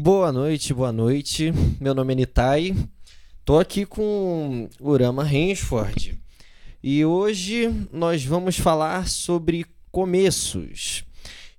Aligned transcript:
Boa 0.00 0.30
noite, 0.30 0.72
boa 0.72 0.92
noite. 0.92 1.52
Meu 1.80 1.92
nome 1.92 2.12
é 2.12 2.16
Nitai. 2.18 2.72
Tô 3.44 3.58
aqui 3.58 3.84
com 3.84 4.68
o 4.78 4.90
Urama 4.90 5.24
Rensford. 5.24 6.16
E 6.80 7.04
hoje 7.04 7.68
nós 7.92 8.24
vamos 8.24 8.56
falar 8.56 9.08
sobre 9.08 9.66
começos. 9.90 11.02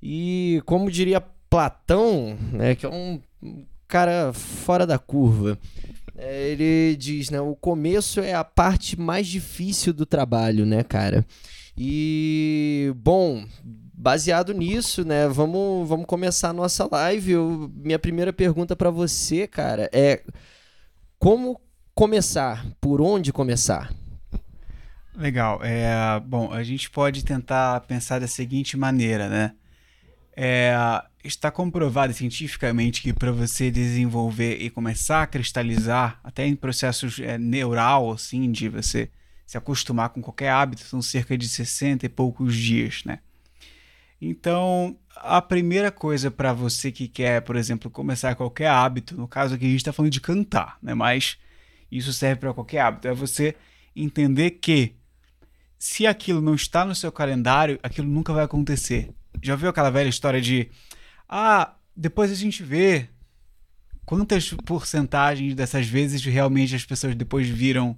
E 0.02 0.62
como 0.65 0.89
diria 0.89 1.20
Platão, 1.49 2.38
né, 2.54 2.75
que 2.75 2.86
é 2.86 2.89
um 2.89 3.20
cara 3.89 4.32
fora 4.32 4.88
da 4.88 4.98
curva, 4.98 5.60
é, 6.16 6.52
ele 6.52 6.96
diz, 6.96 7.30
né, 7.30 7.42
o 7.42 7.58
começo 7.58 8.21
é 8.21 8.34
a 8.34 8.46
parte 8.46 8.98
mais 8.98 9.28
difícil 9.28 9.92
do 9.92 10.06
trabalho, 10.06 10.66
né, 10.66 10.82
cara? 10.82 11.26
E 11.78 12.94
bom, 12.96 13.46
baseado 14.00 14.54
nisso, 14.54 15.04
né, 15.04 15.27
vamos, 15.27 15.88
vamos 15.88 16.05
começar 16.05 16.50
a 16.50 16.54
nossa 16.54 16.88
live. 16.89 17.34
Eu, 17.34 17.71
minha 17.75 18.00
primeira 18.00 18.32
pergunta 18.32 18.73
para 18.73 18.89
você, 18.89 19.45
cara, 19.45 19.89
é 19.91 20.23
como 21.19 21.60
começar? 21.93 22.65
Por 22.79 23.01
onde 23.01 23.33
começar? 23.33 23.93
Legal. 25.14 25.60
É, 25.61 26.18
bom, 26.25 26.50
a 26.54 26.64
gente 26.64 26.89
pode 26.89 27.25
tentar 27.25 27.82
pensar 27.82 28.19
da 28.19 28.27
seguinte 28.27 28.77
maneira, 28.77 29.27
né? 29.27 29.54
É, 30.33 30.74
está 31.21 31.52
comprovado 31.52 32.13
cientificamente 32.13 33.02
que 33.02 33.11
para 33.11 33.33
você 33.33 33.69
desenvolver 33.69 34.61
e 34.61 34.69
começar 34.69 35.23
a 35.23 35.27
cristalizar, 35.27 36.22
até 36.23 36.47
em 36.47 36.55
processos 36.55 37.19
é, 37.19 37.38
neural, 37.38 38.11
assim, 38.11 38.50
de 38.50 38.69
você 38.69 39.09
se 39.45 39.58
acostumar 39.58 40.08
com 40.09 40.22
qualquer 40.22 40.52
hábito, 40.52 40.83
são 40.83 41.02
cerca 41.02 41.38
de 41.38 41.50
60 41.50 42.05
e 42.05 42.09
poucos 42.09 42.55
dias, 42.55 43.03
né? 43.03 43.19
Então, 44.22 44.97
a 45.16 45.41
primeira 45.41 45.91
coisa 45.91 46.30
para 46.30 46.52
você 46.52 46.91
que 46.91 47.08
quer, 47.08 47.41
por 47.41 47.55
exemplo, 47.55 47.89
começar 47.89 48.36
qualquer 48.36 48.67
hábito, 48.67 49.16
no 49.16 49.27
caso 49.27 49.55
aqui 49.55 49.66
a 49.66 49.69
gente 49.69 49.80
está 49.80 49.94
falando 49.94 50.11
de 50.11 50.19
cantar, 50.19 50.77
né? 50.81 50.94
Mas 50.94 51.38
isso 51.91 52.11
serve 52.11 52.41
para 52.41 52.53
qualquer 52.53 52.81
hábito, 52.81 53.07
é 53.07 53.13
você 53.13 53.55
entender 53.95 54.52
que 54.52 54.95
se 55.77 56.05
aquilo 56.05 56.41
não 56.41 56.53
está 56.53 56.83
no 56.83 56.94
seu 56.94 57.11
calendário, 57.11 57.79
aquilo 57.81 58.07
nunca 58.07 58.33
vai 58.33 58.44
acontecer. 58.44 59.09
Já 59.41 59.55
viu 59.55 59.69
aquela 59.69 59.89
velha 59.89 60.09
história 60.09 60.41
de 60.41 60.69
ah, 61.27 61.73
depois 61.95 62.31
a 62.31 62.35
gente 62.35 62.61
vê 62.63 63.07
quantas 64.05 64.51
porcentagens 64.66 65.53
dessas 65.53 65.88
vezes 65.88 66.23
realmente 66.25 66.75
as 66.75 66.83
pessoas 66.83 67.16
depois 67.16 67.47
viram 67.47 67.97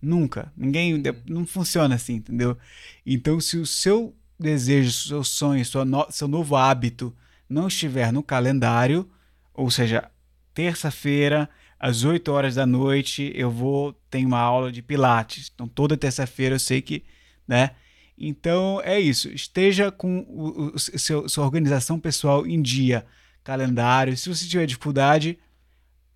nunca. 0.00 0.52
Ninguém 0.56 1.02
não 1.26 1.46
funciona 1.46 1.94
assim, 1.94 2.16
entendeu? 2.16 2.56
Então, 3.04 3.40
se 3.40 3.56
o 3.56 3.66
seu 3.66 4.14
desejo, 4.38 4.92
seu 4.92 5.24
sonho, 5.24 5.64
no, 5.86 6.06
seu 6.10 6.28
novo 6.28 6.56
hábito 6.56 7.14
não 7.48 7.68
estiver 7.68 8.12
no 8.12 8.22
calendário, 8.22 9.08
ou 9.54 9.70
seja, 9.70 10.10
terça-feira, 10.54 11.48
às 11.78 12.04
8 12.04 12.30
horas 12.30 12.56
da 12.56 12.66
noite, 12.66 13.32
eu 13.34 13.50
vou 13.50 13.92
ter 14.10 14.24
uma 14.24 14.38
aula 14.38 14.70
de 14.70 14.82
pilates. 14.82 15.50
Então, 15.54 15.66
toda 15.66 15.96
terça-feira 15.96 16.56
eu 16.56 16.58
sei 16.58 16.82
que, 16.82 17.04
né? 17.46 17.70
Então, 18.16 18.80
é 18.84 18.98
isso. 18.98 19.28
Esteja 19.28 19.92
com 19.92 20.20
o, 20.28 20.74
o 20.74 20.78
seu, 20.78 21.28
sua 21.28 21.44
organização 21.44 21.98
pessoal 22.00 22.46
em 22.46 22.60
dia, 22.60 23.06
calendário. 23.44 24.16
Se 24.16 24.28
você 24.28 24.46
tiver 24.46 24.66
dificuldade, 24.66 25.38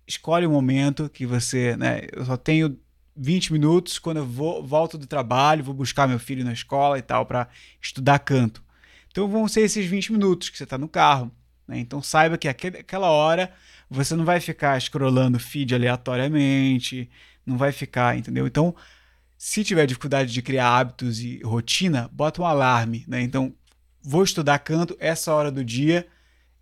escolhe 0.05 0.45
um 0.45 0.51
momento 0.51 1.09
que 1.09 1.25
você, 1.25 1.77
né? 1.77 2.01
Eu 2.11 2.25
só 2.25 2.35
tenho 2.35 2.77
20 3.15 3.53
minutos 3.53 3.99
quando 3.99 4.17
eu 4.17 4.25
vou, 4.25 4.65
volto 4.65 4.97
do 4.97 5.07
trabalho, 5.07 5.63
vou 5.63 5.73
buscar 5.73 6.07
meu 6.07 6.19
filho 6.19 6.43
na 6.43 6.53
escola 6.53 6.97
e 6.97 7.01
tal 7.01 7.25
para 7.25 7.47
estudar 7.81 8.19
canto. 8.19 8.63
Então 9.09 9.27
vão 9.27 9.47
ser 9.47 9.61
esses 9.61 9.85
20 9.85 10.11
minutos 10.13 10.49
que 10.49 10.57
você 10.57 10.63
está 10.63 10.77
no 10.77 10.87
carro. 10.87 11.31
Né? 11.67 11.79
Então 11.79 12.01
saiba 12.01 12.37
que 12.37 12.47
aquela 12.47 13.09
hora 13.09 13.51
você 13.89 14.15
não 14.15 14.25
vai 14.25 14.39
ficar 14.39 14.79
scrollando 14.81 15.39
feed 15.39 15.75
aleatoriamente, 15.75 17.09
não 17.45 17.57
vai 17.57 17.71
ficar, 17.71 18.17
entendeu? 18.17 18.47
Então, 18.47 18.75
se 19.37 19.63
tiver 19.63 19.85
dificuldade 19.85 20.31
de 20.31 20.41
criar 20.41 20.79
hábitos 20.79 21.19
e 21.19 21.39
rotina, 21.43 22.09
bota 22.11 22.41
um 22.41 22.45
alarme. 22.45 23.05
Né? 23.07 23.21
Então, 23.21 23.53
vou 24.01 24.23
estudar 24.23 24.57
canto 24.59 24.97
essa 24.99 25.33
hora 25.33 25.51
do 25.51 25.63
dia, 25.63 26.07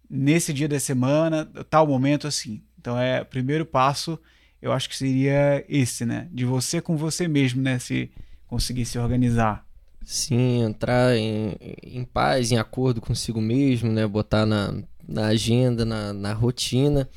nesse 0.09 0.51
dia 0.51 0.67
da 0.67 0.79
semana, 0.79 1.45
tal 1.69 1.87
momento 1.87 2.27
assim. 2.27 2.63
Então 2.77 2.99
é 2.99 3.21
o 3.21 3.25
primeiro 3.25 3.65
passo 3.65 4.19
eu 4.61 4.71
acho 4.71 4.87
que 4.87 4.95
seria 4.95 5.65
esse, 5.67 6.05
né? 6.05 6.27
De 6.31 6.45
você 6.45 6.79
com 6.79 6.95
você 6.95 7.27
mesmo, 7.27 7.61
né? 7.61 7.79
Se 7.79 8.11
conseguir 8.47 8.85
se 8.85 8.99
organizar. 8.99 9.65
Sim, 10.03 10.63
entrar 10.63 11.15
em, 11.15 11.55
em 11.83 12.03
paz, 12.03 12.51
em 12.51 12.57
acordo 12.57 13.01
consigo 13.01 13.41
mesmo, 13.41 13.91
né? 13.91 14.05
Botar 14.05 14.45
na, 14.45 14.73
na 15.07 15.27
agenda, 15.27 15.85
na, 15.85 16.13
na 16.13 16.33
rotina. 16.33 17.09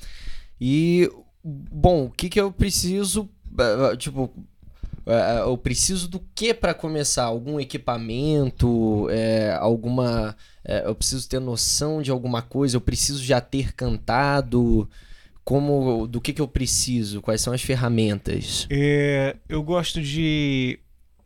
E, 0.60 1.10
bom, 1.42 2.06
o 2.06 2.10
que, 2.10 2.28
que 2.28 2.40
eu 2.40 2.52
preciso, 2.52 3.28
eh, 3.58 3.96
tipo, 3.96 4.30
eh, 5.06 5.40
eu 5.40 5.56
preciso 5.58 6.08
do 6.08 6.20
que 6.34 6.54
para 6.54 6.72
começar? 6.74 7.24
Algum 7.24 7.58
equipamento, 7.60 9.08
é, 9.10 9.52
alguma. 9.60 10.36
É, 10.64 10.86
eu 10.86 10.94
preciso 10.94 11.28
ter 11.28 11.40
noção 11.40 12.00
de 12.00 12.10
alguma 12.10 12.40
coisa, 12.40 12.76
eu 12.76 12.80
preciso 12.80 13.22
já 13.22 13.40
ter 13.40 13.74
cantado 13.74 14.88
como 15.44 16.06
do 16.06 16.20
que, 16.20 16.32
que 16.32 16.40
eu 16.40 16.48
preciso, 16.48 17.20
quais 17.20 17.40
são 17.40 17.52
as 17.52 17.62
ferramentas? 17.62 18.66
É, 18.70 19.36
eu 19.48 19.62
gosto 19.62 20.00
de 20.00 20.78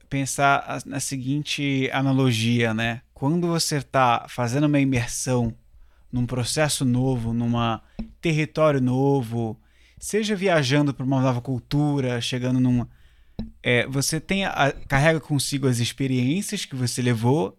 pensar 0.08 0.82
na 0.84 0.98
seguinte 0.98 1.88
analogia, 1.92 2.74
né? 2.74 3.02
Quando 3.14 3.46
você 3.46 3.76
está 3.76 4.26
fazendo 4.28 4.64
uma 4.64 4.80
imersão 4.80 5.54
num 6.10 6.26
processo 6.26 6.84
novo, 6.84 7.32
num 7.32 7.52
território 8.20 8.80
novo, 8.80 9.60
seja 9.98 10.34
viajando 10.34 10.92
para 10.94 11.04
uma 11.04 11.20
nova 11.20 11.40
cultura, 11.40 12.20
chegando 12.20 12.58
num, 12.58 12.86
é, 13.62 13.86
você 13.86 14.18
tem 14.18 14.44
a, 14.44 14.72
carrega 14.88 15.20
consigo 15.20 15.68
as 15.68 15.78
experiências 15.78 16.64
que 16.64 16.74
você 16.74 17.02
levou, 17.02 17.58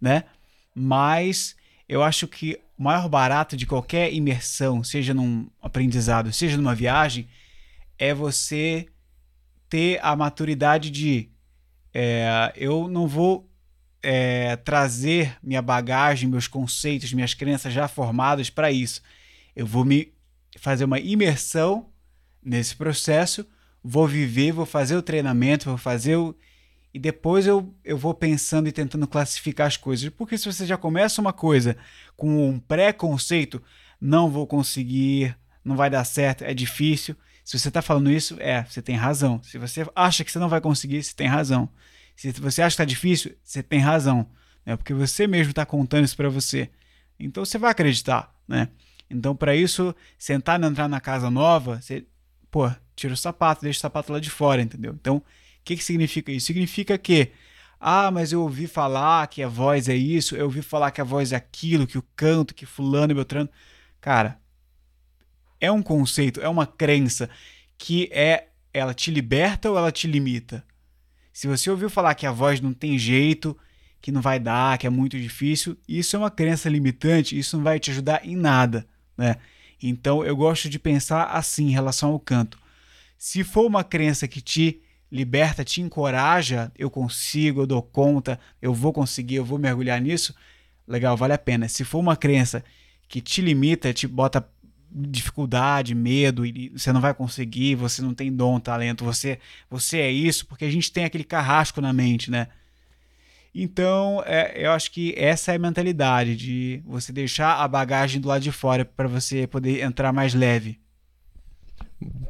né? 0.00 0.24
Mas 0.74 1.54
eu 1.88 2.02
acho 2.02 2.26
que 2.26 2.58
o 2.80 2.82
maior 2.82 3.10
barato 3.10 3.58
de 3.58 3.66
qualquer 3.66 4.10
imersão, 4.10 4.82
seja 4.82 5.12
num 5.12 5.50
aprendizado, 5.60 6.32
seja 6.32 6.56
numa 6.56 6.74
viagem, 6.74 7.28
é 7.98 8.14
você 8.14 8.86
ter 9.68 10.00
a 10.02 10.16
maturidade 10.16 10.90
de 10.90 11.28
é, 11.92 12.50
eu 12.56 12.88
não 12.88 13.06
vou 13.06 13.46
é, 14.02 14.56
trazer 14.56 15.36
minha 15.42 15.60
bagagem, 15.60 16.26
meus 16.26 16.48
conceitos, 16.48 17.12
minhas 17.12 17.34
crenças 17.34 17.70
já 17.70 17.86
formadas 17.86 18.48
para 18.48 18.72
isso. 18.72 19.02
Eu 19.54 19.66
vou 19.66 19.84
me 19.84 20.14
fazer 20.58 20.86
uma 20.86 20.98
imersão 20.98 21.90
nesse 22.42 22.74
processo, 22.74 23.46
vou 23.84 24.08
viver, 24.08 24.52
vou 24.52 24.64
fazer 24.64 24.96
o 24.96 25.02
treinamento, 25.02 25.68
vou 25.68 25.76
fazer 25.76 26.16
o, 26.16 26.34
e 26.92 26.98
depois 26.98 27.46
eu, 27.46 27.72
eu 27.84 27.96
vou 27.96 28.12
pensando 28.12 28.68
e 28.68 28.72
tentando 28.72 29.06
classificar 29.06 29.66
as 29.66 29.76
coisas. 29.76 30.08
Porque 30.10 30.36
se 30.36 30.50
você 30.50 30.66
já 30.66 30.76
começa 30.76 31.20
uma 31.20 31.32
coisa 31.32 31.76
com 32.16 32.48
um 32.48 32.58
pré-conceito, 32.58 33.62
não 34.00 34.28
vou 34.28 34.46
conseguir, 34.46 35.36
não 35.64 35.76
vai 35.76 35.88
dar 35.88 36.04
certo, 36.04 36.42
é 36.42 36.52
difícil. 36.52 37.16
Se 37.44 37.58
você 37.58 37.68
está 37.68 37.80
falando 37.80 38.10
isso, 38.10 38.36
é, 38.40 38.64
você 38.64 38.82
tem 38.82 38.96
razão. 38.96 39.40
Se 39.42 39.58
você 39.58 39.86
acha 39.94 40.24
que 40.24 40.32
você 40.32 40.38
não 40.38 40.48
vai 40.48 40.60
conseguir, 40.60 41.02
você 41.02 41.14
tem 41.14 41.26
razão. 41.26 41.68
Se 42.16 42.32
você 42.32 42.62
acha 42.62 42.76
que 42.76 42.82
está 42.82 42.84
difícil, 42.84 43.34
você 43.42 43.62
tem 43.62 43.78
razão. 43.78 44.28
Né? 44.66 44.76
Porque 44.76 44.92
você 44.92 45.26
mesmo 45.26 45.50
está 45.50 45.64
contando 45.64 46.04
isso 46.04 46.16
para 46.16 46.28
você. 46.28 46.70
Então 47.18 47.44
você 47.44 47.58
vai 47.58 47.70
acreditar, 47.70 48.34
né? 48.48 48.68
Então, 49.10 49.34
para 49.34 49.56
isso, 49.56 49.94
sentar 50.16 50.62
e 50.62 50.64
entrar 50.64 50.88
na 50.88 51.00
casa 51.00 51.28
nova, 51.28 51.80
você, 51.80 52.06
pô, 52.50 52.70
tira 52.94 53.12
o 53.12 53.16
sapato, 53.16 53.62
deixa 53.62 53.78
o 53.78 53.80
sapato 53.80 54.12
lá 54.12 54.20
de 54.20 54.30
fora, 54.30 54.62
entendeu? 54.62 54.94
Então, 54.98 55.20
que, 55.64 55.76
que 55.76 55.84
significa 55.84 56.32
isso? 56.32 56.46
Significa 56.46 56.96
que, 56.98 57.32
ah, 57.78 58.10
mas 58.10 58.32
eu 58.32 58.42
ouvi 58.42 58.66
falar 58.66 59.26
que 59.28 59.42
a 59.42 59.48
voz 59.48 59.88
é 59.88 59.94
isso, 59.94 60.36
eu 60.36 60.44
ouvi 60.44 60.62
falar 60.62 60.90
que 60.90 61.00
a 61.00 61.04
voz 61.04 61.32
é 61.32 61.36
aquilo, 61.36 61.86
que 61.86 61.98
o 61.98 62.04
canto, 62.16 62.54
que 62.54 62.66
fulano 62.66 63.12
e 63.12 63.14
beltrano. 63.14 63.48
Cara, 64.00 64.40
é 65.60 65.70
um 65.70 65.82
conceito, 65.82 66.40
é 66.40 66.48
uma 66.48 66.66
crença 66.66 67.28
que 67.76 68.08
é 68.12 68.48
ela 68.72 68.94
te 68.94 69.10
liberta 69.10 69.70
ou 69.70 69.76
ela 69.76 69.92
te 69.92 70.06
limita? 70.06 70.64
Se 71.32 71.46
você 71.46 71.70
ouviu 71.70 71.90
falar 71.90 72.14
que 72.14 72.26
a 72.26 72.32
voz 72.32 72.60
não 72.60 72.72
tem 72.72 72.98
jeito, 72.98 73.56
que 74.00 74.12
não 74.12 74.20
vai 74.20 74.38
dar, 74.38 74.78
que 74.78 74.86
é 74.86 74.90
muito 74.90 75.18
difícil, 75.18 75.76
isso 75.86 76.16
é 76.16 76.18
uma 76.18 76.30
crença 76.30 76.68
limitante, 76.68 77.38
isso 77.38 77.56
não 77.56 77.64
vai 77.64 77.78
te 77.78 77.90
ajudar 77.90 78.26
em 78.26 78.36
nada, 78.36 78.86
né? 79.16 79.36
Então 79.82 80.24
eu 80.24 80.36
gosto 80.36 80.68
de 80.68 80.78
pensar 80.78 81.24
assim 81.24 81.68
em 81.68 81.72
relação 81.72 82.12
ao 82.12 82.20
canto. 82.20 82.58
Se 83.16 83.44
for 83.44 83.66
uma 83.66 83.84
crença 83.84 84.28
que 84.28 84.40
te 84.40 84.80
liberta, 85.10 85.64
te 85.64 85.80
encoraja, 85.80 86.70
eu 86.78 86.90
consigo, 86.90 87.62
eu 87.62 87.66
dou 87.66 87.82
conta, 87.82 88.38
eu 88.62 88.72
vou 88.72 88.92
conseguir, 88.92 89.36
eu 89.36 89.44
vou 89.44 89.58
mergulhar 89.58 90.00
nisso, 90.00 90.34
legal, 90.86 91.16
vale 91.16 91.32
a 91.32 91.38
pena. 91.38 91.68
Se 91.68 91.84
for 91.84 91.98
uma 91.98 92.16
crença 92.16 92.64
que 93.08 93.20
te 93.20 93.40
limita, 93.40 93.92
te 93.92 94.06
bota 94.06 94.48
dificuldade, 94.92 95.94
medo, 95.94 96.44
e 96.44 96.70
você 96.70 96.92
não 96.92 97.00
vai 97.00 97.14
conseguir, 97.14 97.74
você 97.76 98.02
não 98.02 98.14
tem 98.14 98.32
dom, 98.32 98.58
talento, 98.58 99.04
você, 99.04 99.38
você 99.68 99.98
é 99.98 100.10
isso, 100.10 100.46
porque 100.46 100.64
a 100.64 100.70
gente 100.70 100.92
tem 100.92 101.04
aquele 101.04 101.24
carrasco 101.24 101.80
na 101.80 101.92
mente, 101.92 102.30
né? 102.30 102.48
Então, 103.54 104.22
é, 104.26 104.52
eu 104.64 104.70
acho 104.70 104.90
que 104.92 105.14
essa 105.16 105.52
é 105.52 105.56
a 105.56 105.58
mentalidade 105.58 106.36
de 106.36 106.82
você 106.84 107.12
deixar 107.12 107.56
a 107.56 107.66
bagagem 107.66 108.20
do 108.20 108.28
lado 108.28 108.42
de 108.42 108.52
fora 108.52 108.84
para 108.84 109.08
você 109.08 109.46
poder 109.46 109.82
entrar 109.82 110.12
mais 110.12 110.34
leve. 110.34 110.79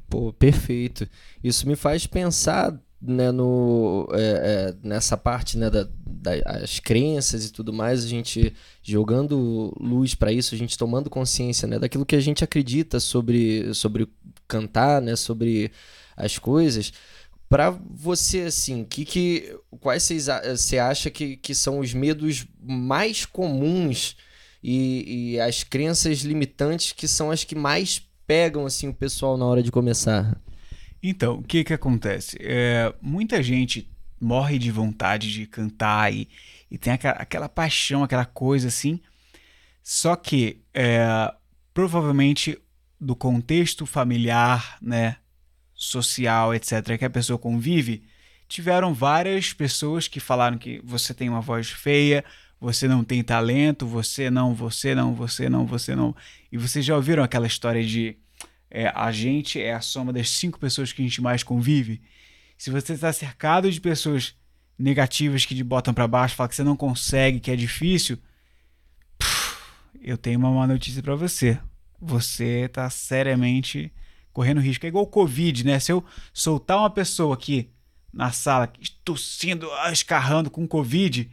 Pô, 0.09 0.33
perfeito. 0.33 1.09
Isso 1.43 1.67
me 1.69 1.77
faz 1.77 2.07
pensar 2.07 2.79
né, 3.01 3.31
no, 3.31 4.09
é, 4.13 4.19
é, 4.21 4.75
nessa 4.83 5.17
parte 5.17 5.57
né, 5.57 5.71
da, 5.71 5.89
das 6.05 6.79
crenças 6.81 7.47
e 7.47 7.53
tudo 7.53 7.73
mais, 7.73 8.05
a 8.05 8.09
gente 8.09 8.53
jogando 8.83 9.75
luz 9.81 10.15
para 10.15 10.33
isso, 10.33 10.55
a 10.55 10.59
gente 10.59 10.77
tomando 10.77 11.09
consciência 11.09 11.67
né, 11.67 11.79
daquilo 11.79 12.05
que 12.05 12.17
a 12.17 12.21
gente 12.21 12.45
acredita 12.45 13.01
sobre, 13.01 13.73
sobre 13.73 14.07
cantar, 14.47 15.01
né, 15.01 15.17
sobre 15.17 15.71
as 16.17 16.39
coisas. 16.39 16.93
Para 17.49 17.71
você, 17.71 18.43
assim, 18.43 18.85
que, 18.85 19.05
que, 19.05 19.57
quais 19.81 20.09
você 20.57 20.79
acha 20.79 21.11
que, 21.11 21.37
que 21.37 21.55
são 21.55 21.81
os 21.81 21.95
medos 21.95 22.47
mais 22.63 23.25
comuns 23.25 24.17
e, 24.63 25.33
e 25.33 25.41
as 25.41 25.65
crenças 25.65 26.21
limitantes 26.21 26.93
que 26.93 27.09
são 27.09 27.31
as 27.31 27.43
que 27.43 27.57
mais 27.57 28.03
pegam 28.31 28.65
assim 28.65 28.87
o 28.87 28.95
pessoal 28.95 29.37
na 29.37 29.45
hora 29.45 29.61
de 29.61 29.73
começar? 29.73 30.41
Então, 31.03 31.39
o 31.39 31.43
que 31.43 31.65
que 31.65 31.75
acontece? 31.75 32.37
É, 32.39 32.95
muita 33.03 33.43
gente 33.43 33.91
morre 34.21 34.57
de 34.57 34.71
vontade 34.71 35.33
de 35.33 35.49
cantar 35.49 36.15
e, 36.15 36.29
e 36.71 36.79
tem 36.79 36.93
aquela, 36.93 37.15
aquela 37.15 37.49
paixão, 37.49 38.05
aquela 38.05 38.25
coisa 38.25 38.69
assim. 38.69 39.01
Só 39.83 40.15
que 40.15 40.63
é, 40.73 41.05
provavelmente 41.75 42.57
do 43.01 43.17
contexto 43.17 43.85
familiar, 43.85 44.79
né, 44.81 45.17
social, 45.75 46.55
etc., 46.55 46.97
que 46.97 47.05
a 47.05 47.11
pessoa 47.11 47.37
convive, 47.37 48.05
tiveram 48.47 48.95
várias 48.95 49.53
pessoas 49.53 50.07
que 50.07 50.21
falaram 50.21 50.57
que 50.57 50.81
você 50.85 51.13
tem 51.13 51.29
uma 51.29 51.41
voz 51.41 51.69
feia, 51.69 52.25
você 52.61 52.87
não 52.87 53.03
tem 53.03 53.23
talento, 53.23 53.87
você 53.87 54.31
não, 54.31 54.55
você 54.55 54.95
não, 54.95 55.15
você 55.15 55.49
não, 55.49 55.65
você 55.65 55.97
não. 55.97 56.15
E 56.53 56.59
vocês 56.59 56.85
já 56.85 56.95
ouviram 56.95 57.23
aquela 57.23 57.47
história 57.47 57.83
de 57.83 58.17
é, 58.71 58.93
a 58.95 59.11
gente 59.11 59.61
é 59.61 59.75
a 59.75 59.81
soma 59.81 60.13
das 60.13 60.29
cinco 60.29 60.59
pessoas 60.59 60.93
que 60.93 61.01
a 61.01 61.05
gente 61.05 61.23
mais 61.23 61.43
convive? 61.43 62.03
Se 62.59 62.71
você 62.71 62.93
está 62.93 63.13
cercado 63.13 63.71
de 63.71 63.81
pessoas 63.81 64.35
negativas 64.79 65.47
que 65.47 65.55
te 65.55 65.65
botam 65.65 65.95
para 65.95 66.07
baixo, 66.07 66.37
falam 66.37 66.49
que 66.49 66.57
você 66.57 66.63
não 66.63 66.77
consegue, 66.77 67.41
que 67.41 67.51
é 67.51 67.57
difícil, 67.57 68.19
eu 70.01 70.19
tenho 70.19 70.39
uma 70.39 70.51
má 70.51 70.67
notícia 70.67 71.03
para 71.03 71.15
você. 71.15 71.59
Você 72.01 72.65
está 72.67 72.89
seriamente 72.91 73.93
correndo 74.33 74.61
risco. 74.61 74.85
É 74.85 74.89
igual 74.89 75.05
o 75.05 75.09
Covid, 75.09 75.65
né? 75.65 75.79
Se 75.79 75.93
eu 75.93 76.05
soltar 76.33 76.79
uma 76.79 76.91
pessoa 76.91 77.35
aqui 77.35 77.71
na 78.13 78.33
sala 78.33 78.71
tossindo, 79.05 79.69
escarrando 79.93 80.51
com 80.51 80.67
Covid, 80.67 81.31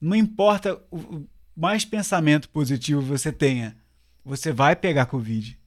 não 0.00 0.16
importa 0.16 0.80
o 0.90 1.26
mais 1.56 1.84
pensamento 1.84 2.48
positivo 2.48 3.02
você 3.02 3.30
tenha, 3.30 3.76
você 4.24 4.52
vai 4.52 4.74
pegar 4.74 5.06
Covid. 5.06 5.58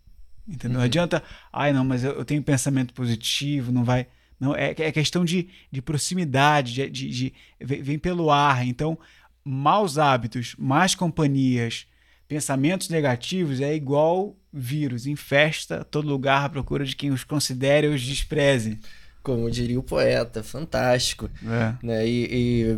Entendeu? 0.48 0.72
Uhum. 0.72 0.78
Não 0.80 0.86
adianta, 0.86 1.24
ai 1.52 1.72
não, 1.72 1.86
mas 1.86 2.04
eu, 2.04 2.26
tenho 2.26 2.42
pensamento 2.42 2.94
positivo, 2.94 3.72
não 3.72 3.84
vai. 3.84 4.08
Não, 4.40 4.56
é, 4.56 4.72
é 4.72 4.92
questão 4.92 5.24
de, 5.24 5.48
de 5.72 5.82
proximidade, 5.82 6.74
de, 6.74 6.90
de, 6.90 7.10
de, 7.10 7.34
vem 7.62 7.98
pelo 7.98 8.30
ar. 8.30 8.66
Então, 8.66 8.98
maus 9.44 9.98
hábitos, 9.98 10.56
más 10.58 10.96
companhias, 10.96 11.88
pensamentos 12.28 12.90
negativos 12.90 13.62
é 13.62 13.74
igual 13.74 14.36
vírus, 14.52 15.08
infesta 15.08 15.84
todo 15.84 16.08
lugar 16.08 16.46
à 16.46 16.50
procura 16.50 16.86
de 16.86 16.96
quem 16.96 17.12
os 17.12 17.24
considere 17.24 17.88
ou 17.88 17.94
os 17.94 18.02
despreze. 18.02 18.80
Como 19.22 19.50
diria 19.50 19.80
o 19.80 19.84
poeta, 19.84 20.44
fantástico. 20.44 21.30
É. 21.46 21.86
Né? 21.86 22.08
E, 22.08 22.28
e, 22.30 22.78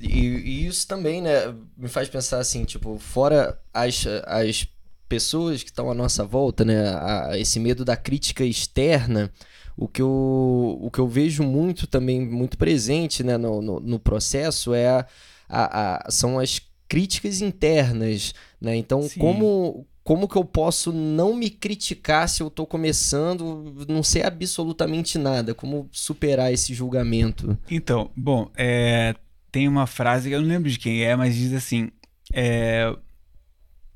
e, 0.00 0.18
e, 0.18 0.66
isso 0.66 0.86
também 0.86 1.20
né, 1.22 1.54
me 1.76 1.88
faz 1.88 2.08
pensar 2.08 2.38
assim, 2.38 2.64
tipo, 2.64 2.98
fora 2.98 3.60
as, 3.72 4.06
as 4.26 4.66
pessoas 5.08 5.62
que 5.62 5.70
estão 5.70 5.90
à 5.90 5.94
nossa 5.94 6.24
volta, 6.24 6.64
né, 6.64 6.88
a, 6.88 7.30
a 7.32 7.38
esse 7.38 7.60
medo 7.60 7.84
da 7.84 7.96
crítica 7.96 8.44
externa, 8.44 9.30
o 9.76 9.88
que 9.88 10.02
eu, 10.02 10.78
o 10.80 10.90
que 10.90 10.98
eu 10.98 11.08
vejo 11.08 11.42
muito 11.42 11.86
também, 11.86 12.20
muito 12.20 12.56
presente 12.56 13.22
né, 13.22 13.36
no, 13.36 13.60
no, 13.60 13.80
no 13.80 13.98
processo 13.98 14.74
é 14.74 14.88
a, 14.88 15.06
a, 15.48 16.06
a, 16.06 16.10
são 16.10 16.38
as 16.38 16.60
críticas 16.88 17.40
internas, 17.40 18.34
né? 18.60 18.74
Então, 18.76 19.08
como 19.16 19.86
como 20.02 20.26
que 20.26 20.36
eu 20.36 20.44
posso 20.44 20.92
não 20.92 21.36
me 21.36 21.48
criticar 21.48 22.28
se 22.28 22.42
eu 22.42 22.48
estou 22.48 22.66
começando, 22.66 23.86
não 23.88 24.02
sei 24.02 24.22
absolutamente 24.22 25.18
nada? 25.18 25.54
Como 25.54 25.88
superar 25.92 26.52
esse 26.52 26.74
julgamento? 26.74 27.56
Então, 27.70 28.10
bom, 28.16 28.50
é, 28.56 29.14
tem 29.50 29.68
uma 29.68 29.86
frase 29.86 30.28
que 30.28 30.34
eu 30.34 30.40
não 30.40 30.48
lembro 30.48 30.70
de 30.70 30.78
quem 30.78 31.02
é, 31.02 31.14
mas 31.16 31.34
diz 31.34 31.52
assim: 31.52 31.90
é, 32.32 32.94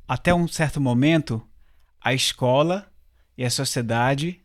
até 0.06 0.34
um 0.34 0.46
certo 0.48 0.80
momento, 0.80 1.42
a 2.00 2.12
escola 2.12 2.86
e 3.36 3.44
a 3.44 3.50
sociedade 3.50 4.40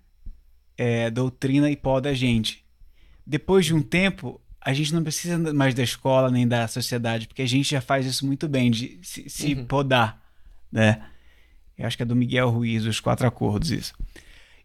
é, 0.77 1.09
doutrina 1.09 1.69
e 1.69 1.75
poda 1.75 2.09
a 2.09 2.13
gente. 2.13 2.63
Depois 3.25 3.65
de 3.65 3.73
um 3.73 3.81
tempo, 3.81 4.41
a 4.61 4.73
gente 4.73 4.93
não 4.93 5.03
precisa 5.03 5.37
mais 5.53 5.75
da 5.75 5.83
escola 5.83 6.31
nem 6.31 6.47
da 6.47 6.67
sociedade, 6.67 7.27
porque 7.27 7.41
a 7.41 7.47
gente 7.47 7.71
já 7.71 7.81
faz 7.81 8.05
isso 8.05 8.25
muito 8.25 8.47
bem, 8.47 8.71
de 8.71 8.99
se, 9.03 9.29
se 9.29 9.53
uhum. 9.53 9.65
podar, 9.65 10.23
né? 10.71 11.05
Eu 11.77 11.85
acho 11.87 11.95
que 11.95 12.03
é 12.03 12.05
do 12.05 12.15
Miguel 12.15 12.49
Ruiz, 12.49 12.85
os 12.85 12.99
quatro 12.99 13.27
acordos, 13.27 13.71
isso. 13.71 13.93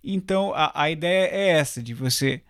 Então, 0.03 0.53
a, 0.55 0.83
a 0.83 0.91
ideia 0.91 1.29
é 1.29 1.49
essa, 1.51 1.83
de 1.83 1.95
você... 1.95 2.43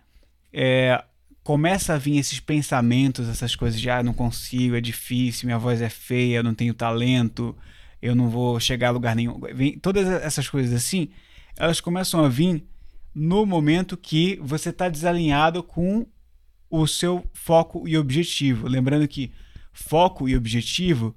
É, 0.51 1.03
começa 1.45 1.93
a 1.93 1.97
vir 1.99 2.17
esses 2.17 2.39
pensamentos, 2.39 3.29
essas 3.29 3.55
coisas 3.55 3.79
de, 3.79 3.87
ah, 3.87 4.01
não 4.01 4.15
consigo, 4.15 4.75
é 4.75 4.81
difícil, 4.81 5.45
minha 5.45 5.59
voz 5.59 5.79
é 5.79 5.89
feia, 5.89 6.37
eu 6.37 6.43
não 6.43 6.55
tenho 6.55 6.73
talento, 6.73 7.55
eu 8.01 8.15
não 8.15 8.31
vou 8.31 8.59
chegar 8.59 8.87
a 8.87 8.91
lugar 8.91 9.15
nenhum. 9.15 9.39
Vem, 9.53 9.77
todas 9.77 10.07
essas 10.07 10.49
coisas 10.49 10.73
assim, 10.73 11.09
elas 11.55 11.79
começam 11.79 12.25
a 12.25 12.27
vir 12.27 12.65
no 13.13 13.45
momento 13.45 13.95
que 13.95 14.39
você 14.41 14.69
está 14.69 14.89
desalinhado 14.89 15.61
com 15.61 16.07
o 16.67 16.87
seu 16.87 17.23
foco 17.31 17.87
e 17.87 17.95
objetivo. 17.95 18.67
Lembrando 18.67 19.07
que 19.07 19.31
foco 19.71 20.27
e 20.27 20.35
objetivo 20.35 21.15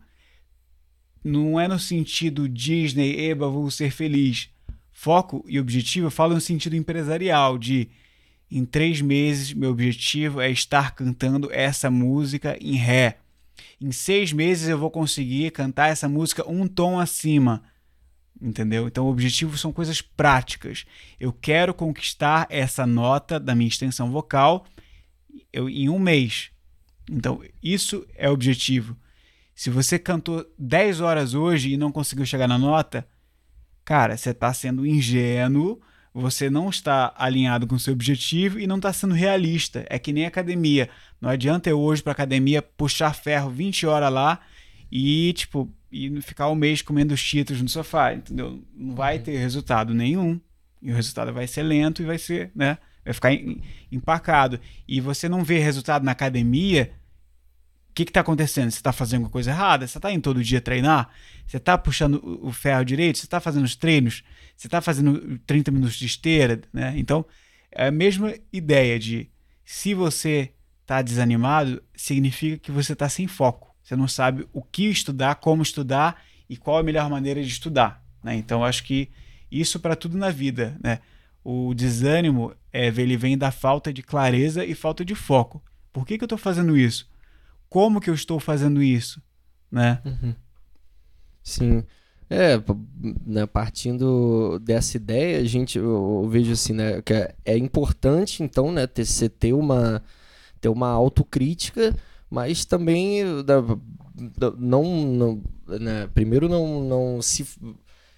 não 1.25 1.59
é 1.59 1.67
no 1.67 1.79
sentido 1.79 2.47
Disney, 2.47 3.31
eba, 3.31 3.49
vou 3.49 3.71
ser 3.71 3.91
feliz. 3.91 4.51
Foco 4.93 5.43
e 5.49 5.59
objetivo 5.59 6.11
fala 6.11 6.35
no 6.35 6.41
sentido 6.41 6.77
empresarial, 6.77 7.57
de 7.57 7.89
em 8.51 8.65
três 8.65 9.01
meses 9.01 9.53
meu 9.53 9.71
objetivo 9.71 10.41
é 10.41 10.51
estar 10.51 10.95
cantando 10.95 11.51
essa 11.53 11.91
música 11.91 12.57
em 12.61 12.75
ré. 12.75 13.19
Em 13.81 13.93
seis 13.93 14.33
meses 14.33 14.69
eu 14.69 14.79
vou 14.79 14.91
conseguir 14.91 15.51
cantar 15.53 15.89
essa 15.89 16.09
música 16.09 16.49
um 16.49 16.67
tom 16.67 16.99
acima. 16.99 17.63
Entendeu? 18.41 18.87
Então, 18.87 19.07
o 19.07 19.11
objetivo 19.11 19.59
são 19.59 19.73
coisas 19.73 20.01
práticas. 20.01 20.85
Eu 21.19 21.33
quero 21.33 21.75
conquistar 21.75 22.47
essa 22.49 22.87
nota 22.87 23.39
da 23.39 23.53
minha 23.53 23.69
extensão 23.69 24.13
vocal 24.13 24.65
eu, 25.53 25.69
em 25.69 25.89
um 25.89 25.99
mês. 25.99 26.51
Então, 27.11 27.43
isso 27.61 28.07
é 28.15 28.29
o 28.29 28.33
objetivo. 28.33 28.97
Se 29.55 29.71
você 29.71 29.99
cantou 29.99 30.47
10 30.57 31.01
horas 31.01 31.35
hoje 31.35 31.73
e 31.73 31.77
não 31.77 31.91
conseguiu 31.91 32.25
chegar 32.25 32.47
na 32.47 32.57
nota, 32.57 33.09
cara, 33.85 34.17
você 34.17 34.31
está 34.31 34.55
sendo 34.55 34.87
ingênuo, 34.87 35.81
você 36.21 36.51
não 36.51 36.69
está 36.69 37.15
alinhado 37.17 37.67
com 37.67 37.75
o 37.75 37.79
seu 37.79 37.93
objetivo 37.93 38.59
e 38.59 38.67
não 38.67 38.77
está 38.77 38.93
sendo 38.93 39.15
realista. 39.15 39.85
É 39.89 39.99
que 39.99 40.13
nem 40.13 40.27
academia. 40.27 40.89
Não 41.21 41.31
adianta 41.31 41.71
eu 41.71 41.79
hoje 41.81 42.03
para 42.03 42.13
academia 42.13 42.61
puxar 42.61 43.15
ferro 43.15 43.51
20 43.51 43.87
horas 43.87 44.13
lá 44.13 44.41
e, 44.91 45.33
tipo, 45.35 45.73
e 45.91 46.21
ficar 46.21 46.49
um 46.49 46.55
mês 46.55 46.83
comendo 46.83 47.15
os 47.15 47.21
cheetos 47.21 47.61
no 47.63 47.69
sofá, 47.69 48.15
entendeu? 48.15 48.63
Não 48.75 48.95
vai 48.95 49.19
uhum. 49.19 49.23
ter 49.23 49.39
resultado 49.39 49.95
nenhum. 49.95 50.41
E 50.83 50.91
o 50.91 50.95
resultado 50.95 51.33
vai 51.33 51.47
ser 51.47 51.63
lento 51.63 52.03
e 52.03 52.05
vai 52.05 52.19
ser, 52.19 52.51
né? 52.55 52.79
Vai 53.05 53.15
ficar 53.15 53.31
empacado. 53.91 54.61
E 54.87 55.01
você 55.01 55.29
não 55.29 55.43
vê 55.43 55.59
resultado 55.59 56.05
na 56.05 56.13
academia, 56.13 56.93
o 57.91 57.95
que 57.95 58.03
está 58.03 58.21
acontecendo? 58.21 58.71
Você 58.71 58.79
está 58.79 58.93
fazendo 58.93 59.21
alguma 59.21 59.31
coisa 59.31 59.51
errada? 59.51 59.87
Você 59.87 59.99
está 59.99 60.13
indo 60.13 60.23
todo 60.23 60.43
dia 60.43 60.61
treinar? 60.61 61.11
Você 61.47 61.57
está 61.57 61.77
puxando 61.77 62.21
o 62.43 62.53
ferro 62.53 62.85
direito? 62.85 63.19
Você 63.19 63.25
está 63.25 63.41
fazendo 63.41 63.65
os 63.65 63.75
treinos? 63.75 64.23
Você 64.59 64.67
está 64.67 64.81
fazendo 64.81 65.39
30 65.47 65.71
minutos 65.71 65.95
de 65.95 66.07
esteira? 66.07 66.61
Né? 66.73 66.93
Então, 66.97 67.25
é 67.71 67.87
a 67.87 67.93
mesma 67.93 68.35
ideia 68.53 68.99
de 68.99 69.31
se 69.65 69.95
você 69.95 70.53
está 70.83 71.01
desanimado, 71.01 71.81
significa 71.95 72.59
que 72.59 72.73
você 72.73 72.93
está 72.93 73.09
sem 73.09 73.29
foco. 73.29 73.73
Você 73.81 73.95
não 73.95 74.09
sabe 74.09 74.49
o 74.53 74.61
que 74.61 74.87
estudar, 74.87 75.37
como 75.37 75.63
estudar 75.63 76.21
e 76.51 76.57
qual 76.57 76.77
a 76.77 76.83
melhor 76.83 77.09
maneira 77.09 77.41
de 77.41 77.47
estudar. 77.47 78.05
Né? 78.21 78.35
Então, 78.35 78.65
acho 78.65 78.83
que 78.83 79.09
isso 79.49 79.79
para 79.79 79.95
tudo 79.95 80.19
na 80.19 80.31
vida. 80.31 80.77
Né? 80.83 80.99
O 81.45 81.73
desânimo 81.73 82.53
é, 82.73 82.89
ele 82.89 83.17
vem 83.17 83.39
da 83.39 83.53
falta 83.53 83.93
de 83.93 84.03
clareza 84.03 84.65
e 84.65 84.75
falta 84.75 85.05
de 85.05 85.15
foco. 85.15 85.63
Por 85.93 86.05
que, 86.05 86.19
que 86.19 86.25
eu 86.25 86.27
estou 86.27 86.37
fazendo 86.37 86.77
isso? 86.77 87.09
Como 87.69 88.01
que 88.01 88.11
eu 88.11 88.15
estou 88.15 88.41
fazendo 88.41 88.83
isso? 88.83 89.23
Né? 89.71 90.03
Uhum. 90.05 90.35
Sim. 91.45 91.85
É, 92.31 92.63
né, 93.25 93.47
partindo 93.47 94.59
dessa 94.59 94.99
ideia, 94.99 95.39
a 95.39 95.45
gente, 95.45 95.79
eu, 95.79 96.21
eu, 96.23 96.29
vejo 96.29 96.53
assim, 96.53 96.75
né, 96.75 97.01
que 97.01 97.15
é, 97.15 97.35
é 97.43 97.57
importante, 97.57 98.43
então, 98.43 98.71
né, 98.71 98.87
ter, 98.87 99.07
você 99.07 99.31
ter 99.31 99.55
uma, 99.55 100.03
ter 100.61 100.69
uma 100.69 100.89
autocrítica, 100.89 101.97
mas 102.31 102.67
também 102.67 103.43
da, 103.45 103.61
da, 104.37 104.51
não, 104.59 104.85
não 105.07 105.43
né, 105.67 106.09
primeiro 106.13 106.49
não, 106.49 106.83
não 106.83 107.23
se, 107.23 107.47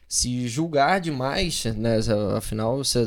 se 0.09 0.49
julgar 0.49 1.01
demais, 1.01 1.65
né? 1.77 1.99
Afinal, 2.37 2.79
você, 2.79 3.05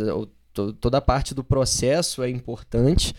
toda 0.53 0.97
a 0.97 1.01
parte 1.01 1.33
do 1.33 1.43
processo 1.43 2.23
é 2.23 2.29
importante. 2.29 3.13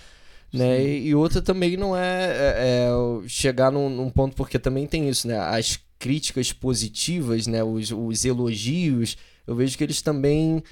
Né? 0.53 0.85
E, 0.85 1.09
e 1.09 1.15
outra 1.15 1.43
também 1.43 1.77
não 1.77 1.97
é, 1.97 2.27
é, 2.27 2.55
é 2.59 3.29
chegar 3.29 3.73
num, 3.73 3.91
num, 3.91 4.09
ponto, 4.09 4.37
porque 4.37 4.59
também 4.59 4.87
tem 4.87 5.09
isso, 5.09 5.27
né? 5.27 5.37
As 5.37 5.81
críticas 5.99 6.53
positivas, 6.53 7.47
né? 7.47 7.63
Os, 7.63 7.91
os 7.91 8.25
elogios, 8.25 9.17
eu 9.47 9.55
vejo 9.55 9.77
que 9.77 9.85
eles 9.85 10.03
também 10.03 10.63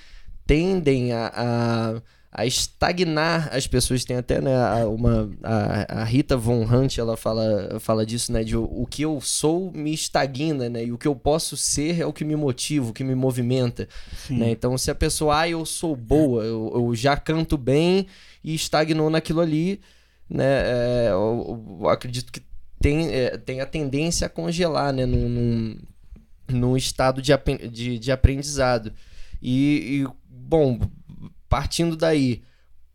tendem 0.47 1.13
a, 1.13 1.33
a 1.35 2.03
a 2.33 2.47
estagnar 2.47 3.55
as 3.55 3.67
pessoas. 3.67 4.05
Tem 4.05 4.17
até 4.17 4.41
né, 4.41 4.53
uma 4.87 5.31
a, 5.43 6.01
a, 6.01 6.05
Rita 6.05 6.35
Von 6.35 6.65
Hunt 6.65 6.97
ela 6.97 7.15
fala, 7.15 7.79
fala 7.79 8.07
disso, 8.07 8.33
né? 8.33 8.43
De 8.43 8.57
o, 8.57 8.65
o, 8.65 8.87
que 8.87 9.03
eu 9.03 9.21
sou 9.21 9.71
me 9.73 9.93
estagna, 9.93 10.71
né? 10.71 10.87
E 10.87 10.93
o 10.93 10.97
que 10.97 11.07
eu 11.07 11.15
posso 11.15 11.57
ser 11.57 12.01
é 12.01 12.07
o 12.07 12.13
que 12.13 12.25
me 12.25 12.35
motiva, 12.35 12.89
o 12.89 12.93
que 12.93 13.05
me 13.05 13.15
movimenta. 13.15 13.87
Né? 14.31 14.51
Então, 14.51 14.79
se 14.79 14.91
a 14.91 14.95
pessoa, 14.95 15.41
ah, 15.41 15.49
eu 15.49 15.67
sou 15.67 15.95
boa, 15.95 16.43
eu, 16.43 16.73
eu 16.75 16.95
já 16.95 17.17
canto 17.17 17.59
bem 17.59 18.07
e 18.43 18.55
estagnou 18.55 19.11
naquilo 19.11 19.41
ali, 19.41 19.81
né? 20.29 20.45
É, 20.45 21.09
eu, 21.11 21.79
eu, 21.81 21.89
acredito 21.91 22.33
que 22.33 22.41
tem, 22.83 23.15
é, 23.15 23.39
tem 23.39 23.61
a 23.61 23.67
tendência 23.67 24.27
a 24.27 24.31
congelar, 24.31 24.93
né? 24.93 25.07
Num, 25.07 25.29
num, 25.29 25.79
num 26.49 26.77
estado 26.77 27.23
de, 27.23 27.33
de, 27.71 27.99
de 27.99 28.13
aprendizado. 28.13 28.93
E, 29.41 30.03
e, 30.03 30.09
bom, 30.29 30.79
partindo 31.49 31.97
daí, 31.97 32.43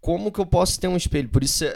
como 0.01 0.31
que 0.31 0.39
eu 0.39 0.45
posso 0.45 0.79
ter 0.79 0.87
um 0.87 0.97
espelho? 0.97 1.29
Por 1.29 1.43
isso, 1.43 1.63
é, 1.63 1.71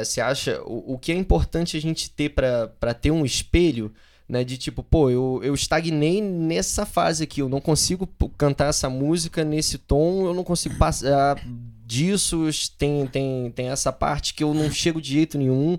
é, 0.00 0.04
você 0.04 0.20
acha 0.20 0.62
o, 0.62 0.94
o 0.94 0.98
que 0.98 1.10
é 1.10 1.16
importante 1.16 1.76
a 1.76 1.80
gente 1.80 2.10
ter 2.10 2.28
para 2.30 2.94
ter 2.94 3.10
um 3.10 3.24
espelho, 3.24 3.92
né? 4.28 4.44
De 4.44 4.58
tipo, 4.58 4.82
pô, 4.82 5.10
eu, 5.10 5.40
eu 5.42 5.54
estagnei 5.54 6.20
nessa 6.20 6.84
fase 6.84 7.24
aqui, 7.24 7.40
eu 7.40 7.48
não 7.48 7.60
consigo 7.60 8.06
cantar 8.36 8.68
essa 8.68 8.90
música 8.90 9.42
nesse 9.42 9.78
tom, 9.78 10.26
eu 10.26 10.34
não 10.34 10.44
consigo 10.44 10.76
passar 10.76 11.42
disso, 11.86 12.48
tem, 12.78 13.06
tem, 13.06 13.50
tem 13.50 13.68
essa 13.68 13.92
parte 13.92 14.34
que 14.34 14.44
eu 14.44 14.52
não 14.52 14.70
chego 14.70 15.00
de 15.00 15.12
jeito 15.12 15.38
nenhum. 15.38 15.78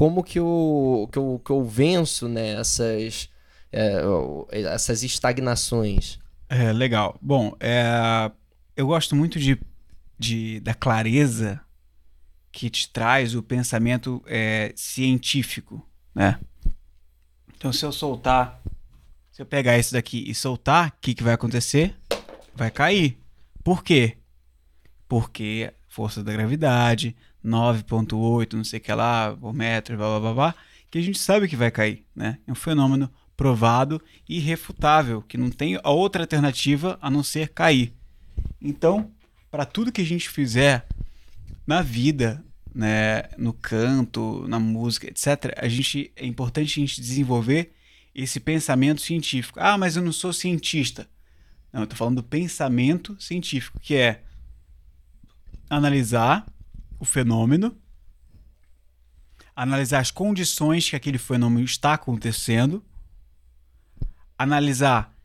Como 0.00 0.24
que 0.24 0.38
eu, 0.38 1.06
que 1.12 1.18
eu, 1.18 1.42
que 1.44 1.50
eu 1.50 1.62
venço 1.62 2.26
né, 2.26 2.58
essas, 2.58 3.28
é, 3.70 4.00
essas 4.50 5.02
estagnações? 5.02 6.18
É, 6.48 6.72
legal. 6.72 7.18
Bom, 7.20 7.54
é, 7.60 8.30
eu 8.74 8.86
gosto 8.86 9.14
muito 9.14 9.38
de 9.38 9.60
de, 10.20 10.60
da 10.60 10.74
clareza 10.74 11.58
que 12.52 12.68
te 12.68 12.90
traz 12.90 13.34
o 13.34 13.42
pensamento 13.42 14.22
é, 14.26 14.70
científico, 14.76 15.88
né? 16.14 16.38
Então, 17.56 17.72
se 17.72 17.86
eu 17.86 17.90
soltar, 17.90 18.60
se 19.32 19.40
eu 19.40 19.46
pegar 19.46 19.78
isso 19.78 19.94
daqui 19.94 20.22
e 20.28 20.34
soltar, 20.34 20.88
o 20.88 20.92
que, 21.00 21.14
que 21.14 21.22
vai 21.22 21.32
acontecer? 21.32 21.96
Vai 22.54 22.70
cair. 22.70 23.18
Por 23.64 23.82
quê? 23.82 24.18
Porque 25.08 25.72
força 25.88 26.22
da 26.22 26.32
gravidade, 26.32 27.16
9.8, 27.44 28.54
não 28.54 28.64
sei 28.64 28.78
o 28.78 28.82
que 28.82 28.92
lá, 28.92 29.36
por 29.36 29.52
metro, 29.52 29.96
blá, 29.96 30.08
blá, 30.08 30.20
blá, 30.20 30.34
blá, 30.34 30.54
que 30.90 30.98
a 30.98 31.02
gente 31.02 31.18
sabe 31.18 31.48
que 31.48 31.56
vai 31.56 31.70
cair, 31.70 32.04
né? 32.14 32.38
É 32.46 32.52
um 32.52 32.54
fenômeno 32.54 33.10
provado 33.36 34.02
e 34.28 34.36
irrefutável, 34.36 35.22
que 35.22 35.38
não 35.38 35.50
tem 35.50 35.80
outra 35.82 36.24
alternativa 36.24 36.98
a 37.00 37.10
não 37.10 37.22
ser 37.22 37.48
cair. 37.48 37.94
Então, 38.60 39.10
para 39.50 39.64
tudo 39.64 39.92
que 39.92 40.02
a 40.02 40.04
gente 40.04 40.28
fizer 40.28 40.86
na 41.66 41.80
vida, 41.80 42.44
né, 42.74 43.22
no 43.38 43.52
canto, 43.52 44.46
na 44.46 44.58
música, 44.58 45.08
etc., 45.08 45.54
a 45.56 45.68
gente 45.68 46.12
é 46.16 46.26
importante 46.26 46.78
a 46.78 46.86
gente 46.86 47.00
desenvolver 47.00 47.72
esse 48.14 48.38
pensamento 48.38 49.00
científico. 49.00 49.58
Ah, 49.58 49.78
mas 49.78 49.96
eu 49.96 50.02
não 50.02 50.12
sou 50.12 50.32
cientista. 50.32 51.08
Não, 51.72 51.80
eu 51.80 51.84
estou 51.84 51.96
falando 51.96 52.16
do 52.16 52.22
pensamento 52.22 53.16
científico, 53.20 53.78
que 53.80 53.94
é 53.94 54.22
analisar 55.68 56.44
o 57.00 57.04
fenômeno, 57.04 57.76
analisar 59.56 59.98
as 59.98 60.10
condições 60.10 60.88
que 60.88 60.94
aquele 60.94 61.18
fenômeno 61.18 61.64
está 61.64 61.94
acontecendo, 61.94 62.84
analisar 64.38 65.16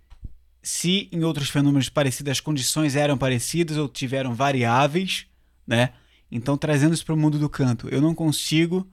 se 0.63 1.07
em 1.11 1.23
outros 1.23 1.49
fenômenos 1.49 1.89
parecidos 1.89 2.31
as 2.31 2.39
condições 2.39 2.95
eram 2.95 3.17
parecidas 3.17 3.77
ou 3.77 3.87
tiveram 3.87 4.33
variáveis, 4.33 5.27
né? 5.67 5.93
Então, 6.31 6.57
trazendo 6.57 6.93
isso 6.93 7.05
para 7.05 7.13
o 7.13 7.17
mundo 7.17 7.37
do 7.37 7.47
canto, 7.47 7.87
eu 7.89 8.01
não 8.01 8.15
consigo, 8.15 8.89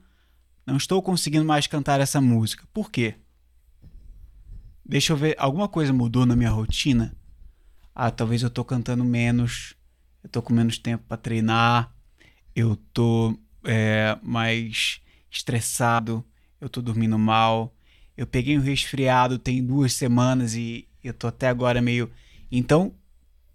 não 0.65 0.77
estou 0.77 1.01
conseguindo 1.01 1.45
mais 1.45 1.65
cantar 1.65 1.99
essa 1.99 2.21
música. 2.21 2.67
Por 2.71 2.91
quê? 2.91 3.15
Deixa 4.85 5.13
eu 5.13 5.17
ver, 5.17 5.35
alguma 5.39 5.67
coisa 5.67 5.91
mudou 5.91 6.25
na 6.25 6.35
minha 6.35 6.51
rotina? 6.51 7.15
Ah, 7.95 8.11
talvez 8.11 8.41
eu 8.43 8.49
estou 8.49 8.63
cantando 8.63 9.03
menos, 9.03 9.75
eu 10.23 10.27
estou 10.27 10.41
com 10.41 10.53
menos 10.53 10.77
tempo 10.77 11.05
para 11.07 11.17
treinar, 11.17 11.92
eu 12.55 12.73
estou 12.73 13.37
é, 13.63 14.17
mais 14.21 15.01
estressado, 15.29 16.23
eu 16.59 16.67
estou 16.67 16.81
dormindo 16.81 17.17
mal, 17.17 17.75
eu 18.15 18.27
peguei 18.27 18.57
um 18.57 18.61
resfriado 18.61 19.39
tem 19.39 19.63
duas 19.63 19.93
semanas 19.93 20.55
e 20.55 20.87
eu 21.03 21.13
tô 21.13 21.27
até 21.27 21.47
agora 21.47 21.81
meio. 21.81 22.09
Então, 22.51 22.87
o 22.87 22.93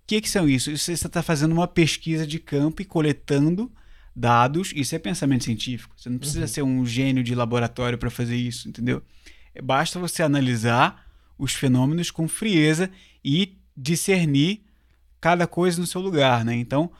que, 0.07 0.21
que 0.21 0.29
são 0.29 0.49
isso? 0.49 0.77
Você 0.77 0.93
está 0.93 1.23
fazendo 1.23 1.53
uma 1.53 1.69
pesquisa 1.69 2.27
de 2.27 2.39
campo 2.39 2.83
e 2.83 2.85
coletando 2.85 3.71
dados. 4.15 4.73
Isso 4.75 4.95
é 4.95 4.99
pensamento 4.99 5.45
científico. 5.45 5.95
Você 5.97 6.11
não 6.11 6.19
precisa 6.19 6.41
uhum. 6.41 6.49
ser 6.49 6.63
um 6.63 6.85
gênio 6.85 7.23
de 7.23 7.35
laboratório 7.35 7.97
para 7.97 8.11
fazer 8.11 8.37
isso, 8.37 8.69
entendeu? 8.69 9.03
Basta 9.63 9.99
você 9.99 10.23
analisar 10.23 11.07
os 11.39 11.53
fenômenos 11.53 12.11
com 12.11 12.27
frieza 12.27 12.91
e 13.25 13.57
discernir 13.77 14.65
cada 15.21 15.47
coisa 15.47 15.81
no 15.81 15.87
seu 15.87 16.01
lugar, 16.01 16.45
né? 16.45 16.55
Então, 16.55 16.91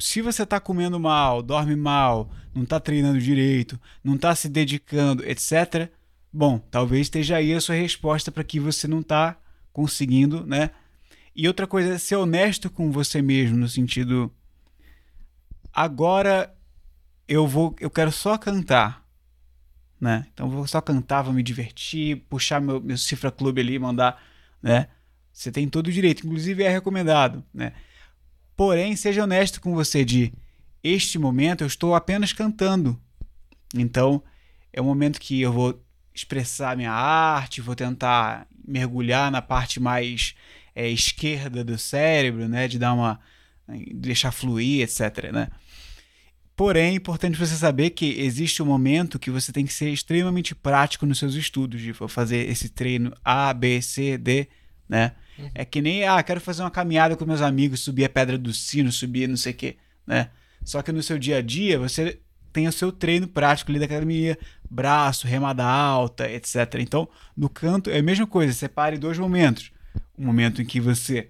se 0.00 0.22
você 0.22 0.42
está 0.44 0.58
comendo 0.58 0.98
mal, 0.98 1.42
dorme 1.42 1.76
mal, 1.76 2.30
não 2.54 2.62
está 2.62 2.80
treinando 2.80 3.20
direito, 3.20 3.78
não 4.02 4.14
está 4.14 4.34
se 4.34 4.48
dedicando, 4.48 5.24
etc., 5.24 5.90
bom, 6.32 6.58
talvez 6.58 7.02
esteja 7.02 7.36
aí 7.36 7.52
a 7.52 7.60
sua 7.60 7.74
resposta 7.74 8.32
para 8.32 8.42
que 8.42 8.58
você 8.58 8.88
não 8.88 9.00
está 9.00 9.36
conseguindo, 9.72 10.46
né? 10.46 10.70
E 11.36 11.46
outra 11.46 11.66
coisa 11.66 11.94
é 11.94 11.98
ser 11.98 12.16
honesto 12.16 12.70
com 12.70 12.90
você 12.90 13.22
mesmo, 13.22 13.56
no 13.56 13.68
sentido. 13.68 14.32
Agora 15.72 16.52
eu 17.28 17.46
vou. 17.46 17.76
Eu 17.78 17.90
quero 17.90 18.10
só 18.10 18.36
cantar. 18.36 19.06
Né? 20.00 20.26
Então 20.32 20.48
vou 20.48 20.66
só 20.66 20.80
cantar, 20.80 21.22
vou 21.22 21.32
me 21.32 21.42
divertir, 21.42 22.24
puxar 22.28 22.60
meu, 22.60 22.80
meu 22.80 22.96
cifra 22.96 23.30
clube 23.30 23.60
ali, 23.60 23.78
mandar, 23.78 24.20
né? 24.62 24.88
Você 25.30 25.52
tem 25.52 25.68
todo 25.68 25.88
o 25.88 25.92
direito, 25.92 26.26
inclusive 26.26 26.62
é 26.62 26.70
recomendado, 26.70 27.44
né? 27.52 27.74
Porém, 28.60 28.94
seja 28.94 29.24
honesto 29.24 29.58
com 29.58 29.72
você 29.74 30.04
de 30.04 30.34
este 30.84 31.18
momento 31.18 31.62
eu 31.62 31.66
estou 31.66 31.94
apenas 31.94 32.34
cantando. 32.34 33.00
Então, 33.74 34.22
é 34.70 34.82
um 34.82 34.84
momento 34.84 35.18
que 35.18 35.40
eu 35.40 35.50
vou 35.50 35.82
expressar 36.14 36.76
minha 36.76 36.92
arte, 36.92 37.62
vou 37.62 37.74
tentar 37.74 38.46
mergulhar 38.68 39.30
na 39.30 39.40
parte 39.40 39.80
mais 39.80 40.34
é, 40.74 40.86
esquerda 40.90 41.64
do 41.64 41.78
cérebro, 41.78 42.46
né, 42.48 42.68
de 42.68 42.78
dar 42.78 42.92
uma 42.92 43.18
deixar 43.94 44.30
fluir, 44.30 44.82
etc, 44.82 45.32
né? 45.32 45.48
Porém, 46.54 46.92
é 46.92 46.94
importante 46.96 47.38
você 47.38 47.56
saber 47.56 47.88
que 47.88 48.20
existe 48.20 48.62
um 48.62 48.66
momento 48.66 49.18
que 49.18 49.30
você 49.30 49.52
tem 49.52 49.64
que 49.64 49.72
ser 49.72 49.88
extremamente 49.88 50.54
prático 50.54 51.06
nos 51.06 51.18
seus 51.18 51.34
estudos, 51.34 51.80
de 51.80 51.94
fazer 51.94 52.46
esse 52.50 52.68
treino 52.68 53.10
A, 53.24 53.54
B, 53.54 53.80
C, 53.80 54.18
D, 54.18 54.48
né? 54.86 55.12
Uhum. 55.40 55.50
É 55.54 55.64
que 55.64 55.80
nem, 55.80 56.04
ah, 56.04 56.22
quero 56.22 56.40
fazer 56.40 56.62
uma 56.62 56.70
caminhada 56.70 57.16
com 57.16 57.24
meus 57.24 57.42
amigos, 57.42 57.80
subir 57.80 58.04
a 58.04 58.08
pedra 58.08 58.36
do 58.36 58.52
sino, 58.52 58.90
subir 58.92 59.28
não 59.28 59.36
sei 59.36 59.52
o 59.52 59.56
quê, 59.56 59.76
né? 60.06 60.30
Só 60.64 60.82
que 60.82 60.92
no 60.92 61.02
seu 61.02 61.18
dia 61.18 61.38
a 61.38 61.42
dia, 61.42 61.78
você 61.78 62.18
tem 62.52 62.66
o 62.68 62.72
seu 62.72 62.92
treino 62.92 63.26
prático 63.26 63.70
ali 63.70 63.78
da 63.78 63.86
academia, 63.86 64.38
braço, 64.68 65.26
remada 65.26 65.64
alta, 65.64 66.30
etc. 66.30 66.76
Então, 66.80 67.08
no 67.36 67.48
canto 67.48 67.90
é 67.90 67.98
a 67.98 68.02
mesma 68.02 68.26
coisa, 68.26 68.52
separe 68.52 68.98
dois 68.98 69.18
momentos. 69.18 69.70
Um 70.18 70.26
momento 70.26 70.60
em 70.60 70.64
que 70.64 70.80
você 70.80 71.28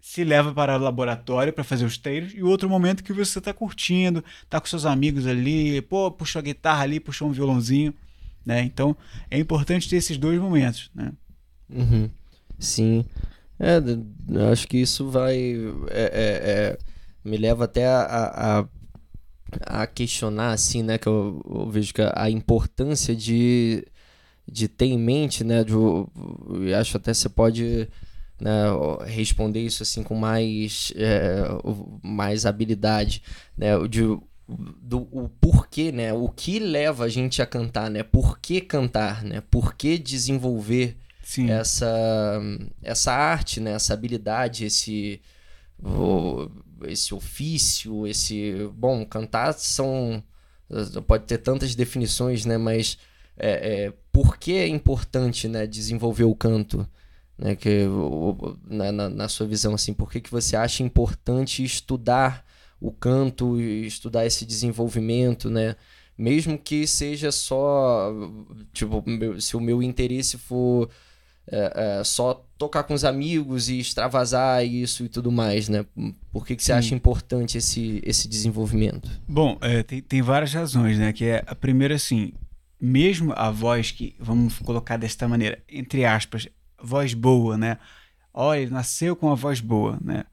se 0.00 0.22
leva 0.22 0.52
para 0.52 0.76
o 0.76 0.80
laboratório 0.80 1.52
para 1.52 1.64
fazer 1.64 1.84
os 1.84 1.98
treinos 1.98 2.32
e 2.32 2.42
outro 2.42 2.68
momento 2.68 3.02
que 3.02 3.12
você 3.12 3.38
está 3.38 3.52
curtindo, 3.52 4.24
está 4.44 4.60
com 4.60 4.66
seus 4.66 4.86
amigos 4.86 5.26
ali, 5.26 5.80
pô, 5.82 6.10
puxou 6.10 6.38
a 6.38 6.42
guitarra 6.42 6.82
ali, 6.82 7.00
puxou 7.00 7.28
um 7.28 7.32
violãozinho, 7.32 7.92
né? 8.44 8.62
Então, 8.62 8.96
é 9.28 9.38
importante 9.38 9.88
ter 9.88 9.96
esses 9.96 10.16
dois 10.16 10.40
momentos, 10.40 10.90
né? 10.94 11.12
Uhum. 11.68 12.08
Sim. 12.58 13.04
É, 13.58 13.80
acho 14.52 14.68
que 14.68 14.78
isso 14.78 15.08
vai. 15.08 15.36
É, 15.88 16.02
é, 16.02 16.50
é, 16.50 16.78
me 17.24 17.36
leva 17.36 17.64
até 17.64 17.86
a, 17.86 18.60
a 18.60 18.68
a 19.64 19.86
questionar, 19.86 20.52
assim, 20.52 20.82
né? 20.82 20.98
Que 20.98 21.06
eu, 21.08 21.40
eu 21.48 21.70
vejo 21.70 21.94
que 21.94 22.02
a, 22.02 22.30
importância 22.30 23.14
de, 23.14 23.86
de 24.46 24.68
ter 24.68 24.86
em 24.86 24.98
mente, 24.98 25.44
né? 25.44 25.64
De, 25.64 25.72
acho 26.74 26.96
até 26.96 27.14
você 27.14 27.28
pode 27.28 27.88
né, 28.40 28.50
responder 29.06 29.60
isso 29.60 29.82
assim 29.82 30.02
com 30.02 30.14
mais, 30.14 30.92
é, 30.96 31.42
mais 32.02 32.46
habilidade, 32.46 33.22
né? 33.56 33.76
De 33.88 34.02
do 34.48 35.08
o 35.10 35.28
porquê, 35.28 35.90
né? 35.90 36.12
O 36.12 36.28
que 36.28 36.60
leva 36.60 37.04
a 37.04 37.08
gente 37.08 37.42
a 37.42 37.46
cantar, 37.46 37.90
né? 37.90 38.04
Por 38.04 38.38
que 38.38 38.60
cantar, 38.60 39.24
né? 39.24 39.42
Por 39.50 39.74
que 39.74 39.98
desenvolver 39.98 40.96
Sim. 41.26 41.50
essa 41.50 42.40
essa 42.80 43.12
arte, 43.12 43.58
né? 43.58 43.72
Essa 43.72 43.94
habilidade, 43.94 44.64
esse 44.64 45.20
esse 46.86 47.12
ofício, 47.12 48.06
esse 48.06 48.70
bom 48.72 49.04
cantar 49.04 49.52
são 49.54 50.22
pode 51.04 51.24
ter 51.24 51.38
tantas 51.38 51.74
definições, 51.74 52.44
né? 52.44 52.56
Mas 52.56 52.96
é, 53.36 53.86
é, 53.86 53.92
por 54.12 54.38
que 54.38 54.52
é 54.52 54.68
importante, 54.68 55.48
né? 55.48 55.66
Desenvolver 55.66 56.24
o 56.24 56.34
canto, 56.34 56.88
né? 57.36 57.56
Que 57.56 57.86
na, 58.64 58.92
na, 58.92 59.08
na 59.08 59.28
sua 59.28 59.48
visão 59.48 59.74
assim, 59.74 59.92
por 59.92 60.12
que 60.12 60.20
que 60.20 60.30
você 60.30 60.54
acha 60.56 60.84
importante 60.84 61.64
estudar 61.64 62.46
o 62.80 62.92
canto 62.92 63.60
estudar 63.60 64.24
esse 64.26 64.46
desenvolvimento, 64.46 65.50
né? 65.50 65.74
Mesmo 66.16 66.56
que 66.56 66.86
seja 66.86 67.32
só, 67.32 68.12
tipo, 68.72 69.04
se 69.40 69.56
o 69.56 69.60
meu 69.60 69.82
interesse 69.82 70.38
for 70.38 70.88
é, 71.50 71.98
é, 72.00 72.04
só 72.04 72.44
tocar 72.58 72.82
com 72.84 72.94
os 72.94 73.04
amigos 73.04 73.68
e 73.68 73.78
extravasar 73.78 74.64
isso 74.64 75.04
e 75.04 75.08
tudo 75.08 75.30
mais, 75.30 75.68
né? 75.68 75.84
Por 76.32 76.46
que, 76.46 76.56
que 76.56 76.62
você 76.62 76.72
Sim. 76.72 76.78
acha 76.78 76.94
importante 76.94 77.58
esse, 77.58 78.00
esse 78.04 78.28
desenvolvimento? 78.28 79.08
Bom, 79.28 79.58
é, 79.60 79.82
tem, 79.82 80.00
tem 80.00 80.22
várias 80.22 80.52
razões, 80.52 80.98
né? 80.98 81.12
Que 81.12 81.26
é 81.26 81.44
a 81.46 81.54
primeira, 81.54 81.94
assim, 81.94 82.32
mesmo 82.80 83.32
a 83.36 83.50
voz 83.50 83.90
que, 83.90 84.14
vamos 84.18 84.58
colocar 84.58 84.96
desta 84.96 85.28
maneira, 85.28 85.62
entre 85.68 86.04
aspas, 86.04 86.48
voz 86.82 87.14
boa, 87.14 87.56
né? 87.56 87.78
Olha, 88.32 88.60
ele 88.60 88.70
nasceu 88.70 89.16
com 89.16 89.30
a 89.30 89.34
voz 89.34 89.60
boa, 89.60 89.98
né? 90.02 90.24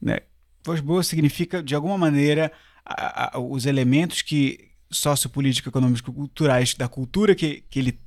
né? 0.00 0.20
Voz 0.64 0.80
boa 0.80 1.02
significa, 1.02 1.62
de 1.62 1.74
alguma 1.74 1.98
maneira, 1.98 2.50
a, 2.84 3.36
a, 3.36 3.40
os 3.40 3.66
elementos 3.66 4.22
que 4.22 4.70
sociopolítico, 4.90 5.68
econômico, 5.68 6.12
culturais 6.12 6.74
da 6.74 6.88
cultura 6.88 7.34
que, 7.34 7.62
que 7.68 7.78
ele, 7.78 7.98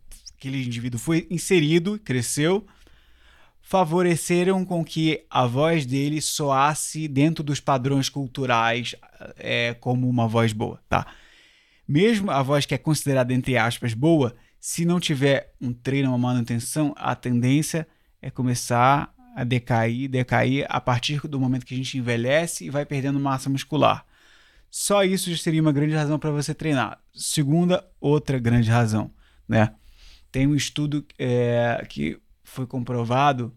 aquele 0.45 0.63
indivíduo 0.63 0.99
foi 0.99 1.25
inserido, 1.31 1.99
cresceu, 1.99 2.65
favoreceram 3.61 4.63
com 4.63 4.85
que 4.85 5.25
a 5.29 5.47
voz 5.47 5.85
dele 5.85 6.21
soasse 6.21 7.07
dentro 7.07 7.43
dos 7.43 7.59
padrões 7.59 8.09
culturais 8.09 8.93
é, 9.37 9.73
como 9.73 10.07
uma 10.07 10.27
voz 10.27 10.53
boa, 10.53 10.79
tá? 10.87 11.07
Mesmo 11.87 12.29
a 12.29 12.43
voz 12.43 12.65
que 12.65 12.75
é 12.75 12.77
considerada, 12.77 13.33
entre 13.33 13.57
aspas, 13.57 13.95
boa, 13.95 14.35
se 14.59 14.85
não 14.85 14.99
tiver 14.99 15.53
um 15.59 15.73
treino, 15.73 16.09
uma 16.09 16.17
manutenção, 16.17 16.93
a 16.95 17.15
tendência 17.15 17.87
é 18.21 18.29
começar 18.29 19.11
a 19.35 19.43
decair, 19.43 20.07
decair 20.07 20.65
a 20.69 20.79
partir 20.79 21.27
do 21.27 21.39
momento 21.39 21.65
que 21.65 21.73
a 21.73 21.77
gente 21.77 21.97
envelhece 21.97 22.65
e 22.65 22.69
vai 22.69 22.85
perdendo 22.85 23.19
massa 23.19 23.49
muscular. 23.49 24.05
Só 24.69 25.03
isso 25.03 25.31
já 25.31 25.37
seria 25.37 25.61
uma 25.61 25.71
grande 25.71 25.95
razão 25.95 26.19
para 26.19 26.31
você 26.31 26.53
treinar. 26.53 26.99
Segunda, 27.13 27.85
outra 27.99 28.37
grande 28.37 28.69
razão, 28.69 29.11
né? 29.47 29.73
Tem 30.35 30.45
um 30.45 30.53
estudo 30.53 31.03
é, 31.17 31.81
que 31.87 32.19
foi 32.43 32.67
comprovado 32.67 33.55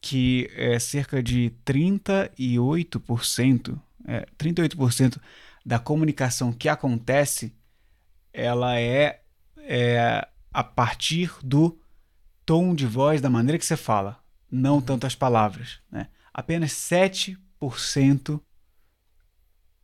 que 0.00 0.50
é, 0.56 0.76
cerca 0.80 1.22
de 1.22 1.52
38%, 1.64 3.80
é, 4.08 4.26
38% 4.36 5.20
da 5.64 5.78
comunicação 5.78 6.52
que 6.52 6.68
acontece, 6.68 7.54
ela 8.32 8.80
é, 8.80 9.20
é 9.58 10.26
a 10.52 10.64
partir 10.64 11.32
do 11.40 11.78
tom 12.44 12.74
de 12.74 12.84
voz, 12.84 13.20
da 13.20 13.30
maneira 13.30 13.56
que 13.56 13.64
você 13.64 13.76
fala 13.76 14.20
não 14.50 14.80
tanto 14.80 15.06
as 15.06 15.14
palavras. 15.14 15.78
Né? 15.88 16.08
Apenas 16.34 16.72
7% 16.72 18.40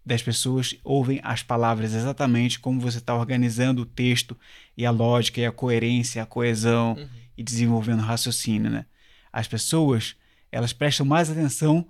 das 0.09 0.23
pessoas 0.23 0.75
ouvem 0.83 1.21
as 1.23 1.43
palavras 1.43 1.93
exatamente 1.93 2.59
como 2.59 2.81
você 2.81 2.97
está 2.97 3.15
organizando 3.15 3.83
o 3.83 3.87
texto 3.87 4.35
e 4.75 4.87
a 4.87 4.91
lógica 4.91 5.39
e 5.39 5.45
a 5.45 5.53
coerência, 5.53 6.23
a 6.23 6.27
coesão 6.27 6.95
uhum. 6.95 7.09
e 7.37 7.43
desenvolvendo 7.43 8.01
raciocínio. 8.01 8.71
Né? 8.71 8.87
As 9.31 9.47
pessoas 9.47 10.17
elas 10.51 10.73
prestam 10.73 11.05
mais 11.05 11.31
atenção 11.31 11.87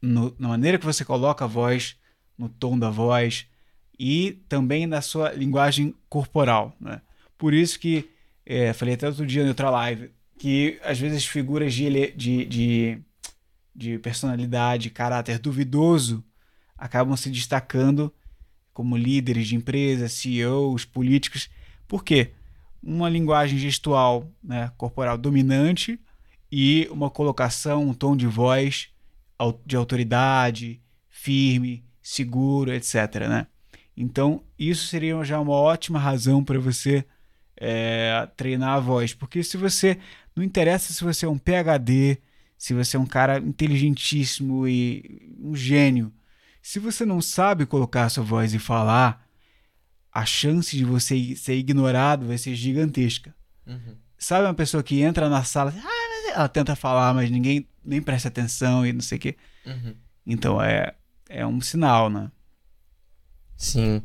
no, 0.00 0.34
na 0.38 0.48
maneira 0.48 0.78
que 0.78 0.86
você 0.86 1.04
coloca 1.04 1.44
a 1.44 1.48
voz, 1.48 1.96
no 2.36 2.48
tom 2.48 2.78
da 2.78 2.88
voz 2.88 3.46
e 3.98 4.42
também 4.48 4.86
na 4.86 5.02
sua 5.02 5.30
linguagem 5.32 5.94
corporal. 6.08 6.74
Né? 6.80 7.02
Por 7.36 7.52
isso 7.52 7.78
que, 7.78 8.08
é, 8.46 8.72
falei 8.72 8.94
até 8.94 9.06
outro 9.06 9.26
dia 9.26 9.42
no 9.42 9.50
outra 9.50 9.68
live, 9.68 10.10
que 10.38 10.80
às 10.82 10.98
vezes 10.98 11.26
figuras 11.26 11.74
de, 11.74 12.10
de, 12.16 12.46
de, 12.46 12.98
de 13.76 13.98
personalidade, 13.98 14.88
caráter 14.88 15.38
duvidoso 15.38 16.24
acabam 16.80 17.16
se 17.16 17.30
destacando 17.30 18.12
como 18.72 18.96
líderes 18.96 19.48
de 19.48 19.54
empresas, 19.54 20.12
CEOs, 20.12 20.86
políticos. 20.86 21.50
Por 21.86 22.02
quê? 22.02 22.32
Uma 22.82 23.10
linguagem 23.10 23.58
gestual 23.58 24.28
né, 24.42 24.72
corporal 24.78 25.18
dominante 25.18 26.00
e 26.50 26.88
uma 26.90 27.10
colocação, 27.10 27.86
um 27.88 27.94
tom 27.94 28.16
de 28.16 28.26
voz 28.26 28.88
de 29.64 29.76
autoridade, 29.76 30.80
firme, 31.08 31.84
seguro, 32.02 32.72
etc. 32.72 32.94
Né? 33.28 33.46
Então, 33.96 34.42
isso 34.58 34.86
seria 34.86 35.22
já 35.24 35.38
uma 35.40 35.52
ótima 35.52 35.98
razão 35.98 36.42
para 36.42 36.58
você 36.58 37.04
é, 37.56 38.28
treinar 38.36 38.76
a 38.76 38.80
voz. 38.80 39.14
Porque 39.14 39.42
se 39.42 39.56
você 39.56 39.98
não 40.34 40.42
interessa 40.42 40.92
se 40.92 41.04
você 41.04 41.26
é 41.26 41.28
um 41.28 41.38
PhD, 41.38 42.18
se 42.56 42.74
você 42.74 42.96
é 42.96 43.00
um 43.00 43.06
cara 43.06 43.38
inteligentíssimo 43.38 44.66
e 44.66 45.36
um 45.40 45.54
gênio. 45.54 46.12
Se 46.62 46.78
você 46.78 47.04
não 47.04 47.20
sabe 47.20 47.66
colocar 47.66 48.04
a 48.04 48.08
sua 48.08 48.24
voz 48.24 48.52
e 48.54 48.58
falar, 48.58 49.26
a 50.12 50.24
chance 50.24 50.76
de 50.76 50.84
você 50.84 51.34
ser 51.36 51.54
ignorado 51.54 52.26
vai 52.26 52.38
ser 52.38 52.54
gigantesca. 52.54 53.34
Uhum. 53.66 53.96
Sabe 54.18 54.44
uma 54.44 54.54
pessoa 54.54 54.82
que 54.82 55.00
entra 55.00 55.28
na 55.28 55.44
sala, 55.44 55.72
ah, 55.76 56.32
ela 56.34 56.48
tenta 56.48 56.76
falar, 56.76 57.14
mas 57.14 57.30
ninguém 57.30 57.66
nem 57.84 58.02
presta 58.02 58.28
atenção 58.28 58.84
e 58.84 58.92
não 58.92 59.00
sei 59.00 59.18
o 59.18 59.20
quê. 59.20 59.36
Uhum. 59.64 59.94
Então 60.26 60.62
é, 60.62 60.94
é 61.28 61.46
um 61.46 61.60
sinal, 61.60 62.10
né? 62.10 62.30
Sim. 63.56 64.02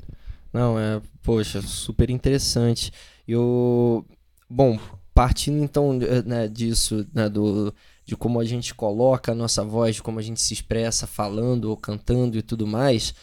Não, 0.53 0.79
é, 0.79 1.01
poxa, 1.21 1.61
super 1.61 2.09
interessante. 2.09 2.91
Eu, 3.27 4.05
bom, 4.49 4.79
partindo 5.13 5.63
então 5.63 5.93
né, 6.25 6.47
disso, 6.47 7.05
né, 7.13 7.27
do, 7.27 7.73
de 8.05 8.15
como 8.15 8.39
a 8.39 8.45
gente 8.45 8.73
coloca 8.75 9.31
a 9.31 9.35
nossa 9.35 9.63
voz, 9.63 9.95
de 9.95 10.03
como 10.03 10.19
a 10.19 10.21
gente 10.21 10.41
se 10.41 10.53
expressa 10.53 11.07
falando 11.07 11.65
ou 11.65 11.77
cantando 11.77 12.37
e 12.37 12.41
tudo 12.41 12.67
mais, 12.67 13.15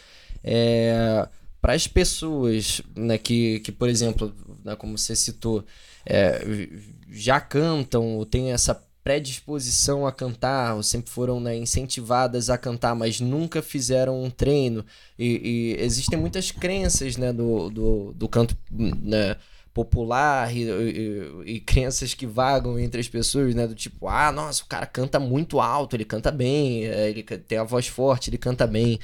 é, 0.43 1.27
para 1.61 1.73
as 1.73 1.87
pessoas 1.87 2.81
né, 2.95 3.17
que, 3.17 3.61
que, 3.61 3.71
por 3.71 3.87
exemplo, 3.87 4.35
né, 4.63 4.75
como 4.75 4.97
você 4.97 5.15
citou, 5.15 5.63
é, 6.05 6.67
já 7.09 7.39
cantam 7.39 8.17
ou 8.17 8.25
têm 8.25 8.51
essa 8.51 8.75
predisposição 9.03 10.07
a 10.07 10.11
cantar, 10.11 10.75
ou 10.75 10.83
sempre 10.83 11.11
foram 11.11 11.39
né, 11.39 11.55
incentivadas 11.55 12.49
a 12.49 12.57
cantar, 12.57 12.95
mas 12.95 13.19
nunca 13.19 13.61
fizeram 13.61 14.23
um 14.23 14.29
treino. 14.29 14.85
E, 15.19 15.75
e 15.77 15.83
existem 15.83 16.17
muitas 16.17 16.51
crenças 16.51 17.17
né, 17.17 17.33
do, 17.33 17.69
do, 17.69 18.13
do 18.13 18.29
canto 18.29 18.57
né, 18.71 19.35
popular 19.73 20.55
e, 20.55 20.69
e, 20.69 21.55
e, 21.55 21.59
crenças 21.59 22.13
que 22.13 22.27
vagam 22.27 22.77
entre 22.77 23.01
as 23.01 23.07
pessoas, 23.07 23.55
né? 23.55 23.65
Do 23.65 23.73
tipo, 23.73 24.07
ah, 24.07 24.31
nossa, 24.31 24.63
o 24.63 24.67
cara 24.67 24.85
canta 24.85 25.19
muito 25.19 25.59
alto, 25.59 25.95
ele 25.95 26.05
canta 26.05 26.31
bem, 26.31 26.85
é, 26.85 27.09
ele 27.09 27.23
tem 27.23 27.57
a 27.57 27.63
voz 27.63 27.87
forte, 27.87 28.29
ele 28.29 28.37
canta 28.37 28.67
bem, 28.67 28.99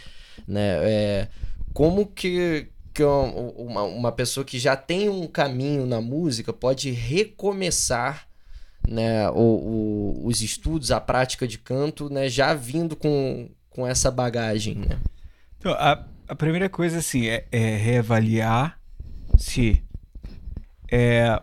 né? 0.47 0.77
É, 0.81 1.27
como 1.73 2.05
que, 2.05 2.67
que 2.93 3.03
uma, 3.03 3.83
uma 3.83 4.11
pessoa 4.11 4.45
que 4.45 4.59
já 4.59 4.75
tem 4.75 5.09
um 5.09 5.27
caminho 5.27 5.85
na 5.85 5.99
música 5.99 6.53
pode 6.53 6.91
recomeçar 6.91 8.27
né, 8.87 9.29
o, 9.31 9.33
o, 9.33 10.27
os 10.27 10.41
estudos, 10.41 10.91
a 10.91 10.99
prática 10.99 11.47
de 11.47 11.57
canto, 11.57 12.09
né, 12.09 12.29
já 12.29 12.53
vindo 12.53 12.95
com, 12.95 13.49
com 13.69 13.85
essa 13.85 14.09
bagagem, 14.09 14.75
né? 14.75 14.99
Então, 15.57 15.73
a, 15.73 16.05
a 16.27 16.35
primeira 16.35 16.69
coisa, 16.69 16.99
assim, 16.99 17.27
é, 17.27 17.45
é 17.51 17.75
reavaliar 17.75 18.79
se 19.37 19.83
é, 20.91 21.41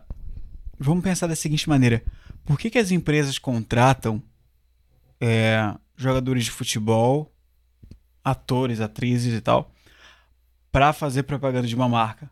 vamos 0.78 1.04
pensar 1.04 1.26
da 1.26 1.36
seguinte 1.36 1.68
maneira: 1.68 2.02
por 2.44 2.58
que, 2.58 2.70
que 2.70 2.78
as 2.78 2.90
empresas 2.90 3.38
contratam 3.38 4.22
é, 5.20 5.74
jogadores 5.96 6.44
de 6.44 6.50
futebol, 6.50 7.32
atores, 8.24 8.80
atrizes 8.80 9.34
e 9.34 9.40
tal, 9.40 9.72
para 10.70 10.92
fazer 10.92 11.24
propaganda 11.24 11.66
de 11.66 11.74
uma 11.74 11.88
marca? 11.88 12.30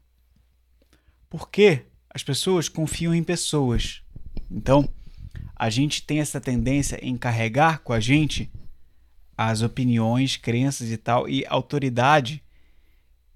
Porque 1.29 1.87
as 2.11 2.23
pessoas 2.23 2.69
confiam 2.69 3.15
em 3.15 3.25
pessoas. 3.25 4.03
Então, 4.51 4.89
a 5.57 5.69
gente 5.69 6.03
tem 6.03 6.21
essa 6.21 6.41
tendência 6.41 6.99
em 7.03 7.17
carregar 7.17 7.81
com 7.81 7.93
a 7.93 8.01
gente 8.01 8.51
as 9.37 9.63
opiniões, 9.63 10.37
crenças 10.37 10.91
e 10.91 10.97
tal, 10.97 11.29
e 11.29 11.45
autoridade 11.49 12.41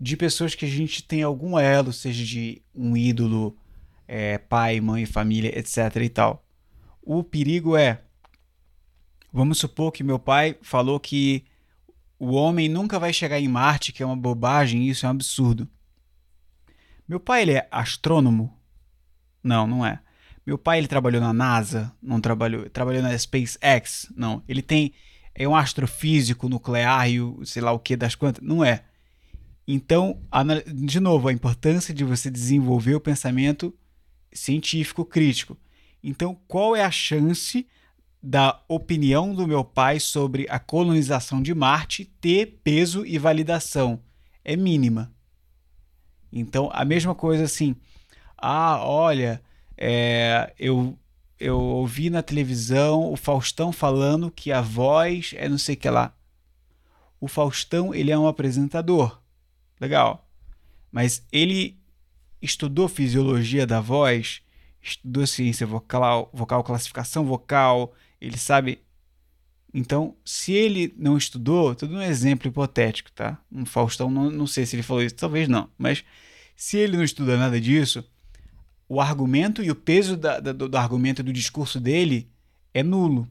de 0.01 0.17
pessoas 0.17 0.55
que 0.55 0.65
a 0.65 0.69
gente 0.69 1.03
tem 1.03 1.25
algum 1.25 1.59
elo, 1.59 1.93
seja 1.93 2.25
de 2.25 2.63
um 2.73 2.97
ídolo 2.97 3.58
é, 4.09 4.39
pai, 4.39 4.81
mãe, 4.81 5.05
família, 5.05 5.57
etc. 5.57 5.97
e 6.03 6.09
tal. 6.09 6.45
O 7.03 7.23
perigo 7.23 7.77
é, 7.77 8.01
vamos 9.33 9.59
supor 9.59 9.93
que 9.93 10.03
meu 10.03 10.19
pai 10.19 10.57
falou 10.63 10.99
que 10.99 11.45
o 12.19 12.33
homem 12.33 12.69
nunca 12.69 12.99
vai 12.99 13.13
chegar 13.13 13.39
em 13.39 13.47
Marte, 13.47 13.93
que 13.93 14.03
é 14.03 14.07
uma 14.07 14.17
bobagem, 14.17 14.89
isso 14.89 15.07
é 15.07 15.09
um 15.09 15.13
absurdo. 15.13 15.69
Meu 17.07 17.21
pai, 17.21 17.43
ele 17.43 17.53
é 17.53 17.69
astrônomo? 17.71 18.53
Não, 19.43 19.67
não 19.67 19.87
é. 19.87 20.01
Meu 20.45 20.59
pai, 20.59 20.79
ele 20.79 20.89
trabalhou 20.89 21.21
na 21.21 21.33
NASA? 21.33 21.93
Não 22.03 22.21
trabalhou. 22.21 22.69
Trabalhou 22.71 23.03
na 23.03 23.17
SpaceX? 23.17 24.11
Não. 24.17 24.43
Ele 24.49 24.63
tem 24.63 24.93
é 25.35 25.47
um 25.47 25.55
astrofísico 25.55 26.49
nuclear 26.49 27.09
e 27.09 27.21
o, 27.21 27.47
sei 27.47 27.63
lá 27.63 27.71
o 27.71 27.79
que 27.79 27.97
das 27.97 28.17
quantas? 28.17 28.43
Não 28.43 28.65
é. 28.65 28.83
Então, 29.67 30.21
de 30.67 30.99
novo, 30.99 31.29
a 31.29 31.33
importância 31.33 31.95
de 31.95 32.03
você 32.03 32.29
desenvolver 32.29 32.97
o 32.97 33.01
pensamento 33.01 33.73
científico 34.33 35.05
crítico. 35.05 35.57
Então, 36.03 36.39
qual 36.47 36.77
é 36.77 36.85
a 36.85 36.91
chance 36.91 37.67
da 38.23 38.61
opinião 38.69 39.35
do 39.35 39.47
meu 39.47 39.65
pai 39.65 40.01
sobre 40.01 40.47
a 40.49 40.59
colonização 40.59 41.43
de 41.43 41.55
Marte 41.55 42.05
ter 42.05 42.61
peso 42.63 43.05
e 43.05 43.19
validação? 43.19 44.01
É 44.45 44.57
mínima. 44.57 45.13
Então, 46.33 46.71
a 46.73 46.85
mesma 46.85 47.15
coisa 47.15 47.45
assim. 47.45 47.75
Ah, 48.37 48.81
olha, 48.85 49.43
é, 49.77 50.53
eu 50.59 50.97
eu 51.41 51.59
ouvi 51.61 52.11
na 52.11 52.23
televisão 52.23 53.13
o 53.13 53.17
Faustão 53.17 53.71
falando 53.71 54.31
que 54.31 54.51
a 54.51 54.61
voz 54.61 55.35
é 55.37 55.49
não 55.49 55.59
sei 55.59 55.77
o 55.77 55.79
que 55.79 55.89
lá. 55.89 56.13
O 57.21 57.29
Faustão, 57.29 57.95
ele 57.95 58.11
é 58.11 58.19
um 58.19 58.27
apresentador. 58.27 59.21
Legal. 59.81 60.29
Mas 60.91 61.25
ele 61.31 61.79
estudou 62.41 62.89
fisiologia 62.89 63.67
da 63.67 63.81
voz, 63.81 64.43
estudou 64.81 65.27
ciência 65.27 65.67
vocal, 65.67 66.31
vocal, 66.33 66.63
classificação 66.65 67.25
vocal, 67.25 67.95
ele 68.21 68.39
sabe. 68.39 68.81
Então, 69.73 70.17
se 70.25 70.53
ele 70.53 70.95
não 70.97 71.17
estudou, 71.17 71.75
tudo 71.75 71.97
um 71.97 72.03
exemplo 72.03 72.49
hipotético, 72.49 73.13
tá? 73.13 73.39
Um 73.53 73.67
Faustão, 73.67 74.11
não, 74.11 74.31
não 74.31 74.47
sei 74.47 74.65
se 74.65 74.77
ele 74.77 74.83
falou 74.83 75.03
isso, 75.03 75.15
talvez 75.15 75.47
não, 75.47 75.69
mas 75.77 76.05
se 76.57 76.79
ele 76.79 76.97
não 76.97 77.05
estuda 77.05 77.37
nada 77.37 77.61
disso, 77.61 78.05
o 78.89 79.01
argumento 79.01 79.63
e 79.63 79.71
o 79.71 79.75
peso 79.75 80.17
da, 80.17 80.41
da, 80.41 80.53
do, 80.53 80.69
do 80.69 80.77
argumento 80.77 81.23
do 81.23 81.33
discurso 81.33 81.79
dele 81.79 82.29
é 82.73 82.83
nulo. 82.83 83.29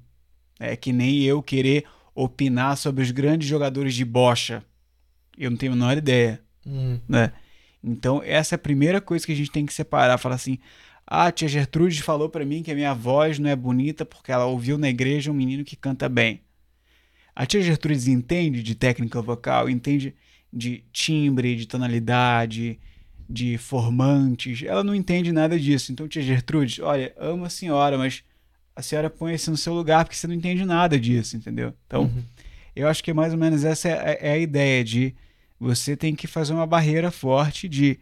É 0.59 0.75
que 0.75 0.93
nem 0.93 1.21
eu 1.23 1.41
querer 1.41 1.85
opinar 2.13 2.77
sobre 2.77 3.03
os 3.03 3.11
grandes 3.11 3.47
jogadores 3.47 3.93
de 3.93 4.05
bocha. 4.05 4.63
Eu 5.37 5.49
não 5.51 5.57
tenho 5.57 5.73
a 5.73 5.75
menor 5.75 5.97
ideia. 5.97 6.41
Hum. 6.65 6.99
Né? 7.07 7.31
Então, 7.83 8.21
essa 8.23 8.55
é 8.55 8.57
a 8.57 8.59
primeira 8.59 8.99
coisa 8.99 9.25
que 9.25 9.31
a 9.31 9.35
gente 9.35 9.51
tem 9.51 9.65
que 9.65 9.73
separar. 9.73 10.17
Falar 10.17 10.35
assim: 10.35 10.59
ah, 11.05 11.27
a 11.27 11.31
tia 11.31 11.47
Gertrude 11.47 12.01
falou 12.01 12.29
para 12.29 12.45
mim 12.45 12.61
que 12.61 12.71
a 12.71 12.75
minha 12.75 12.93
voz 12.93 13.39
não 13.39 13.49
é 13.49 13.55
bonita 13.55 14.05
porque 14.05 14.31
ela 14.31 14.45
ouviu 14.45 14.77
na 14.77 14.89
igreja 14.89 15.31
um 15.31 15.33
menino 15.33 15.63
que 15.63 15.75
canta 15.75 16.09
bem. 16.09 16.41
A 17.35 17.45
tia 17.45 17.61
Gertrude 17.61 18.11
entende 18.11 18.61
de 18.61 18.75
técnica 18.75 19.21
vocal, 19.21 19.69
entende 19.69 20.13
de 20.51 20.83
timbre, 20.91 21.55
de 21.55 21.65
tonalidade, 21.65 22.79
de 23.29 23.57
formantes. 23.57 24.63
Ela 24.63 24.83
não 24.83 24.95
entende 24.95 25.31
nada 25.31 25.59
disso. 25.59 25.91
Então, 25.91 26.07
tia 26.07 26.21
Gertrude, 26.21 26.81
olha, 26.81 27.13
amo 27.17 27.45
a 27.45 27.49
senhora, 27.49 27.97
mas 27.97 28.23
a 28.75 28.81
senhora 28.81 29.09
põe 29.09 29.33
esse 29.33 29.49
no 29.49 29.57
seu 29.57 29.73
lugar 29.73 30.03
porque 30.03 30.15
você 30.17 30.27
não 30.27 30.35
entende 30.35 30.65
nada 30.65 30.99
disso, 30.99 31.37
entendeu? 31.37 31.73
Então, 31.85 32.03
uhum. 32.03 32.23
eu 32.75 32.87
acho 32.87 33.03
que 33.03 33.13
mais 33.13 33.33
ou 33.33 33.39
menos 33.39 33.63
essa 33.63 33.87
é, 33.87 34.17
é 34.21 34.31
a 34.33 34.37
ideia 34.37 34.83
de 34.83 35.15
você 35.59 35.95
tem 35.95 36.15
que 36.15 36.27
fazer 36.27 36.53
uma 36.53 36.67
barreira 36.67 37.11
forte 37.11 37.67
de 37.67 37.99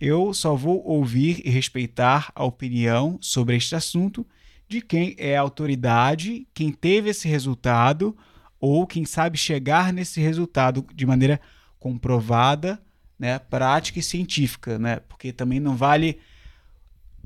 eu 0.00 0.32
só 0.32 0.54
vou 0.54 0.82
ouvir 0.86 1.42
e 1.44 1.50
respeitar 1.50 2.32
a 2.34 2.44
opinião 2.44 3.18
sobre 3.20 3.56
este 3.56 3.74
assunto 3.74 4.26
de 4.68 4.80
quem 4.80 5.14
é 5.18 5.36
autoridade, 5.36 6.46
quem 6.54 6.70
teve 6.70 7.10
esse 7.10 7.26
resultado 7.26 8.16
ou 8.60 8.86
quem 8.86 9.04
sabe 9.04 9.36
chegar 9.38 9.92
nesse 9.92 10.20
resultado 10.20 10.86
de 10.94 11.06
maneira 11.06 11.40
comprovada 11.78 12.80
né, 13.18 13.38
prática 13.38 13.98
e 13.98 14.02
científica, 14.02 14.78
né? 14.78 15.00
Porque 15.08 15.32
também 15.32 15.58
não 15.58 15.76
vale 15.76 16.18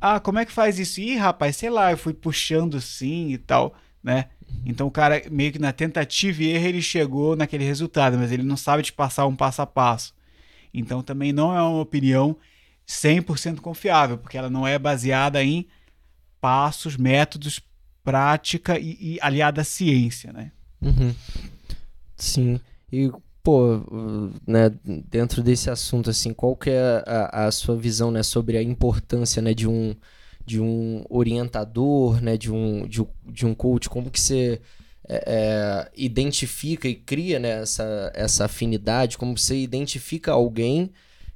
ah, 0.01 0.19
como 0.19 0.41
é 0.41 0.45
que 0.45 0.51
faz 0.51 0.81
isso? 0.81 1.01
Ih, 1.01 1.17
rapaz, 1.17 1.55
sei 1.55 1.71
lá, 1.71 1.93
eu 1.93 1.97
fui 1.97 2.13
puxando 2.13 2.77
assim 2.77 3.31
e 3.31 3.39
tal, 3.39 3.73
né? 4.03 4.31
Então 4.65 4.87
o 4.87 4.91
cara 4.91 5.23
meio 5.31 5.53
que 5.53 5.59
na 5.59 5.73
tentativa 5.73 6.43
e 6.43 6.51
erro 6.51 6.67
ele 6.67 6.83
chegou 6.83 7.37
naquele 7.37 7.65
resultado, 7.65 8.17
mas 8.17 8.31
ele 8.31 8.43
não 8.43 8.57
sabe 8.57 8.83
te 8.83 8.93
passar 8.93 9.27
um 9.27 9.37
passo 9.37 9.63
a 9.63 9.67
passo. 9.67 10.15
Então 10.73 11.03
também 11.03 11.33
não 11.33 11.57
é 11.57 11.61
uma 11.61 11.81
opinião 11.81 12.37
100% 12.87 13.61
confiável, 13.61 14.19
porque 14.19 14.39
ela 14.39 14.51
não 14.51 14.67
é 14.67 14.79
baseada 14.79 15.43
em 15.43 15.67
passos, 16.41 16.97
métodos, 16.97 17.61
prática 18.05 18.79
e, 18.79 18.97
e 19.01 19.19
aliada 19.21 19.61
à 19.61 19.65
ciência, 19.65 20.33
né? 20.33 20.51
Uhum. 20.81 21.15
Sim. 22.17 22.61
E 22.93 23.11
pô, 23.43 23.81
né, 24.47 24.71
dentro 25.11 25.43
desse 25.43 25.69
assunto, 25.69 26.11
assim, 26.11 26.33
qual 26.33 26.55
que 26.55 26.71
é 26.71 27.03
a, 27.07 27.47
a, 27.47 27.51
sua 27.51 27.77
visão, 27.77 28.11
né, 28.11 28.23
sobre 28.23 28.57
a 28.57 28.63
importância, 28.63 29.43
né, 29.43 29.53
de 29.53 29.67
um, 29.67 29.95
de 30.45 30.61
um 30.61 31.05
orientador, 31.09 32.21
né, 32.21 32.37
de 32.37 32.51
um, 32.51 32.87
de, 32.87 33.07
de 33.27 33.47
um 33.47 33.55
coach, 33.55 33.89
como 33.89 34.11
que 34.11 34.21
você 34.21 34.61
é, 35.09 35.25
é, 35.27 35.91
identifica 35.97 36.89
e 36.89 36.95
cria, 36.95 37.39
né, 37.39 37.63
essa, 37.63 38.13
essa 38.15 38.45
afinidade, 38.45 39.19
como 39.19 39.37
você 39.37 39.57
identifica 39.57 40.33
alguém 40.33 40.91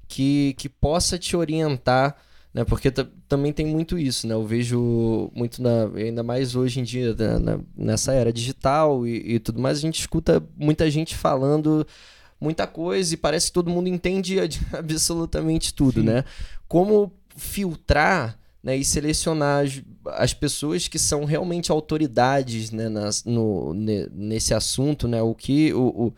que, 0.09 0.55
que 0.59 0.69
possa 0.69 1.19
te 1.19 1.37
orientar 1.37 2.16
né? 2.57 2.64
Porque 2.64 2.90
também 3.29 3.53
tem 3.53 3.66
muito 3.66 3.99
isso, 3.99 4.27
né? 4.27 4.33
Eu 4.33 4.47
vejo 4.47 5.31
muito, 5.35 5.61
na, 5.61 5.90
ainda 5.95 6.23
mais 6.23 6.57
hoje 6.57 6.81
em 6.81 6.85
dia, 6.85 7.14
né? 7.14 7.38
na, 7.38 7.61
nessa 7.77 8.14
era 8.14 8.33
digital 8.33 9.07
e, 9.07 9.35
e, 9.35 9.38
tudo 9.38 9.61
mais, 9.61 9.77
a 9.77 9.81
gente 9.83 10.01
escuta 10.01 10.42
muita 10.57 10.90
gente 10.90 11.14
falando 11.14 11.87
muita 12.40 12.66
coisa 12.66 13.12
e 13.12 13.16
parece 13.19 13.49
que 13.49 13.53
todo 13.53 13.69
mundo 13.69 13.90
entende 13.90 14.38
absolutamente 14.73 15.75
tudo, 15.75 16.01
Sim. 16.01 16.07
né? 16.07 16.25
Como 16.66 17.12
filtrar 17.37 18.38
né, 18.66 18.76
e 18.76 18.85
selecionar 18.85 19.64
as, 19.64 19.81
as, 20.16 20.35
pessoas 20.35 20.88
que 20.88 20.98
são 20.98 21.24
realmente 21.24 21.70
autoridades 21.70 22.72
né, 22.72 22.88
nas, 22.88 23.24
no, 23.24 23.72
ne, 23.72 24.09
nesse 24.12 24.52
assunto, 24.52 25.07
né? 25.07 25.22
O 25.22 25.37
que, 25.37 25.72
o, 25.72 26.12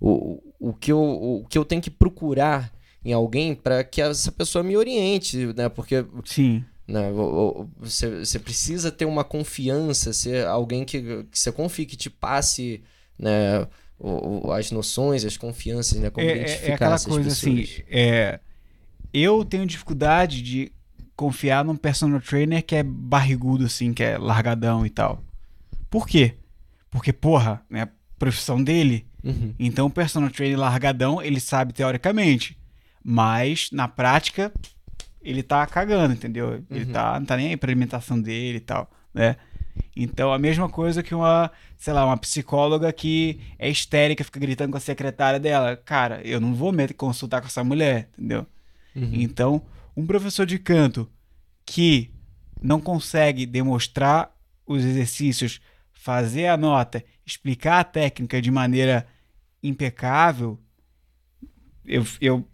o, 0.00 0.10
o, 0.10 0.42
o, 0.58 0.74
que 0.74 0.90
eu, 0.90 1.00
o 1.00 1.46
que 1.48 1.56
eu 1.56 1.64
tenho 1.64 1.80
que 1.80 1.92
procurar 1.92 2.72
em 3.04 3.12
alguém 3.12 3.54
para 3.54 3.84
que 3.84 4.02
essa 4.02 4.32
pessoa 4.32 4.64
me 4.64 4.76
oriente, 4.76 5.46
né? 5.54 5.68
Porque 5.68 6.04
sim, 6.24 6.64
né? 6.88 7.12
Você, 7.78 8.24
você 8.24 8.38
precisa 8.40 8.90
ter 8.90 9.04
uma 9.04 9.22
confiança, 9.22 10.12
ser 10.12 10.44
alguém 10.48 10.84
que, 10.84 11.22
que 11.30 11.38
você 11.38 11.52
confie, 11.52 11.86
que 11.86 11.96
te 11.96 12.10
passe, 12.10 12.82
né? 13.16 13.64
as 14.52 14.72
noções, 14.72 15.24
as 15.24 15.36
confianças, 15.36 16.00
né? 16.00 16.10
Como 16.10 16.26
é, 16.26 16.34
identificar 16.34 16.68
é 16.68 16.74
aquela 16.74 16.98
coisa 16.98 17.28
pessoas. 17.28 17.60
assim. 17.60 17.82
É, 17.88 18.40
eu 19.14 19.44
tenho 19.44 19.64
dificuldade 19.64 20.42
de 20.42 20.72
confiar 21.22 21.64
num 21.64 21.76
personal 21.76 22.20
trainer 22.20 22.64
que 22.64 22.74
é 22.74 22.82
barrigudo, 22.82 23.66
assim, 23.66 23.94
que 23.94 24.02
é 24.02 24.18
largadão 24.18 24.84
e 24.84 24.90
tal. 24.90 25.22
Por 25.88 26.04
quê? 26.04 26.34
Porque, 26.90 27.12
porra, 27.12 27.62
né? 27.70 27.82
A 27.82 27.88
profissão 28.18 28.60
dele. 28.60 29.06
Uhum. 29.22 29.54
Então, 29.56 29.86
o 29.86 29.90
personal 29.90 30.30
trainer 30.30 30.58
largadão, 30.58 31.22
ele 31.22 31.38
sabe 31.38 31.72
teoricamente. 31.72 32.58
Mas, 33.04 33.68
na 33.70 33.86
prática, 33.86 34.52
ele 35.22 35.44
tá 35.44 35.64
cagando, 35.64 36.12
entendeu? 36.12 36.60
Ele 36.68 36.86
uhum. 36.86 36.92
tá, 36.92 37.20
não 37.20 37.24
tá 37.24 37.36
nem 37.36 37.50
aí 37.50 37.56
pra 37.56 37.70
alimentação 37.70 38.20
dele 38.20 38.58
e 38.58 38.60
tal, 38.60 38.90
né? 39.14 39.36
Então, 39.94 40.32
a 40.32 40.38
mesma 40.40 40.68
coisa 40.68 41.04
que 41.04 41.14
uma, 41.14 41.52
sei 41.78 41.92
lá, 41.92 42.04
uma 42.04 42.16
psicóloga 42.16 42.92
que 42.92 43.38
é 43.60 43.70
histérica, 43.70 44.24
fica 44.24 44.40
gritando 44.40 44.72
com 44.72 44.76
a 44.76 44.80
secretária 44.80 45.38
dela. 45.38 45.76
Cara, 45.76 46.20
eu 46.24 46.40
não 46.40 46.52
vou 46.52 46.72
me 46.72 46.88
consultar 46.88 47.40
com 47.40 47.46
essa 47.46 47.62
mulher, 47.62 48.08
entendeu? 48.18 48.44
Uhum. 48.96 49.10
Então, 49.12 49.62
um 49.96 50.06
professor 50.06 50.46
de 50.46 50.58
canto 50.58 51.10
que 51.64 52.10
não 52.60 52.80
consegue 52.80 53.44
demonstrar 53.46 54.34
os 54.66 54.84
exercícios, 54.84 55.60
fazer 55.92 56.46
a 56.46 56.56
nota, 56.56 57.04
explicar 57.26 57.80
a 57.80 57.84
técnica 57.84 58.40
de 58.40 58.50
maneira 58.50 59.06
impecável, 59.62 60.58
eu, 61.84 62.04
eu 62.20 62.48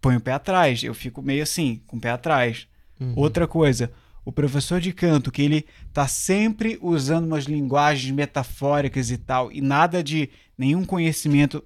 põe 0.00 0.16
o 0.16 0.20
pé 0.20 0.32
atrás. 0.32 0.82
Eu 0.82 0.94
fico 0.94 1.22
meio 1.22 1.42
assim, 1.42 1.82
com 1.86 1.96
o 1.96 2.00
pé 2.00 2.10
atrás. 2.10 2.66
Uhum. 3.00 3.12
Outra 3.16 3.46
coisa, 3.46 3.92
o 4.24 4.32
professor 4.32 4.80
de 4.80 4.92
canto, 4.92 5.30
que 5.30 5.42
ele 5.42 5.66
tá 5.92 6.08
sempre 6.08 6.78
usando 6.80 7.26
umas 7.26 7.44
linguagens 7.44 8.12
metafóricas 8.12 9.10
e 9.10 9.18
tal, 9.18 9.52
e 9.52 9.60
nada 9.60 10.02
de 10.02 10.30
nenhum 10.56 10.84
conhecimento 10.84 11.62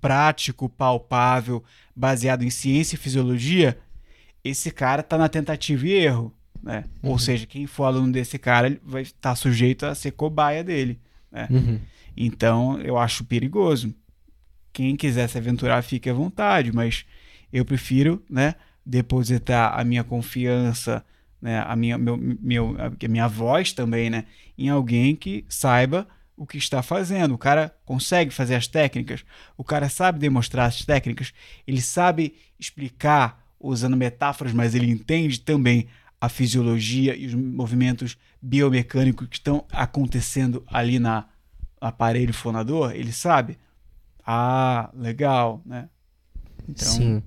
prático, 0.00 0.68
palpável, 0.68 1.62
baseado 1.94 2.42
em 2.42 2.50
ciência 2.50 2.96
e 2.96 2.98
fisiologia, 2.98 3.78
esse 4.44 4.70
cara 4.70 5.02
tá 5.02 5.16
na 5.16 5.28
tentativa 5.28 5.86
e 5.86 5.92
erro. 5.92 6.34
Né? 6.62 6.84
Uhum. 7.02 7.10
Ou 7.10 7.18
seja, 7.18 7.46
quem 7.46 7.66
for 7.66 7.84
aluno 7.84 8.12
desse 8.12 8.38
cara 8.38 8.78
vai 8.84 9.02
estar 9.02 9.30
tá 9.30 9.34
sujeito 9.34 9.84
a 9.84 9.94
ser 9.94 10.12
cobaia 10.12 10.62
dele. 10.62 11.00
Né? 11.30 11.48
Uhum. 11.50 11.80
Então, 12.16 12.80
eu 12.80 12.96
acho 12.96 13.24
perigoso. 13.24 13.94
Quem 14.72 14.96
quiser 14.96 15.28
se 15.28 15.36
aventurar, 15.36 15.82
fique 15.82 16.08
à 16.08 16.14
vontade, 16.14 16.72
mas 16.72 17.04
eu 17.52 17.64
prefiro, 17.64 18.22
né, 18.28 18.54
depositar 18.84 19.78
a 19.78 19.84
minha 19.84 20.02
confiança, 20.02 21.04
né, 21.40 21.62
a 21.66 21.76
minha, 21.76 21.98
meu, 21.98 22.16
meu, 22.16 22.76
a 22.78 23.08
minha 23.08 23.28
voz 23.28 23.72
também, 23.72 24.08
né, 24.08 24.24
em 24.56 24.70
alguém 24.70 25.14
que 25.14 25.44
saiba 25.48 26.08
o 26.36 26.46
que 26.46 26.56
está 26.56 26.82
fazendo. 26.82 27.34
O 27.34 27.38
cara 27.38 27.74
consegue 27.84 28.30
fazer 28.30 28.54
as 28.54 28.66
técnicas, 28.66 29.24
o 29.56 29.64
cara 29.64 29.88
sabe 29.88 30.18
demonstrar 30.18 30.66
as 30.66 30.82
técnicas, 30.84 31.34
ele 31.66 31.82
sabe 31.82 32.34
explicar 32.58 33.41
usando 33.62 33.96
metáforas, 33.96 34.52
mas 34.52 34.74
ele 34.74 34.90
entende 34.90 35.40
também 35.40 35.88
a 36.20 36.28
fisiologia 36.28 37.16
e 37.16 37.26
os 37.26 37.34
movimentos 37.34 38.16
biomecânicos 38.40 39.28
que 39.28 39.36
estão 39.36 39.64
acontecendo 39.70 40.62
ali 40.66 40.98
na 40.98 41.26
aparelho 41.80 42.32
fonador, 42.32 42.92
ele 42.92 43.12
sabe. 43.12 43.58
Ah, 44.24 44.90
legal, 44.94 45.60
né? 45.64 45.88
Então... 46.68 46.86
Sim. 46.86 47.22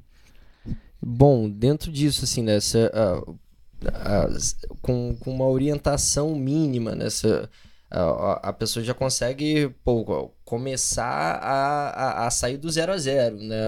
Bom, 1.01 1.49
dentro 1.49 1.91
disso, 1.91 2.23
assim, 2.23 2.41
nessa 2.41 2.91
uh, 2.95 3.31
uh, 3.31 4.77
com, 4.81 5.15
com 5.19 5.35
uma 5.35 5.45
orientação 5.45 6.35
mínima 6.35 6.95
nessa 6.95 7.49
a, 7.91 8.49
a 8.49 8.53
pessoa 8.53 8.83
já 8.83 8.93
consegue 8.93 9.69
pô, 9.83 10.31
começar 10.43 11.39
a, 11.41 11.89
a, 11.89 12.27
a, 12.27 12.31
sair 12.31 12.57
do 12.57 12.69
zero 12.69 12.91
a 12.91 12.97
zero, 12.97 13.37
né? 13.37 13.67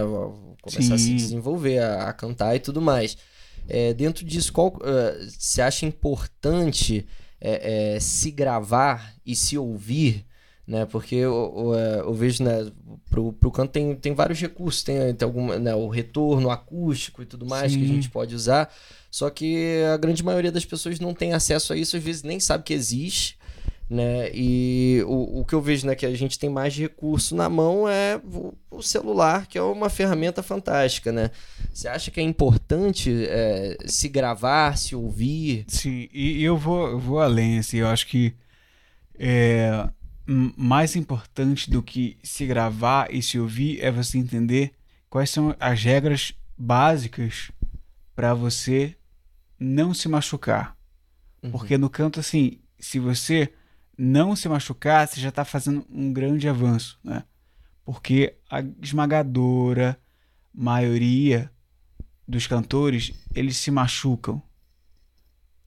Começar 0.72 0.82
Sim. 0.82 0.94
a 0.94 0.98
se 0.98 1.14
desenvolver, 1.14 1.80
a, 1.80 2.10
a, 2.10 2.14
cantar 2.14 2.56
e 2.56 2.60
tudo 2.60 2.82
mais. 2.82 3.18
É, 3.68 3.94
dentro 3.94 4.26
disso, 4.26 4.54
qual 4.54 4.68
uh, 4.68 5.30
você 5.38 5.62
acha 5.62 5.86
importante 5.86 7.06
é, 7.40 7.96
é, 7.96 8.00
se 8.00 8.32
gravar 8.32 9.14
e 9.26 9.36
se 9.36 9.58
ouvir? 9.58 10.26
Né? 10.66 10.86
Porque 10.86 11.16
eu, 11.16 11.54
eu, 11.56 11.74
eu, 11.74 12.14
vejo, 12.14 12.44
né, 12.44 12.70
pro, 13.10 13.32
pro 13.32 13.52
canto 13.52 13.72
tem, 13.72 13.96
tem 13.96 14.14
vários 14.14 14.40
recursos, 14.40 14.84
tem, 14.84 15.14
tem 15.14 15.26
alguma, 15.26 15.58
né, 15.58 15.74
o 15.74 15.88
retorno 15.88 16.50
acústico 16.50 17.22
e 17.22 17.26
tudo 17.26 17.46
mais 17.46 17.72
Sim. 17.72 17.80
que 17.80 17.86
a 17.86 17.88
gente 17.88 18.10
pode 18.10 18.36
usar. 18.36 18.74
Só 19.10 19.30
que 19.30 19.82
a 19.94 19.98
grande 19.98 20.24
maioria 20.24 20.52
das 20.52 20.66
pessoas 20.66 21.00
não 21.00 21.14
tem 21.14 21.34
acesso 21.34 21.72
a 21.72 21.78
isso, 21.78 21.96
às 21.96 22.04
vezes 22.04 22.24
nem 22.24 22.40
sabe 22.40 22.66
que 22.66 22.74
existe 22.74 23.37
né? 23.90 24.30
E 24.34 25.02
o, 25.06 25.40
o 25.40 25.46
que 25.46 25.56
eu 25.56 25.62
vejo 25.62 25.88
né, 25.88 25.96
que 25.96 26.06
a 26.06 26.14
gente 26.14 26.38
tem 26.38 26.50
mais 26.50 26.76
recurso 26.76 27.36
na 27.36 27.50
mão 27.50 27.88
é 27.88 28.20
o, 28.24 28.54
o 28.70 28.82
celular, 28.82 29.48
que 29.48 29.58
é 29.58 29.62
uma 29.62 29.90
ferramenta 29.90 30.44
fantástica, 30.44 31.12
né? 31.12 31.32
Você 31.74 31.88
acha 31.88 32.12
que 32.12 32.20
é 32.20 32.24
importante 32.24 33.12
é, 33.28 33.78
se 33.86 34.10
gravar, 34.10 34.78
se 34.78 34.96
ouvir? 34.96 35.66
Sim, 35.68 36.10
e 36.14 36.44
eu 36.44 36.58
vou, 36.58 36.90
eu 36.90 37.00
vou 37.00 37.20
além, 37.20 37.60
assim, 37.60 37.78
eu 37.78 37.88
acho 37.88 38.08
que 38.08 38.34
é, 39.18 39.88
mais 40.28 40.96
importante 40.96 41.70
do 41.70 41.82
que 41.82 42.18
se 42.22 42.46
gravar 42.46 43.14
e 43.14 43.22
se 43.22 43.40
ouvir 43.40 43.80
é 43.82 43.90
você 43.90 44.18
entender 44.18 44.74
quais 45.10 45.30
são 45.30 45.56
as 45.60 45.82
regras 45.82 46.34
básicas 46.58 47.52
para 48.14 48.34
você 48.34 48.96
não 49.60 49.94
se 49.94 50.10
machucar. 50.10 50.76
Uhum. 51.42 51.52
Porque 51.52 51.78
no 51.78 51.90
canto, 51.90 52.20
assim, 52.20 52.60
se 52.80 53.00
você 53.00 53.50
não 53.98 54.36
se 54.36 54.48
machucar, 54.48 55.08
você 55.08 55.20
já 55.20 55.30
está 55.30 55.44
fazendo 55.44 55.86
um 55.90 56.14
grande 56.14 56.48
avanço, 56.48 57.00
né? 57.04 57.24
Porque 57.84 58.36
a 58.50 58.62
esmagadora 58.82 60.00
maioria 60.54 61.52
dos 62.28 62.46
cantores, 62.46 63.14
eles 63.34 63.58
se 63.58 63.72
machucam. 63.72 64.42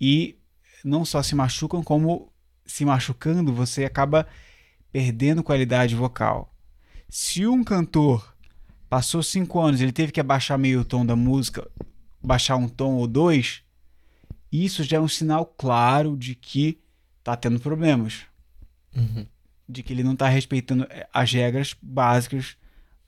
E 0.00 0.38
não 0.84 1.04
só 1.04 1.22
se 1.22 1.34
machucam, 1.34 1.82
como 1.82 2.32
se 2.66 2.84
machucando, 2.84 3.52
você 3.52 3.84
acaba 3.84 4.26
perdendo 4.92 5.42
qualidade 5.42 5.94
vocal. 5.94 6.54
Se 7.08 7.46
um 7.46 7.64
cantor 7.64 8.36
passou 8.88 9.22
cinco 9.22 9.60
anos, 9.60 9.80
ele 9.80 9.92
teve 9.92 10.12
que 10.12 10.20
abaixar 10.20 10.58
meio 10.58 10.84
tom 10.84 11.04
da 11.04 11.16
música, 11.16 11.68
baixar 12.22 12.56
um 12.56 12.68
tom 12.68 12.94
ou 12.94 13.06
dois, 13.06 13.62
isso 14.52 14.82
já 14.82 14.96
é 14.96 15.00
um 15.00 15.08
sinal 15.08 15.46
claro 15.46 16.16
de 16.16 16.34
que 16.34 16.80
tá 17.22 17.36
tendo 17.36 17.60
problemas. 17.60 18.22
Uhum. 18.94 19.26
De 19.68 19.82
que 19.82 19.92
ele 19.92 20.02
não 20.02 20.16
tá 20.16 20.28
respeitando 20.28 20.86
eh, 20.90 21.06
as 21.12 21.32
regras 21.32 21.76
básicas 21.80 22.56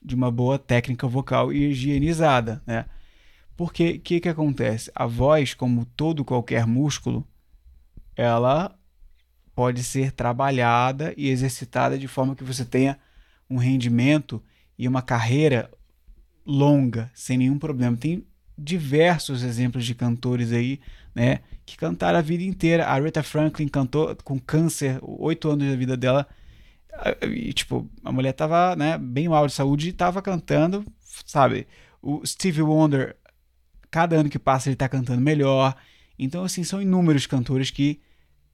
de 0.01 0.15
uma 0.15 0.31
boa 0.31 0.59
técnica 0.59 1.07
vocal 1.07 1.53
e 1.53 1.71
higienizada, 1.71 2.63
né? 2.67 2.87
Porque 3.57 3.93
o 3.93 4.01
que, 4.01 4.21
que 4.21 4.29
acontece? 4.29 4.91
A 4.95 5.07
voz, 5.07 5.55
como 5.55 5.85
todo 5.85 6.25
qualquer 6.25 6.67
músculo, 6.67 7.27
ela 8.17 8.77
pode 9.55 9.83
ser 9.83 10.13
trabalhada 10.13 11.13
e 11.17 11.29
exercitada 11.29 11.99
de 11.99 12.09
forma 12.09 12.35
que 12.35 12.45
você 12.45 12.65
tenha 12.65 12.99
um 13.49 13.57
rendimento 13.57 14.43
e 14.79 14.89
uma 14.89 15.03
carreira 15.03 15.71
longa, 16.45 17.11
sem 17.15 17.39
nenhum 17.39 17.59
problema. 17.59 17.97
Tem 17.97 18.27
diversos 18.57 19.43
exemplos 19.43 19.85
de 19.85 19.95
cantores 19.95 20.53
aí, 20.53 20.81
né, 21.15 21.41
que 21.73 21.79
cantaram 21.79 22.19
a 22.19 22.23
vida 22.23 22.43
inteira. 22.43 22.87
A 22.87 22.99
Rita 22.99 23.23
Franklin 23.23 23.69
cantou 23.69 24.17
com 24.25 24.39
câncer, 24.39 24.99
oito 25.03 25.51
anos 25.51 25.69
da 25.69 25.77
vida 25.77 25.97
dela. 25.97 26.27
E, 27.23 27.53
tipo, 27.53 27.89
a 28.05 28.13
mulher 28.13 28.33
tava, 28.33 28.77
né, 28.77 28.99
bem 28.99 29.29
mal 29.29 29.47
de 29.47 29.53
saúde 29.53 29.89
e 29.89 29.93
tava 29.93 30.21
cantando, 30.23 30.85
sabe? 31.25 31.67
O 32.01 32.25
Stevie 32.25 32.63
Wonder, 32.63 33.17
cada 33.91 34.17
ano 34.17 34.29
que 34.29 34.39
passa 34.39 34.69
ele 34.69 34.77
tá 34.77 34.89
cantando 34.89 35.21
melhor. 35.21 35.75
Então, 36.19 36.45
assim, 36.45 36.63
são 36.63 36.81
inúmeros 36.81 37.27
cantores 37.27 37.71
que 37.71 38.01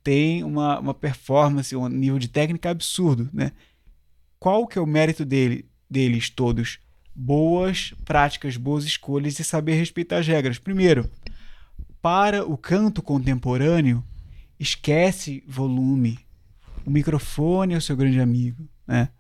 têm 0.02 0.44
uma, 0.44 0.78
uma 0.78 0.94
performance, 0.94 1.74
um 1.74 1.88
nível 1.88 2.18
de 2.18 2.28
técnica 2.28 2.70
absurdo, 2.70 3.28
né? 3.32 3.52
Qual 4.38 4.66
que 4.66 4.78
é 4.78 4.80
o 4.80 4.86
mérito 4.86 5.24
dele, 5.24 5.68
deles 5.90 6.30
todos? 6.30 6.78
boas 7.18 7.92
práticas, 8.04 8.56
boas 8.56 8.84
escolhas 8.84 9.40
e 9.40 9.44
saber 9.44 9.74
respeitar 9.74 10.18
as 10.18 10.26
regras. 10.28 10.56
Primeiro, 10.56 11.10
para 12.08 12.42
o 12.42 12.56
canto 12.56 13.02
contemporâneo, 13.02 14.02
esquece 14.58 15.44
volume. 15.46 16.18
O 16.86 16.90
microfone 16.90 17.74
é 17.74 17.76
o 17.76 17.82
seu 17.82 17.94
grande 17.94 18.18
amigo, 18.18 18.66
né? 18.86 19.10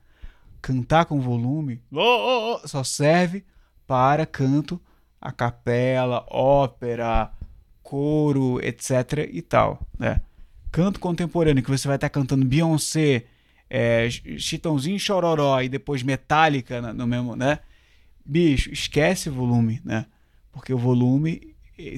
Cantar 0.62 1.04
com 1.04 1.20
volume 1.20 1.82
só 2.64 2.82
serve 2.82 3.44
para 3.86 4.24
canto 4.24 4.80
a 5.20 5.30
capela, 5.30 6.24
ópera, 6.30 7.30
coro, 7.82 8.58
etc 8.64 9.28
e 9.30 9.42
tal, 9.42 9.86
né? 9.98 10.22
Canto 10.72 10.98
contemporâneo 10.98 11.62
que 11.62 11.70
você 11.70 11.86
vai 11.86 11.98
estar 11.98 12.08
cantando 12.08 12.46
Beyoncé, 12.46 13.26
é, 13.68 14.08
Chitãozinho 14.38 14.98
Chororó 14.98 15.60
e 15.60 15.68
depois 15.68 16.02
Metallica 16.02 16.80
no 16.94 17.06
mesmo, 17.06 17.36
né? 17.36 17.58
bicho, 18.24 18.72
esquece 18.72 19.28
volume, 19.28 19.78
né? 19.84 20.06
Porque 20.50 20.72
o 20.72 20.78
volume 20.78 21.47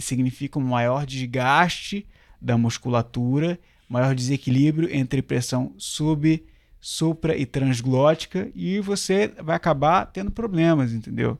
significa 0.00 0.58
um 0.58 0.62
maior 0.62 1.06
desgaste 1.06 2.06
da 2.40 2.56
musculatura, 2.56 3.58
maior 3.88 4.14
desequilíbrio 4.14 4.88
entre 4.94 5.22
pressão 5.22 5.74
sub, 5.76 6.44
supra 6.80 7.36
e 7.36 7.44
transglótica 7.44 8.50
e 8.54 8.80
você 8.80 9.28
vai 9.42 9.56
acabar 9.56 10.06
tendo 10.06 10.30
problemas, 10.30 10.92
entendeu? 10.92 11.38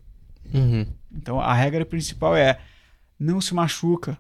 Uhum. 0.53 0.87
Então 1.11 1.40
a 1.40 1.55
regra 1.55 1.87
principal 1.87 2.37
é 2.37 2.61
não 3.18 3.40
se 3.40 3.55
machuca. 3.55 4.18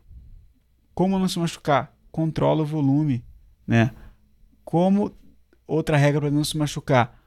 Como 0.94 1.18
não 1.18 1.28
se 1.28 1.38
machucar? 1.38 1.94
Controla 2.10 2.62
o 2.62 2.66
volume, 2.66 3.24
né? 3.66 3.92
Como 4.64 5.12
outra 5.66 5.96
regra 5.96 6.20
para 6.20 6.30
não 6.30 6.44
se 6.44 6.56
machucar? 6.56 7.18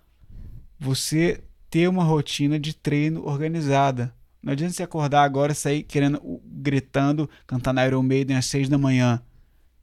Você 0.79 1.43
ter 1.69 1.88
uma 1.88 2.03
rotina 2.03 2.60
de 2.60 2.75
treino 2.75 3.25
organizada. 3.25 4.13
Não 4.43 4.51
adianta 4.51 4.73
você 4.73 4.84
acordar 4.84 5.23
agora 5.23 5.53
e 5.53 5.56
sair 5.56 5.84
querendo, 5.84 6.21
gritando, 6.45 7.29
cantar 7.47 7.71
na 7.71 7.88
Iron 7.88 8.03
Maiden 8.03 8.36
às 8.36 8.45
seis 8.45 8.67
da 8.67 8.77
manhã. 8.77 9.21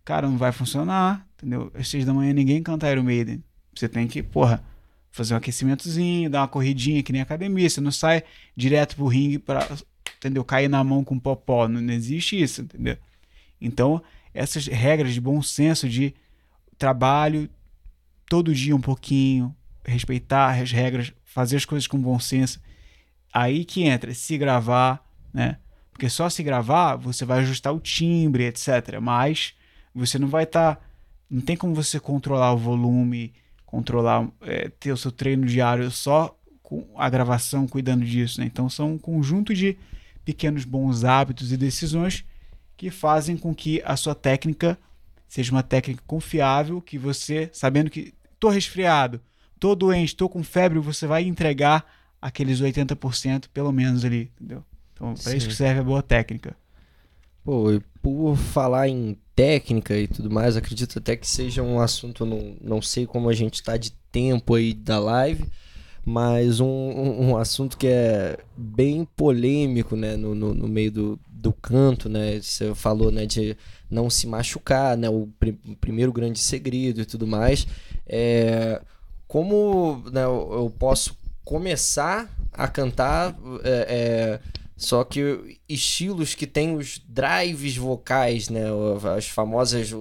Cara, 0.05 0.29
não 0.29 0.37
vai 0.37 0.53
funcionar, 0.53 1.27
entendeu? 1.35 1.73
Às 1.75 1.89
seis 1.89 2.05
da 2.05 2.13
manhã 2.13 2.35
ninguém 2.35 2.63
canta 2.63 2.91
Iron 2.91 3.03
Maiden. 3.03 3.43
Você 3.75 3.89
tem 3.89 4.07
que, 4.07 4.23
porra, 4.23 4.63
fazer 5.11 5.33
um 5.33 5.39
aquecimentozinho, 5.39 6.29
dar 6.29 6.43
uma 6.43 6.49
corridinha 6.49 7.03
que 7.03 7.11
nem 7.13 7.23
academia. 7.23 7.71
Você 7.71 7.81
não 7.81 7.91
sai 7.91 8.23
direto 8.55 8.97
pro 8.97 9.07
ringue 9.07 9.39
para, 9.39 9.67
entendeu? 10.19 10.45
Cair 10.45 10.69
na 10.69 10.85
mão 10.85 11.03
com 11.03 11.19
popó. 11.19 11.67
Não, 11.67 11.81
não 11.81 11.95
existe 11.95 12.41
isso, 12.41 12.61
entendeu? 12.61 12.99
Então, 13.59 14.03
essas 14.35 14.67
regras 14.67 15.15
de 15.15 15.21
bom 15.21 15.41
senso 15.41 15.89
de 15.89 16.15
trabalho 16.77 17.49
todo 18.29 18.55
dia 18.55 18.77
um 18.77 18.81
pouquinho, 18.81 19.55
respeitar 19.85 20.61
as 20.61 20.71
regras, 20.71 21.13
fazer 21.25 21.57
as 21.57 21.65
coisas 21.65 21.87
com 21.87 21.99
bom 21.99 22.19
senso. 22.19 22.61
Aí 23.33 23.65
que 23.65 23.85
entra 23.85 24.13
se 24.15 24.37
gravar, 24.37 25.05
né? 25.33 25.59
Porque 25.93 26.09
só 26.09 26.29
se 26.29 26.43
gravar 26.43 26.97
você 26.97 27.25
vai 27.25 27.41
ajustar 27.41 27.75
o 27.75 27.81
timbre, 27.81 28.45
etc. 28.45 28.99
Mas 29.01 29.55
você 29.95 30.19
não 30.19 30.29
vai 30.29 30.45
estar. 30.45 30.77
Tá, 30.77 30.83
não 31.31 31.41
tem 31.41 31.57
como 31.57 31.75
você 31.75 32.01
controlar 32.01 32.53
o 32.53 32.59
volume, 32.59 33.33
controlar, 33.65 34.29
é, 34.41 34.69
ter 34.69 34.93
o 34.93 34.97
seu 34.97 35.13
treino 35.13 35.47
diário 35.47 35.91
só 35.91 36.37
com 36.63 36.89
a 36.97 37.09
gravação 37.09 37.69
cuidando 37.69 38.05
disso. 38.05 38.41
Né? 38.41 38.47
Então 38.47 38.69
são 38.69 38.95
um 38.95 38.99
conjunto 38.99 39.55
de 39.55 39.77
pequenos 40.25 40.65
bons 40.65 41.05
hábitos 41.05 41.53
e 41.53 41.57
decisões 41.57 42.25
que 42.77 42.91
fazem 42.91 43.37
com 43.37 43.55
que 43.55 43.83
a 43.85 43.97
sua 43.97 44.15
técnica 44.15 44.79
seja 45.29 45.53
uma 45.53 45.63
técnica 45.63 46.03
confiável, 46.07 46.81
que 46.81 46.99
você, 46.99 47.49
sabendo 47.53 47.91
que 47.91 48.13
estou 48.35 48.51
resfriado, 48.51 49.21
tô 49.61 49.75
doente, 49.75 50.17
tô 50.17 50.29
com 50.29 50.43
febre, 50.43 50.79
você 50.79 51.07
vai 51.07 51.25
entregar 51.25 51.85
aqueles 52.21 52.61
80% 52.61 53.47
pelo 53.53 53.73
menos 53.73 54.05
ali, 54.05 54.31
entendeu? 54.37 54.65
Então, 54.93 55.15
para 55.15 55.35
isso 55.35 55.49
que 55.49 55.55
serve 55.55 55.81
a 55.81 55.85
boa 55.85 56.03
técnica. 56.03 56.57
Pô, 57.43 57.81
por 58.03 58.37
falar 58.37 58.89
em 58.89 59.17
técnica 59.41 59.97
e 59.97 60.07
tudo 60.07 60.31
mais. 60.31 60.55
Acredito 60.55 60.99
até 60.99 61.17
que 61.17 61.27
seja 61.27 61.63
um 61.63 61.81
assunto, 61.81 62.27
não, 62.27 62.55
não 62.61 62.83
sei 62.83 63.07
como 63.07 63.31
a 63.31 63.33
gente 63.33 63.55
está 63.55 63.79
de 63.79 63.93
tempo 64.13 64.55
aí 64.55 64.75
da 64.75 64.99
live, 64.99 65.45
mas 66.05 66.61
um, 66.61 66.67
um, 66.67 67.31
um, 67.31 67.37
assunto 67.39 67.79
que 67.79 67.87
é 67.87 68.39
bem 68.55 69.07
polêmico, 69.17 69.97
né, 69.97 70.15
no, 70.15 70.35
no, 70.35 70.53
no, 70.53 70.69
meio 70.69 70.93
do, 70.93 71.21
do 71.27 71.55
canto, 71.55 72.07
né, 72.07 72.39
você 72.39 72.75
falou, 72.75 73.11
né, 73.11 73.25
de 73.25 73.57
não 73.91 74.11
se 74.11 74.27
machucar, 74.27 74.95
né, 74.95 75.09
o, 75.09 75.27
pr 75.39 75.55
primeiro 75.81 76.13
grande 76.13 76.39
segredo 76.39 77.01
e 77.01 77.07
tudo 77.07 77.27
mais, 77.27 77.67
é, 78.07 78.83
como 79.27 80.03
né, 80.13 80.25
eu, 80.25 80.49
eu 80.53 80.75
posso 80.79 81.17
começar 81.45 82.29
a 82.53 82.69
cantar, 82.69 83.37
é, 83.63 83.87
é, 83.89 84.41
só 84.77 85.05
que 85.05 85.61
estilos 85.69 86.35
que 86.35 86.47
tem 86.47 86.75
os 86.75 87.01
drives 87.07 87.77
vocais, 87.77 88.49
né? 88.49 88.65
As 89.15 89.29
famosas. 89.29 89.93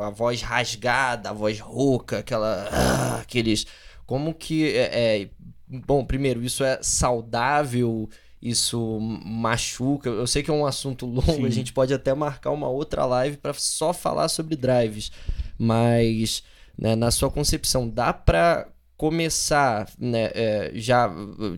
A 0.00 0.10
voz 0.10 0.40
rasgada, 0.40 1.30
a 1.30 1.32
voz 1.32 1.58
rouca, 1.58 2.18
aquela. 2.18 2.68
Ah, 2.70 3.20
aqueles. 3.20 3.66
Como 4.06 4.32
que. 4.32 4.72
É, 4.72 5.22
é, 5.22 5.30
bom, 5.66 6.04
primeiro, 6.04 6.44
isso 6.44 6.62
é 6.62 6.78
saudável? 6.80 8.08
Isso 8.40 9.00
machuca? 9.00 10.08
Eu 10.08 10.28
sei 10.28 10.44
que 10.44 10.50
é 10.50 10.54
um 10.54 10.64
assunto 10.64 11.04
longo, 11.04 11.32
Sim. 11.32 11.46
a 11.46 11.50
gente 11.50 11.72
pode 11.72 11.92
até 11.92 12.14
marcar 12.14 12.52
uma 12.52 12.68
outra 12.68 13.04
live 13.04 13.36
para 13.36 13.52
só 13.54 13.92
falar 13.92 14.28
sobre 14.28 14.54
drives. 14.54 15.10
Mas, 15.58 16.44
né, 16.78 16.94
na 16.94 17.10
sua 17.10 17.32
concepção, 17.32 17.88
dá 17.88 18.12
para 18.12 18.68
começar, 18.98 19.88
né, 19.96 20.30
é, 20.34 20.72
já, 20.74 21.08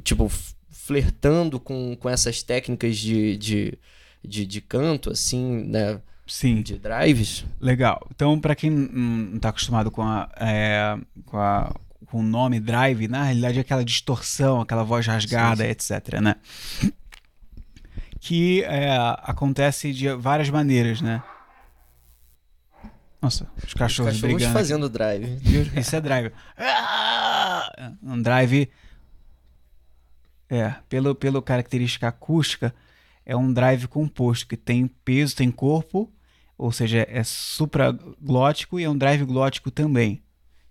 tipo, 0.05 0.31
flertando 0.69 1.59
com, 1.59 1.97
com 1.99 2.09
essas 2.09 2.43
técnicas 2.43 2.99
de, 2.99 3.37
de, 3.39 3.79
de, 4.23 4.47
de 4.47 4.61
canto, 4.61 5.11
assim, 5.11 5.65
né? 5.67 6.01
Sim. 6.27 6.61
De 6.63 6.79
drives. 6.79 7.45
Legal. 7.59 8.07
Então, 8.15 8.39
para 8.39 8.55
quem 8.55 8.71
não 8.71 9.37
está 9.37 9.49
acostumado 9.49 9.91
com, 9.91 10.03
a, 10.03 10.29
é, 10.37 10.97
com, 11.25 11.39
a, 11.39 11.75
com 12.07 12.21
o 12.21 12.23
nome 12.23 12.61
drive, 12.61 13.09
na 13.09 13.25
realidade 13.25 13.59
é 13.59 13.63
aquela 13.63 13.85
distorção, 13.85 14.61
aquela 14.61 14.85
voz 14.85 15.07
rasgada, 15.07 15.65
sim, 15.65 15.75
sim. 15.81 15.95
etc, 15.95 16.21
né? 16.21 16.37
Que 18.21 18.63
é, 18.65 18.97
acontece 19.23 19.95
de 19.95 20.13
várias 20.13 20.51
maneiras, 20.51 21.01
né? 21.01 21.23
Nossa, 23.23 23.47
os 23.67 23.75
cachorros, 23.75 24.15
os 24.15 24.21
cachorros 24.21 24.45
fazendo 24.45 24.89
drive. 24.89 25.39
Isso 25.77 25.97
é 25.97 26.01
drive. 26.01 26.33
Ah! 27.41 27.93
Um 28.03 28.21
drive 28.21 28.71
é, 30.51 30.75
pelo, 30.89 31.15
pelo 31.15 31.41
característica 31.41 32.09
acústica, 32.09 32.75
é 33.25 33.37
um 33.37 33.53
drive 33.53 33.87
composto 33.87 34.49
que 34.49 34.57
tem 34.57 34.89
peso, 34.89 35.37
tem 35.37 35.51
corpo, 35.51 36.13
ou 36.59 36.73
seja, 36.73 37.07
é 37.09 37.23
supraglótico 37.23 38.79
e 38.79 38.85
é 38.85 38.91
um 38.91 38.99
drive 38.99 39.25
glótico 39.25 39.71
também, 39.71 40.21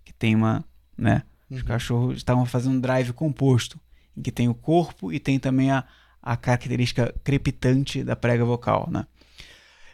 que 0.03 0.12
tem 0.12 0.36
uma, 0.36 0.63
né? 0.97 1.23
Os 1.49 1.62
uhum. 1.62 1.65
cachorros 1.65 2.17
estavam 2.17 2.45
fazendo 2.45 2.75
um 2.75 2.79
drive 2.79 3.13
composto, 3.13 3.79
em 4.15 4.21
que 4.21 4.32
tem 4.32 4.49
o 4.49 4.53
corpo 4.53 5.12
e 5.12 5.19
tem 5.19 5.39
também 5.39 5.71
a, 5.71 5.84
a 6.21 6.36
característica 6.36 7.15
crepitante 7.23 8.03
da 8.03 8.15
prega 8.15 8.43
vocal, 8.43 8.89
né? 8.91 9.08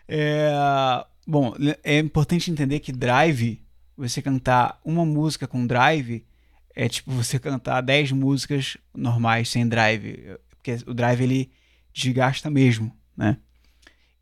É, 0.08 0.52
bom, 1.26 1.54
é 1.84 2.00
importante 2.00 2.52
entender 2.52 2.80
que 2.80 2.92
drive, 2.92 3.62
você 3.96 4.22
cantar 4.22 4.80
uma 4.84 5.06
música 5.06 5.48
com 5.48 5.66
drive, 5.66 6.26
é 6.76 6.90
tipo 6.90 7.12
você 7.12 7.40
cantar 7.40 7.82
10 7.82 8.12
músicas 8.12 8.78
normais 8.94 9.50
sem 9.50 9.68
drive, 9.68 10.38
porque 10.50 10.78
o 10.86 10.94
drive 10.94 11.22
ele 11.22 11.52
desgasta 11.94 12.50
mesmo, 12.50 12.96
né? 13.16 13.38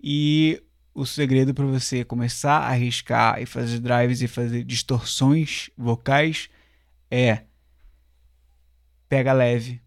E 0.02 0.62
o 0.94 1.06
segredo 1.06 1.54
para 1.54 1.66
você 1.66 2.04
começar 2.04 2.60
a 2.60 2.68
arriscar 2.68 3.42
e 3.42 3.46
fazer 3.46 3.80
drives 3.80 4.22
e 4.22 4.28
fazer 4.28 4.64
distorções 4.64 5.72
vocais 5.76 6.50
é 7.10 7.44
pega 9.10 9.34
leve, 9.34 9.82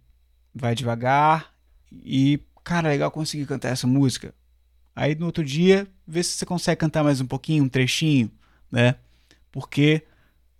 vai 0.54 0.74
devagar 0.74 1.54
e 1.92 2.40
cara, 2.64 2.88
legal 2.88 3.12
conseguir 3.12 3.46
cantar 3.46 3.68
essa 3.68 3.86
música. 3.86 4.34
Aí 4.94 5.14
no 5.14 5.26
outro 5.26 5.44
dia, 5.44 5.86
vê 6.06 6.20
se 6.22 6.30
você 6.30 6.44
consegue 6.44 6.80
cantar 6.80 7.04
mais 7.04 7.20
um 7.20 7.26
pouquinho, 7.26 7.62
um 7.62 7.68
trechinho, 7.68 8.30
né? 8.72 8.96
Porque 9.52 10.02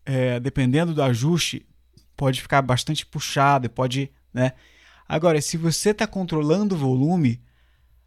é, 0.04 0.38
dependendo 0.38 0.94
do 0.94 1.02
ajuste, 1.02 1.66
pode 2.16 2.40
ficar 2.40 2.62
bastante 2.62 3.04
puxado, 3.04 3.68
pode, 3.68 4.10
né? 4.32 4.52
Agora, 5.08 5.40
se 5.40 5.56
você 5.56 5.90
está 5.90 6.06
controlando 6.06 6.74
o 6.74 6.78
volume, 6.78 7.40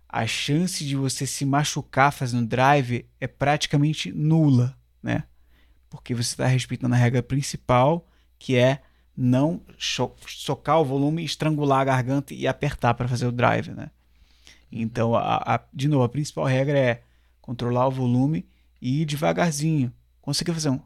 a 0.08 0.26
chance 0.26 0.84
de 0.84 0.96
você 0.96 1.26
se 1.26 1.46
machucar 1.46 2.12
fazendo 2.12 2.48
drive 2.48 3.06
é 3.20 3.28
praticamente 3.28 4.12
nula, 4.12 4.78
né? 5.02 5.24
Porque 5.90 6.14
você 6.14 6.34
está 6.34 6.48
respeitando 6.48 6.96
a 6.96 6.98
regra 6.98 7.24
principal, 7.24 8.08
que 8.38 8.56
é 8.56 8.82
não 9.16 9.62
socar 9.78 10.80
o 10.80 10.86
volume, 10.86 11.24
estrangular 11.24 11.82
a 11.82 11.86
garganta 11.86 12.34
e 12.34 12.48
apertar 12.48 12.94
para 12.94 13.08
fazer 13.08 13.28
o 13.28 13.32
drive, 13.32 13.72
né? 13.72 13.92
Então, 14.72 15.16
a, 15.16 15.56
a, 15.56 15.64
de 15.74 15.88
novo, 15.88 16.04
a 16.04 16.10
principal 16.10 16.46
regra 16.46 16.78
é 16.78 17.04
controlar 17.42 17.88
o 17.88 17.92
volume 17.92 18.48
e 18.82 19.02
ir 19.02 19.06
devagarzinho. 19.06 19.94
Conseguir 20.22 20.54
fazer 20.54 20.70
um 20.70 20.80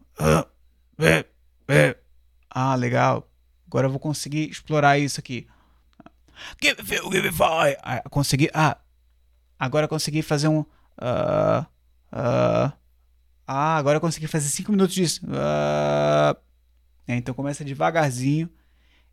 ah, 2.54 2.76
legal. 2.76 3.28
Agora 3.68 3.88
eu 3.88 3.92
vou 3.92 4.00
conseguir 4.00 4.50
explorar 4.50 5.00
isso 5.00 5.20
aqui. 5.20 5.48
Give 6.62 6.76
me 6.80 6.88
feel, 6.88 7.12
give 7.12 7.24
me 7.24 7.32
fire. 7.32 7.78
Ah, 7.82 8.04
consegui. 8.10 8.50
Ah, 8.54 8.78
agora 9.58 9.86
eu 9.86 9.89
consegui 9.89 10.22
fazer 10.22 10.48
um. 10.48 10.60
Uh, 10.60 11.66
uh, 12.12 12.72
ah, 13.48 13.78
agora 13.78 13.98
eu 13.98 14.02
consegui 14.02 14.28
fazer 14.28 14.50
5 14.50 14.72
minutos 14.72 14.94
disso. 14.94 15.26
Uh, 15.26 16.38
é, 17.08 17.16
então 17.16 17.34
começa 17.34 17.66
devagarzinho 17.66 18.50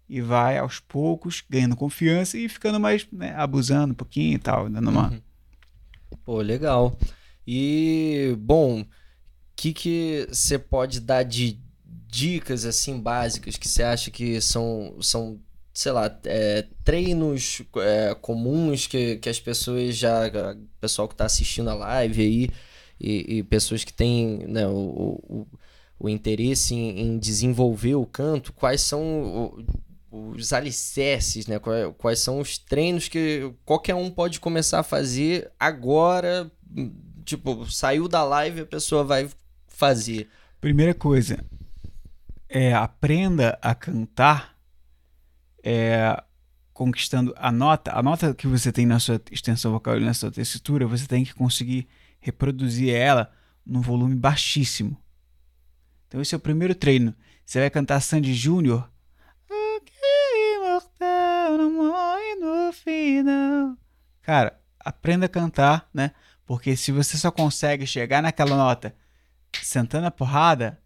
e 0.08 0.20
vai 0.20 0.58
aos 0.58 0.78
poucos 0.78 1.42
ganhando 1.48 1.76
confiança 1.76 2.36
e 2.36 2.48
ficando 2.48 2.78
mais 2.78 3.06
né, 3.10 3.34
abusando 3.36 3.92
um 3.92 3.96
pouquinho 3.96 4.34
e 4.34 4.38
tal, 4.38 4.68
dando 4.68 4.90
uma. 4.90 5.10
Uhum. 5.10 5.22
Pô, 6.24 6.40
legal. 6.40 6.98
E 7.46 8.36
bom, 8.38 8.82
o 8.82 8.86
que 9.56 10.26
você 10.28 10.58
pode 10.58 11.00
dar 11.00 11.22
de 11.22 11.58
dicas 12.10 12.64
assim 12.64 12.98
básicas 12.98 13.56
que 13.56 13.68
você 13.68 13.82
acha 13.82 14.10
que 14.10 14.40
são, 14.40 14.96
são 15.00 15.38
sei 15.72 15.92
lá, 15.92 16.18
é, 16.24 16.66
treinos 16.84 17.62
é, 17.76 18.14
comuns 18.20 18.86
que, 18.86 19.16
que 19.16 19.28
as 19.28 19.40
pessoas 19.40 19.96
já. 19.96 20.26
O 20.26 20.80
pessoal 20.80 21.08
que 21.08 21.14
está 21.14 21.24
assistindo 21.24 21.70
a 21.70 21.74
live 21.74 22.22
aí 22.22 22.50
e, 23.00 23.38
e 23.38 23.42
pessoas 23.42 23.84
que 23.84 23.92
têm 23.92 24.44
né, 24.48 24.66
o, 24.66 24.72
o, 24.72 25.46
o 25.98 26.08
interesse 26.08 26.74
em, 26.74 27.00
em, 27.00 27.18
desenvolver 27.18 27.94
o 27.94 28.06
canto, 28.06 28.52
quais 28.52 28.80
são 28.82 29.54
os 30.10 30.52
alicerces, 30.52 31.46
né? 31.46 31.58
Quais, 31.58 31.94
quais 31.96 32.18
são 32.18 32.40
os 32.40 32.58
treinos 32.58 33.08
que 33.08 33.52
qualquer 33.64 33.94
um 33.94 34.10
pode 34.10 34.40
começar 34.40 34.80
a 34.80 34.84
fazer 34.84 35.50
agora? 35.58 36.50
Tipo, 37.24 37.70
saiu 37.70 38.08
da 38.08 38.24
live, 38.24 38.62
a 38.62 38.66
pessoa 38.66 39.04
vai 39.04 39.28
fazer. 39.68 40.28
Primeira 40.60 40.92
coisa, 40.92 41.44
é, 42.50 42.74
aprenda 42.74 43.56
a 43.62 43.76
cantar 43.76 44.58
é, 45.62 46.20
conquistando 46.72 47.32
a 47.38 47.52
nota, 47.52 47.96
a 47.96 48.02
nota 48.02 48.34
que 48.34 48.48
você 48.48 48.72
tem 48.72 48.84
na 48.84 48.98
sua 48.98 49.22
extensão 49.30 49.70
vocal 49.70 49.96
e 49.96 50.04
na 50.04 50.12
sua 50.12 50.32
tessitura, 50.32 50.84
você 50.84 51.06
tem 51.06 51.24
que 51.24 51.32
conseguir 51.32 51.88
reproduzir 52.18 52.92
ela 52.92 53.32
num 53.64 53.80
volume 53.80 54.16
baixíssimo. 54.16 55.00
Então 56.08 56.20
esse 56.20 56.34
é 56.34 56.38
o 56.38 56.40
primeiro 56.40 56.74
treino. 56.74 57.14
Você 57.46 57.60
vai 57.60 57.70
cantar 57.70 58.00
Sandy 58.00 58.34
Júnior. 58.34 58.90
Cara, 64.22 64.60
aprenda 64.80 65.26
a 65.26 65.28
cantar, 65.28 65.88
né? 65.94 66.10
Porque 66.44 66.76
se 66.76 66.90
você 66.90 67.16
só 67.16 67.30
consegue 67.30 67.86
chegar 67.86 68.20
naquela 68.20 68.56
nota 68.56 68.92
sentando 69.62 70.06
a 70.06 70.10
porrada, 70.10 70.79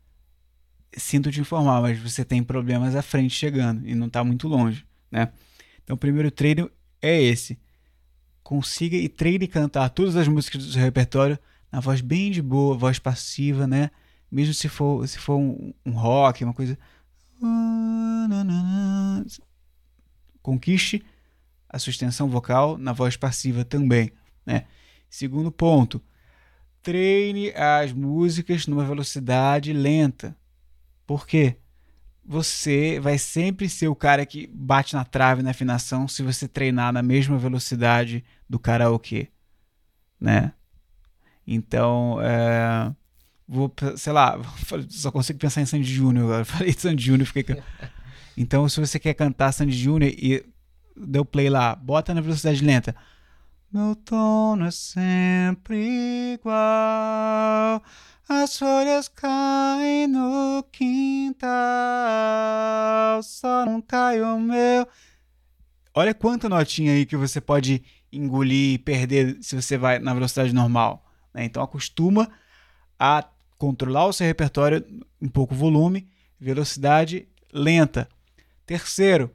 sinto 0.97 1.31
te 1.31 1.41
informar, 1.41 1.81
mas 1.81 1.99
você 1.99 2.25
tem 2.25 2.43
problemas 2.43 2.95
à 2.95 3.03
frente 3.03 3.35
chegando 3.35 3.87
e 3.87 3.95
não 3.95 4.07
está 4.07 4.23
muito 4.23 4.49
longe, 4.49 4.87
né? 5.11 5.33
Então, 5.83 5.95
o 5.95 5.99
primeiro 5.99 6.31
treino 6.31 6.71
é 7.01 7.21
esse. 7.21 7.59
Consiga 8.43 8.97
e 8.97 9.09
treine 9.09 9.47
cantar 9.47 9.89
todas 9.91 10.17
as 10.17 10.29
músicas 10.29 10.65
do 10.65 10.73
seu 10.73 10.83
repertório 10.83 11.39
na 11.71 11.81
voz 11.81 12.01
bem 12.01 12.31
de 12.31 12.41
boa, 12.41 12.77
voz 12.77 12.99
passiva, 12.99 13.67
né? 13.67 13.91
Mesmo 14.31 14.55
se 14.55 14.69
for, 14.69 15.07
se 15.07 15.19
for 15.19 15.37
um, 15.37 15.73
um 15.85 15.93
rock, 15.93 16.45
uma 16.45 16.55
coisa. 16.55 16.79
Conquiste 20.43 21.05
a 21.69 21.79
sua 21.79 21.91
extensão 21.91 22.29
vocal 22.29 22.79
na 22.79 22.93
voz 22.93 23.17
passiva 23.17 23.65
também, 23.65 24.13
né? 24.47 24.67
Segundo 25.11 25.51
ponto, 25.51 26.03
treine 26.83 27.51
as 27.51 27.93
músicas 27.93 28.67
numa 28.67 28.85
velocidade 28.85 29.73
lenta. 29.73 30.37
Porque 31.07 31.57
você 32.25 32.99
vai 33.01 33.19
sempre 33.19 33.69
ser 33.69 33.89
o 33.89 33.95
cara 33.95 34.25
que 34.25 34.47
bate 34.47 34.95
na 34.95 35.05
trave 35.05 35.43
na 35.43 35.51
afinação 35.51 36.09
se 36.09 36.23
você 36.23 36.49
treinar 36.49 36.93
na 36.93 37.03
mesma 37.03 37.37
velocidade 37.37 38.25
do 38.49 38.59
karaokê, 38.59 39.29
né? 40.19 40.53
Então, 41.47 42.19
é, 42.23 42.91
vou, 43.47 43.73
sei 43.97 44.13
lá, 44.13 44.41
só 44.89 45.11
consigo 45.11 45.39
pensar 45.39 45.61
em 45.61 45.67
Sandy 45.67 45.93
Júnior 45.93 46.25
agora. 46.25 46.45
Falei 46.47 46.73
Sandy 46.73 47.05
Júnior, 47.05 47.27
fiquei. 47.27 47.63
Então, 48.37 48.69
se 48.69 48.81
você 48.81 48.99
quer 48.99 49.15
cantar 49.15 49.53
Sandy 49.53 49.77
Júnior 49.77 50.11
e 50.11 50.45
deu 50.97 51.25
play 51.25 51.51
lá, 51.51 51.77
bota 51.77 52.15
na 52.15 52.21
velocidade 52.21 52.65
lenta. 52.65 52.97
Meu 53.75 53.97
tom 53.97 54.65
é 54.65 54.71
sempre 54.71 56.35
igual. 56.35 57.83
As 58.29 58.57
folhas 58.57 59.09
caem 59.09 60.07
no 60.07 60.63
quintal, 60.71 61.51
só 63.25 63.67
não 63.67 63.83
cai 63.83 64.23
o 64.23 64.39
meu. 64.39 64.87
Olha 65.93 66.15
quanta 66.15 66.49
notinha 66.49 66.93
aí 66.93 67.05
que 67.05 67.17
você 67.17 67.41
pode 67.41 67.83
engolir 68.13 68.75
e 68.75 68.79
perder 68.79 69.39
se 69.43 69.61
você 69.61 69.77
vai 69.77 69.99
na 69.99 70.15
velocidade 70.15 70.55
normal. 70.55 71.05
Né? 71.35 71.45
Então 71.45 71.61
acostuma 71.61 72.31
a 72.97 73.29
controlar 73.59 74.07
o 74.07 74.13
seu 74.13 74.25
repertório 74.25 74.87
em 75.21 75.29
pouco 75.29 75.53
volume, 75.53 76.09
velocidade 76.39 77.27
lenta. 77.53 78.09
Terceiro, 78.65 79.35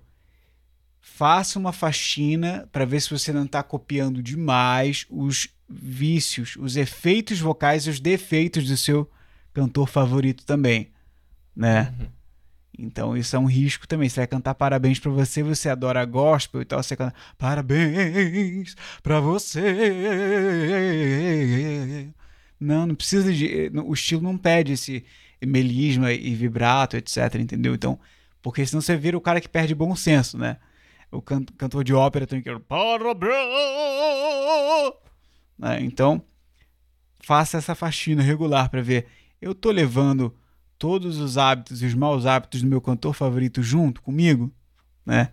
faça 1.16 1.60
uma 1.60 1.74
faxina 1.74 2.68
para 2.72 2.86
ver 2.86 3.02
se 3.02 3.10
você 3.10 3.34
não 3.34 3.46
está 3.46 3.62
copiando 3.62 4.24
demais 4.24 5.06
os 5.10 5.50
vícios, 5.68 6.56
os 6.58 6.78
efeitos 6.78 7.40
vocais 7.40 7.86
e 7.86 7.90
os 7.90 8.00
defeitos 8.00 8.68
do 8.68 8.78
seu 8.78 9.10
cantor 9.54 9.88
favorito 9.88 10.46
também, 10.46 10.92
né? 11.56 11.94
Uhum. 12.00 12.08
Então 12.80 13.18
isso 13.18 13.36
é 13.36 13.40
um 13.40 13.46
risco 13.46 13.86
também. 13.88 14.08
Você 14.08 14.22
vai 14.22 14.28
cantar 14.28 14.56
parabéns 14.56 15.00
para 15.00 15.12
você, 15.12 15.44
você 15.44 15.68
adora 15.70 16.06
gospel 16.06 16.62
e 16.62 16.66
tal, 16.66 16.82
você 16.82 16.96
canta 16.96 17.14
parabéns 17.38 18.76
para 19.04 19.20
você. 19.20 19.62
Não, 22.58 22.88
não 22.88 22.96
precisa 22.96 23.34
de. 23.34 23.72
O 23.86 23.94
estilo 23.94 24.22
não 24.22 24.38
pede 24.38 24.74
esse 24.74 25.04
melisma 25.46 26.14
e 26.14 26.34
vibrato, 26.34 26.96
etc. 26.96 27.36
Entendeu? 27.36 27.76
Então, 27.76 28.00
porque 28.42 28.66
senão 28.66 28.82
você 28.82 28.96
vira 28.96 29.18
o 29.18 29.22
cara 29.22 29.42
que 29.42 29.50
perde 29.50 29.76
bom 29.76 29.96
senso, 29.96 30.38
né? 30.38 30.58
O 31.12 31.22
cantor 31.22 31.84
de 31.84 31.94
ópera 31.94 32.28
tem 32.28 32.42
que. 32.42 32.50
Né? 35.58 35.82
Então, 35.82 36.22
faça 37.20 37.58
essa 37.58 37.74
faxina 37.76 38.22
regular 38.22 38.70
para 38.70 38.82
ver. 38.82 39.08
Eu 39.42 39.56
tô 39.56 39.72
levando 39.72 40.36
todos 40.78 41.18
os 41.18 41.38
hábitos 41.38 41.82
e 41.82 41.86
os 41.86 41.94
maus 41.94 42.26
hábitos 42.26 42.62
do 42.62 42.68
meu 42.68 42.80
cantor 42.80 43.14
favorito 43.14 43.62
junto 43.62 44.02
comigo, 44.02 44.52
né? 45.06 45.32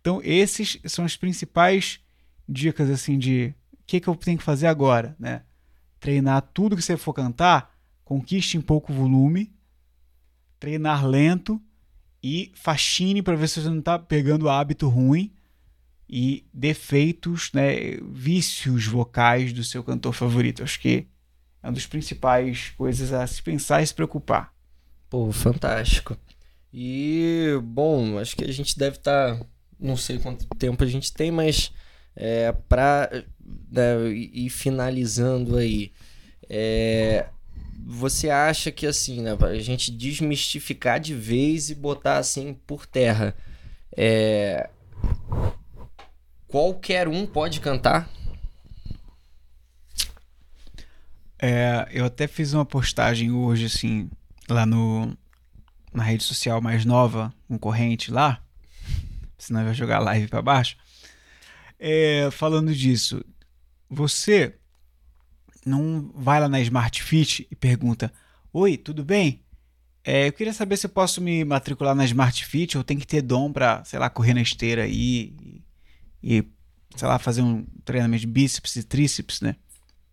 Então, 0.00 0.20
esses 0.24 0.78
são 0.86 1.04
as 1.04 1.16
principais 1.16 2.00
dicas 2.48 2.88
assim 2.88 3.18
de 3.18 3.54
o 3.72 3.78
que, 3.86 4.00
que 4.00 4.08
eu 4.08 4.16
tenho 4.16 4.38
que 4.38 4.44
fazer 4.44 4.66
agora, 4.66 5.14
né? 5.18 5.42
Treinar 5.98 6.40
tudo 6.54 6.76
que 6.76 6.82
você 6.82 6.96
for 6.96 7.12
cantar, 7.12 7.76
conquiste 8.04 8.56
em 8.56 8.60
pouco 8.60 8.92
volume, 8.92 9.52
treinar 10.58 11.06
lento 11.06 11.60
e 12.22 12.52
faxine 12.54 13.22
para 13.22 13.36
ver 13.36 13.48
se 13.48 13.60
você 13.60 13.68
não 13.68 13.78
está 13.78 13.98
pegando 13.98 14.48
hábito 14.48 14.88
ruim 14.88 15.32
e 16.08 16.44
defeitos, 16.52 17.50
né, 17.52 17.96
vícios 18.12 18.86
vocais 18.86 19.52
do 19.52 19.62
seu 19.62 19.82
cantor 19.82 20.12
favorito. 20.12 20.62
Acho 20.62 20.80
que 20.80 21.06
é 21.62 21.66
uma 21.66 21.72
das 21.72 21.86
principais 21.86 22.70
coisas 22.76 23.12
a 23.12 23.26
se 23.26 23.42
pensar 23.42 23.82
e 23.82 23.86
se 23.86 23.94
preocupar. 23.94 24.52
Pô, 25.08 25.30
fantástico. 25.32 26.16
E, 26.72 27.58
bom, 27.62 28.18
acho 28.18 28.36
que 28.36 28.44
a 28.44 28.52
gente 28.52 28.78
deve 28.78 28.96
estar. 28.96 29.36
Tá, 29.36 29.46
não 29.78 29.96
sei 29.96 30.18
quanto 30.18 30.46
tempo 30.56 30.82
a 30.84 30.86
gente 30.86 31.12
tem, 31.12 31.30
mas 31.30 31.72
é, 32.14 32.52
para 32.52 33.24
né, 33.70 34.08
ir 34.10 34.50
finalizando 34.50 35.56
aí. 35.56 35.92
É, 36.48 37.26
você 37.86 38.30
acha 38.30 38.70
que 38.70 38.86
assim, 38.86 39.22
né, 39.22 39.36
a 39.40 39.58
gente 39.58 39.90
desmistificar 39.90 41.00
de 41.00 41.14
vez 41.14 41.70
e 41.70 41.74
botar 41.74 42.18
assim 42.18 42.54
por 42.66 42.86
terra, 42.86 43.34
é, 43.96 44.68
qualquer 46.46 47.08
um 47.08 47.26
pode 47.26 47.60
cantar? 47.60 48.08
É, 51.38 51.88
eu 51.90 52.04
até 52.04 52.26
fiz 52.26 52.52
uma 52.52 52.66
postagem 52.66 53.30
hoje 53.32 53.66
assim 53.66 54.10
lá 54.48 54.66
no, 54.66 55.16
na 55.92 56.02
rede 56.02 56.22
social 56.22 56.60
mais 56.60 56.84
nova, 56.84 57.32
concorrente 57.48 58.10
lá, 58.10 58.42
senão 59.38 59.64
vai 59.64 59.74
jogar 59.74 60.00
live 60.00 60.28
para 60.28 60.42
baixo. 60.42 60.76
É, 61.78 62.28
falando 62.30 62.74
disso, 62.74 63.24
você 63.88 64.59
não 65.64 66.10
vai 66.14 66.40
lá 66.40 66.48
na 66.48 66.60
Smart 66.60 67.02
Fit 67.02 67.46
e 67.50 67.56
pergunta: 67.56 68.12
Oi, 68.52 68.76
tudo 68.76 69.04
bem? 69.04 69.42
É, 70.02 70.28
eu 70.28 70.32
queria 70.32 70.52
saber 70.52 70.76
se 70.76 70.86
eu 70.86 70.90
posso 70.90 71.20
me 71.20 71.44
matricular 71.44 71.94
na 71.94 72.04
Smart 72.04 72.44
Fit 72.44 72.76
ou 72.76 72.84
tem 72.84 72.98
que 72.98 73.06
ter 73.06 73.20
dom 73.20 73.52
para, 73.52 73.84
sei 73.84 73.98
lá, 73.98 74.08
correr 74.08 74.32
na 74.32 74.40
esteira 74.40 74.84
aí 74.84 75.34
e, 76.22 76.38
e, 76.38 76.44
sei 76.96 77.06
lá, 77.06 77.18
fazer 77.18 77.42
um 77.42 77.66
treinamento 77.84 78.22
de 78.22 78.26
bíceps 78.26 78.76
e 78.76 78.82
tríceps, 78.82 79.40
né? 79.40 79.56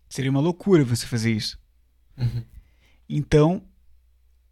Seria 0.08 0.30
uma 0.30 0.40
loucura 0.40 0.84
você 0.84 1.06
fazer 1.06 1.32
isso. 1.32 1.58
Uhum. 2.16 2.44
Então, 3.08 3.62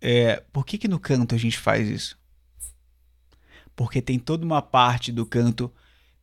é, 0.01 0.43
por 0.53 0.65
que, 0.65 0.79
que 0.79 0.89
no 0.89 0.99
canto 0.99 1.35
a 1.35 1.39
gente 1.39 1.59
faz 1.59 1.89
isso? 1.89 2.19
Porque 3.75 4.01
tem 4.01 4.19
toda 4.19 4.45
uma 4.45 4.63
parte 4.63 5.13
do 5.13 5.27
canto 5.27 5.73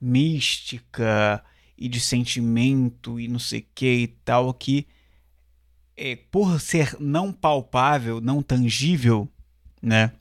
mística 0.01 1.43
e 1.77 1.87
de 1.87 1.99
sentimento 1.99 3.19
e 3.19 3.27
não 3.27 3.39
sei 3.39 3.67
que 3.73 4.03
e 4.03 4.07
tal 4.07 4.53
que 4.53 4.87
é, 5.95 6.15
por 6.15 6.59
ser 6.59 6.95
não 6.99 7.31
palpável, 7.31 8.19
não 8.19 8.41
tangível, 8.41 9.29
né? 9.81 10.11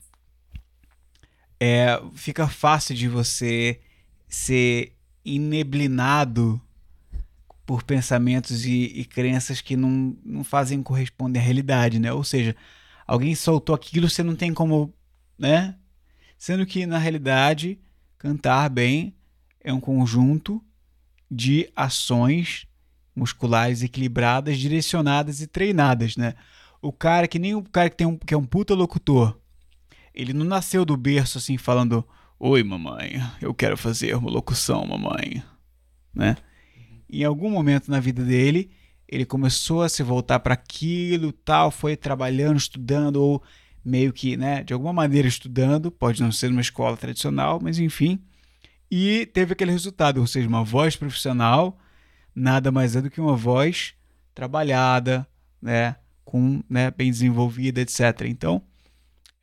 É, 1.59 2.01
fica 2.13 2.47
fácil 2.47 2.95
de 2.95 3.07
você 3.07 3.79
ser 4.27 4.95
ineblinado 5.23 6.61
por 7.65 7.83
pensamentos 7.83 8.65
e, 8.65 8.85
e 8.85 9.05
crenças 9.05 9.61
que 9.61 9.75
não, 9.75 10.15
não 10.23 10.43
fazem 10.43 10.83
corresponder 10.83 11.39
à 11.39 11.41
realidade, 11.43 11.99
né? 11.99 12.11
Ou 12.11 12.23
seja, 12.23 12.55
alguém 13.07 13.33
soltou 13.35 13.73
aquilo, 13.73 14.09
você 14.09 14.21
não 14.21 14.35
tem 14.35 14.53
como, 14.53 14.93
né? 15.37 15.75
Sendo 16.37 16.65
que 16.65 16.85
na 16.85 16.97
realidade, 16.97 17.79
cantar 18.17 18.69
bem 18.69 19.15
é 19.61 19.71
um 19.71 19.79
conjunto 19.79 20.61
de 21.33 21.69
ações 21.75 22.67
musculares 23.15 23.83
equilibradas, 23.83 24.57
direcionadas 24.57 25.41
e 25.41 25.47
treinadas, 25.47 26.17
né? 26.17 26.33
O 26.81 26.91
cara 26.91 27.27
que 27.27 27.39
nem 27.39 27.55
o 27.55 27.63
cara 27.63 27.89
que 27.89 27.97
tem 27.97 28.07
um 28.07 28.17
que 28.17 28.33
é 28.33 28.37
um 28.37 28.45
puta 28.45 28.73
locutor, 28.73 29.39
ele 30.13 30.33
não 30.33 30.45
nasceu 30.45 30.83
do 30.85 30.97
berço 30.97 31.37
assim 31.37 31.57
falando: 31.57 32.05
"Oi, 32.39 32.63
mamãe, 32.63 33.21
eu 33.41 33.53
quero 33.53 33.77
fazer 33.77 34.15
uma 34.15 34.29
locução, 34.29 34.85
mamãe", 34.85 35.43
né? 36.13 36.35
Em 37.09 37.23
algum 37.23 37.49
momento 37.49 37.89
na 37.91 37.99
vida 37.99 38.23
dele, 38.23 38.71
ele 39.07 39.25
começou 39.25 39.83
a 39.83 39.89
se 39.89 40.01
voltar 40.01 40.39
para 40.39 40.55
aquilo, 40.55 41.31
tal, 41.31 41.69
foi 41.69 41.95
trabalhando, 41.95 42.57
estudando 42.57 43.17
ou 43.17 43.43
meio 43.85 44.13
que, 44.13 44.37
né, 44.37 44.63
de 44.63 44.73
alguma 44.73 44.93
maneira 44.93 45.27
estudando, 45.27 45.91
pode 45.91 46.21
não 46.21 46.31
ser 46.31 46.49
numa 46.49 46.61
escola 46.61 46.95
tradicional, 46.95 47.59
mas 47.61 47.79
enfim, 47.79 48.19
e 48.95 49.25
teve 49.25 49.53
aquele 49.53 49.71
resultado, 49.71 50.19
ou 50.19 50.27
seja, 50.27 50.47
uma 50.47 50.63
voz 50.63 50.95
profissional 50.95 51.79
nada 52.35 52.71
mais 52.71 52.95
é 52.95 53.01
do 53.01 53.09
que 53.09 53.19
uma 53.19 53.35
voz 53.35 53.95
trabalhada, 54.35 55.27
né, 55.59 55.95
com, 56.23 56.63
né, 56.69 56.91
bem 56.91 57.09
desenvolvida, 57.09 57.81
etc. 57.81 58.21
Então, 58.27 58.61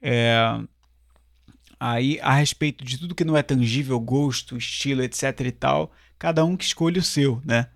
é, 0.00 0.56
aí 1.80 2.20
a 2.20 2.32
respeito 2.32 2.84
de 2.84 2.96
tudo 2.96 3.12
que 3.12 3.24
não 3.24 3.36
é 3.36 3.42
tangível, 3.42 3.98
gosto, 3.98 4.56
estilo, 4.56 5.02
etc 5.02 5.40
e 5.40 5.50
tal, 5.50 5.90
cada 6.16 6.44
um 6.44 6.56
que 6.56 6.64
escolhe 6.64 7.00
o 7.00 7.02
seu, 7.02 7.42
né? 7.44 7.66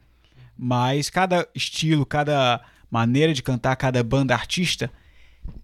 Mas 0.57 1.11
cada 1.11 1.45
estilo, 1.57 2.07
cada 2.07 2.65
maneira 2.89 3.35
de 3.35 3.43
cantar, 3.43 3.75
cada 3.75 4.01
banda 4.05 4.33
artista 4.33 4.93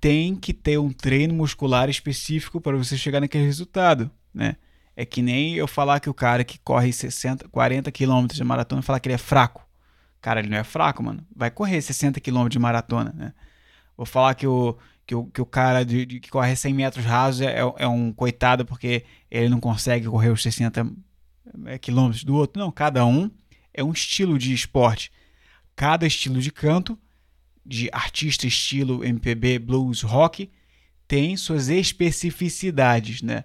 tem 0.00 0.34
que 0.34 0.52
ter 0.52 0.76
um 0.76 0.90
treino 0.90 1.34
muscular 1.34 1.88
específico 1.88 2.60
para 2.60 2.76
você 2.76 2.98
chegar 2.98 3.20
naquele 3.20 3.44
resultado, 3.44 4.10
né? 4.34 4.56
É 5.00 5.06
que 5.06 5.22
nem 5.22 5.54
eu 5.54 5.66
falar 5.66 5.98
que 5.98 6.10
o 6.10 6.12
cara 6.12 6.44
que 6.44 6.58
corre 6.58 6.92
60, 6.92 7.48
40 7.48 7.90
quilômetros 7.90 8.36
de 8.36 8.44
maratona 8.44 8.82
falar 8.82 9.00
que 9.00 9.08
ele 9.08 9.14
é 9.14 9.18
fraco. 9.18 9.66
Cara, 10.20 10.40
ele 10.40 10.50
não 10.50 10.58
é 10.58 10.62
fraco, 10.62 11.02
mano. 11.02 11.26
Vai 11.34 11.50
correr 11.50 11.80
60 11.80 12.20
quilômetros 12.20 12.52
de 12.52 12.58
maratona, 12.58 13.10
né? 13.16 13.32
Vou 13.96 14.04
falar 14.04 14.34
que 14.34 14.46
o, 14.46 14.76
que 15.06 15.14
o, 15.14 15.24
que 15.24 15.40
o 15.40 15.46
cara 15.46 15.86
de, 15.86 16.04
de 16.04 16.20
que 16.20 16.28
corre 16.28 16.54
100 16.54 16.74
metros 16.74 17.02
rasos 17.02 17.40
é, 17.40 17.60
é 17.78 17.88
um 17.88 18.12
coitado 18.12 18.66
porque 18.66 19.06
ele 19.30 19.48
não 19.48 19.58
consegue 19.58 20.06
correr 20.06 20.28
os 20.28 20.42
60 20.42 20.92
é, 21.64 21.78
quilômetros 21.78 22.22
do 22.22 22.34
outro. 22.34 22.60
Não, 22.60 22.70
cada 22.70 23.06
um 23.06 23.30
é 23.72 23.82
um 23.82 23.92
estilo 23.92 24.36
de 24.36 24.52
esporte. 24.52 25.10
Cada 25.74 26.06
estilo 26.06 26.42
de 26.42 26.50
canto, 26.50 26.98
de 27.64 27.88
artista 27.90 28.46
estilo 28.46 29.02
MPB, 29.02 29.60
blues, 29.60 30.02
rock, 30.02 30.50
tem 31.08 31.38
suas 31.38 31.70
especificidades, 31.70 33.22
né? 33.22 33.44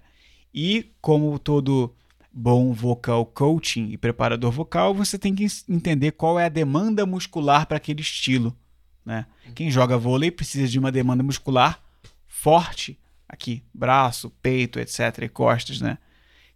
E 0.56 0.90
como 1.02 1.38
todo 1.38 1.94
bom 2.32 2.72
vocal 2.72 3.26
coaching 3.26 3.90
e 3.90 3.98
preparador 3.98 4.50
vocal, 4.50 4.94
você 4.94 5.18
tem 5.18 5.34
que 5.34 5.46
entender 5.68 6.12
qual 6.12 6.40
é 6.40 6.46
a 6.46 6.48
demanda 6.48 7.04
muscular 7.04 7.66
para 7.66 7.76
aquele 7.76 8.00
estilo, 8.00 8.56
né? 9.04 9.26
Quem 9.54 9.70
joga 9.70 9.98
vôlei 9.98 10.30
precisa 10.30 10.66
de 10.66 10.78
uma 10.78 10.90
demanda 10.90 11.22
muscular 11.22 11.82
forte 12.26 12.98
aqui, 13.28 13.62
braço, 13.72 14.30
peito, 14.42 14.80
etc, 14.80 15.24
e 15.24 15.28
costas, 15.28 15.78
né? 15.78 15.98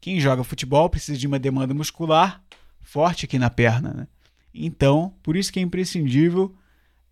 Quem 0.01 0.19
joga 0.19 0.43
futebol 0.43 0.89
precisa 0.89 1.19
de 1.19 1.27
uma 1.27 1.39
demanda 1.39 1.75
muscular 1.75 2.43
forte 2.81 3.27
aqui 3.27 3.39
na 3.39 3.51
perna, 3.51 3.93
né? 3.93 4.09
Então, 4.55 5.15
por 5.23 5.37
isso 5.37 5.53
que 5.53 5.61
é 5.61 5.63
imprescindível 5.63 6.55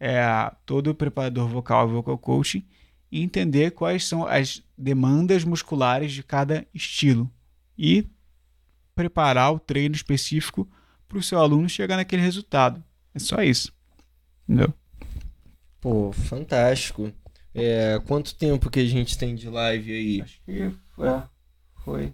é, 0.00 0.22
todo 0.64 0.94
preparador 0.94 1.48
vocal 1.48 1.86
e 1.88 1.92
vocal 1.92 2.16
coaching 2.16 2.64
entender 3.10 3.72
quais 3.72 4.04
são 4.04 4.26
as 4.26 4.62
demandas 4.76 5.44
musculares 5.44 6.12
de 6.12 6.22
cada 6.22 6.66
estilo 6.74 7.30
e 7.76 8.06
preparar 8.94 9.52
o 9.52 9.58
treino 9.58 9.94
específico 9.94 10.68
para 11.08 11.18
o 11.18 11.22
seu 11.22 11.38
aluno 11.38 11.68
chegar 11.68 11.96
naquele 11.96 12.22
resultado. 12.22 12.82
É 13.14 13.18
só 13.18 13.42
isso. 13.42 13.72
Entendeu? 14.48 14.72
Pô, 15.80 16.12
fantástico. 16.12 17.12
É, 17.54 18.00
quanto 18.06 18.34
tempo 18.34 18.70
que 18.70 18.80
a 18.80 18.84
gente 18.84 19.16
tem 19.16 19.34
de 19.34 19.48
live 19.48 19.92
aí? 19.92 20.22
Acho 20.22 20.40
que 20.44 20.70
foi. 20.94 21.08
foi. 21.84 22.12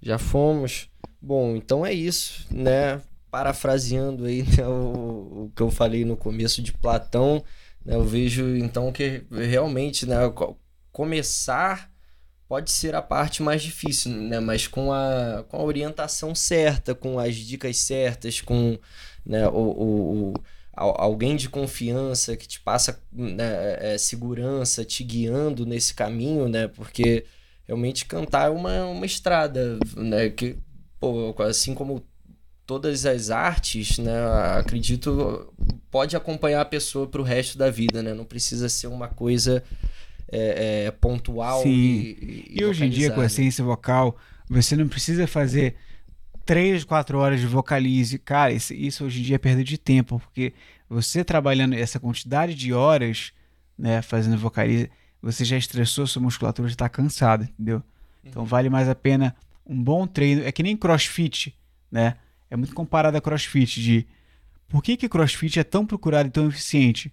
Já 0.00 0.18
fomos. 0.18 0.88
Bom, 1.20 1.54
então 1.54 1.86
é 1.86 1.92
isso, 1.92 2.46
né? 2.50 3.00
Parafraseando 3.30 4.24
aí 4.24 4.42
né, 4.42 4.66
o, 4.66 5.44
o, 5.44 5.52
que 5.54 5.62
eu 5.62 5.70
falei 5.70 6.04
no 6.04 6.16
começo 6.16 6.60
de 6.60 6.72
Platão, 6.72 7.42
eu 7.86 8.04
vejo 8.04 8.56
então 8.56 8.92
que 8.92 9.24
realmente 9.30 10.06
né, 10.06 10.16
começar 10.90 11.90
pode 12.48 12.70
ser 12.70 12.94
a 12.94 13.00
parte 13.00 13.42
mais 13.42 13.62
difícil, 13.62 14.12
né? 14.12 14.38
Mas 14.38 14.66
com 14.66 14.92
a, 14.92 15.42
com 15.48 15.56
a 15.56 15.62
orientação 15.64 16.34
certa, 16.34 16.94
com 16.94 17.18
as 17.18 17.34
dicas 17.34 17.78
certas, 17.78 18.42
com 18.42 18.78
né, 19.24 19.48
o, 19.48 19.52
o, 19.52 20.32
o 20.32 20.34
alguém 20.74 21.36
de 21.36 21.48
confiança 21.48 22.36
que 22.36 22.46
te 22.46 22.60
passa 22.60 23.02
né, 23.12 23.94
é, 23.94 23.98
segurança, 23.98 24.84
te 24.84 25.02
guiando 25.04 25.64
nesse 25.66 25.94
caminho, 25.94 26.48
né? 26.48 26.68
Porque 26.68 27.24
realmente 27.64 28.04
cantar 28.04 28.48
é 28.48 28.50
uma, 28.50 28.84
uma 28.86 29.06
estrada, 29.06 29.78
né? 29.96 30.28
Que, 30.30 30.58
pô, 31.00 31.34
assim 31.42 31.74
como 31.74 32.02
todas 32.72 33.04
as 33.04 33.28
artes, 33.28 33.98
né? 33.98 34.14
Acredito 34.58 35.52
pode 35.90 36.16
acompanhar 36.16 36.62
a 36.62 36.64
pessoa 36.64 37.06
para 37.06 37.20
o 37.20 37.24
resto 37.24 37.58
da 37.58 37.70
vida, 37.70 38.02
né? 38.02 38.14
Não 38.14 38.24
precisa 38.24 38.66
ser 38.66 38.86
uma 38.86 39.08
coisa 39.08 39.62
é, 40.30 40.86
é, 40.86 40.90
pontual. 40.90 41.62
Sim. 41.62 41.68
E, 41.68 42.46
e, 42.48 42.60
e 42.60 42.64
hoje 42.64 42.86
em 42.86 42.88
dia 42.88 43.10
com 43.10 43.20
a 43.20 43.28
ciência 43.28 43.62
vocal, 43.62 44.16
você 44.48 44.74
não 44.74 44.88
precisa 44.88 45.26
fazer 45.26 45.74
três, 46.46 46.82
quatro 46.82 47.18
horas 47.18 47.40
de 47.40 47.46
vocalize. 47.46 48.18
Cara, 48.18 48.54
isso, 48.54 48.72
isso 48.72 49.04
hoje 49.04 49.20
em 49.20 49.22
dia 49.22 49.34
é 49.34 49.38
perda 49.38 49.62
de 49.62 49.76
tempo, 49.76 50.18
porque 50.18 50.54
você 50.88 51.22
trabalhando 51.22 51.74
essa 51.74 52.00
quantidade 52.00 52.54
de 52.54 52.72
horas, 52.72 53.34
né, 53.76 54.00
fazendo 54.00 54.38
vocalize, 54.38 54.90
você 55.20 55.44
já 55.44 55.58
estressou, 55.58 56.06
sua 56.06 56.22
musculatura 56.22 56.68
já 56.68 56.72
está 56.72 56.88
cansada, 56.88 57.44
entendeu? 57.44 57.82
Então 58.24 58.46
vale 58.46 58.70
mais 58.70 58.88
a 58.88 58.94
pena 58.94 59.36
um 59.66 59.84
bom 59.84 60.06
treino. 60.06 60.42
É 60.42 60.50
que 60.50 60.62
nem 60.62 60.74
crossfit, 60.74 61.54
né? 61.90 62.16
É 62.52 62.56
muito 62.56 62.74
comparado 62.74 63.16
a 63.16 63.20
crossfit 63.20 63.80
de 63.80 64.06
por 64.68 64.82
que, 64.82 64.94
que 64.94 65.08
crossfit 65.08 65.58
é 65.58 65.64
tão 65.64 65.86
procurado 65.86 66.28
e 66.28 66.30
tão 66.30 66.48
eficiente? 66.48 67.10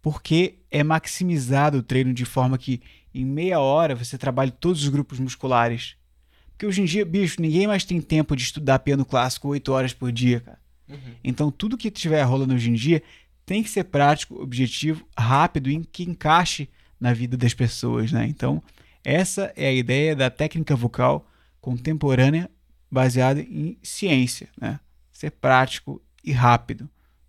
Porque 0.00 0.60
é 0.70 0.82
maximizado 0.82 1.76
o 1.76 1.82
treino 1.82 2.14
de 2.14 2.24
forma 2.24 2.56
que 2.56 2.80
em 3.12 3.22
meia 3.22 3.60
hora 3.60 3.94
você 3.94 4.16
trabalha 4.16 4.50
todos 4.50 4.82
os 4.82 4.88
grupos 4.88 5.20
musculares. 5.20 5.96
Porque 6.48 6.64
hoje 6.64 6.80
em 6.80 6.86
dia, 6.86 7.04
bicho, 7.04 7.42
ninguém 7.42 7.66
mais 7.66 7.84
tem 7.84 8.00
tempo 8.00 8.34
de 8.34 8.42
estudar 8.42 8.78
piano 8.78 9.04
clássico 9.04 9.48
oito 9.48 9.70
horas 9.70 9.92
por 9.92 10.10
dia, 10.10 10.40
cara. 10.40 10.58
Uhum. 10.88 11.14
Então, 11.22 11.50
tudo 11.50 11.76
que 11.76 11.90
tiver 11.90 12.22
rolando 12.22 12.54
hoje 12.54 12.70
em 12.70 12.74
dia 12.74 13.02
tem 13.44 13.62
que 13.62 13.68
ser 13.68 13.84
prático, 13.84 14.40
objetivo, 14.40 15.06
rápido 15.14 15.68
e 15.68 15.84
que 15.84 16.04
encaixe 16.04 16.70
na 16.98 17.12
vida 17.12 17.36
das 17.36 17.52
pessoas, 17.52 18.12
né? 18.12 18.26
Então, 18.26 18.62
essa 19.04 19.52
é 19.54 19.68
a 19.68 19.74
ideia 19.74 20.16
da 20.16 20.30
técnica 20.30 20.74
vocal 20.74 21.28
contemporânea 21.60 22.50
baseada 22.90 23.40
em 23.40 23.78
ciência, 23.82 24.48
né? 24.60 24.80
Ser 25.12 25.30
prático 25.30 26.02
e 26.24 26.32
rápido. 26.32 26.88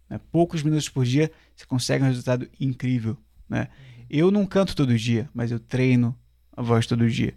Né? 0.09 0.19
Poucos 0.31 0.63
minutos 0.63 0.89
por 0.89 1.05
dia 1.05 1.31
você 1.55 1.65
consegue 1.65 2.03
um 2.03 2.07
resultado 2.07 2.49
incrível, 2.59 3.17
né? 3.47 3.61
Uhum. 3.61 4.05
Eu 4.09 4.31
não 4.31 4.45
canto 4.45 4.75
todo 4.75 4.97
dia, 4.97 5.29
mas 5.33 5.51
eu 5.51 5.59
treino 5.59 6.17
a 6.55 6.61
voz 6.61 6.87
todo 6.87 7.09
dia. 7.09 7.33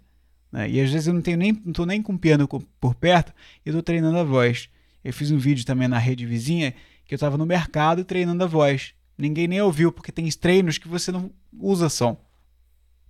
Né? 0.51 0.69
E 0.69 0.81
às 0.81 0.91
vezes 0.91 1.07
eu 1.07 1.13
não 1.13 1.21
tenho 1.21 1.37
nem, 1.37 1.53
não 1.65 1.73
tô 1.73 1.85
nem 1.85 2.01
com 2.01 2.13
o 2.13 2.19
piano 2.19 2.47
por 2.47 2.95
perto 2.95 3.33
e 3.65 3.69
eu 3.69 3.75
tô 3.75 3.83
treinando 3.83 4.17
a 4.17 4.23
voz. 4.23 4.69
Eu 5.03 5.13
fiz 5.13 5.29
um 5.29 5.37
vídeo 5.37 5.65
também 5.65 5.87
na 5.87 5.99
rede 5.99 6.25
vizinha 6.25 6.73
que 7.05 7.13
eu 7.13 7.17
estava 7.17 7.37
no 7.37 7.45
mercado 7.45 8.03
treinando 8.03 8.43
a 8.43 8.47
voz. 8.47 8.93
Ninguém 9.17 9.47
nem 9.47 9.61
ouviu, 9.61 9.91
porque 9.91 10.11
tem 10.11 10.27
treinos 10.31 10.77
que 10.77 10.87
você 10.87 11.11
não 11.11 11.31
usa 11.53 11.87
som. 11.87 12.17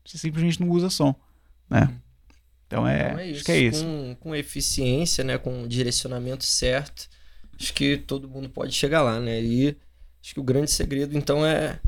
Você 0.05 0.18
simplesmente 0.18 0.59
não 0.59 0.70
usa 0.70 0.89
som, 0.89 1.16
né? 1.70 1.91
Então 2.68 2.88
é, 2.88 3.07
então 3.07 3.20
é 3.20 3.32
acho 3.32 3.43
que 3.43 3.51
é 3.51 3.59
isso. 3.59 3.84
Com, 3.84 4.16
com 4.20 4.36
eficiência, 4.36 5.24
né, 5.24 5.38
com 5.38 5.68
direcionamento 5.68 6.43
certo, 6.43 7.07
acho 7.59 7.74
que 7.74 7.97
todo 7.97 8.28
mundo 8.28 8.49
pode 8.49 8.74
chegar 8.74 9.01
lá, 9.01 9.20
né? 9.20 9.41
E 9.41 9.78
acho 10.22 10.34
que 10.34 10.39
o 10.39 10.43
grande 10.43 10.72
segredo 10.72 11.18
então 11.18 11.45
é 11.45 11.80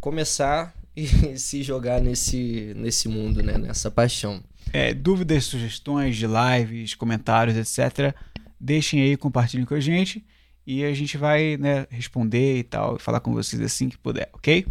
começar 0.00 0.74
e 0.96 1.38
se 1.38 1.62
jogar 1.62 2.00
nesse 2.00 2.72
nesse 2.76 3.08
mundo, 3.08 3.42
né, 3.42 3.56
nessa 3.58 3.90
paixão. 3.90 4.42
É, 4.72 4.92
dúvidas, 4.92 5.44
sugestões 5.44 6.16
de 6.16 6.26
lives, 6.26 6.94
comentários, 6.94 7.56
etc. 7.56 8.14
Deixem 8.58 9.02
aí, 9.02 9.16
compartilhem 9.16 9.64
com 9.64 9.74
a 9.74 9.80
gente 9.80 10.24
e 10.66 10.84
a 10.84 10.92
gente 10.94 11.16
vai 11.16 11.56
né, 11.58 11.86
responder 11.90 12.58
e 12.58 12.62
tal, 12.62 12.98
falar 12.98 13.20
com 13.20 13.32
vocês 13.32 13.60
assim 13.60 13.88
que 13.88 13.98
puder, 13.98 14.30
ok? 14.32 14.66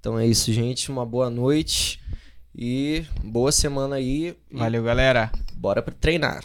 Então 0.00 0.18
é 0.18 0.26
isso, 0.26 0.52
gente. 0.52 0.90
Uma 0.90 1.04
boa 1.04 1.28
noite 1.28 2.00
e 2.54 3.04
boa 3.24 3.52
semana 3.52 3.96
aí. 3.96 4.36
Valeu, 4.50 4.82
galera. 4.82 5.30
Bora 5.54 5.82
treinar. 5.82 6.44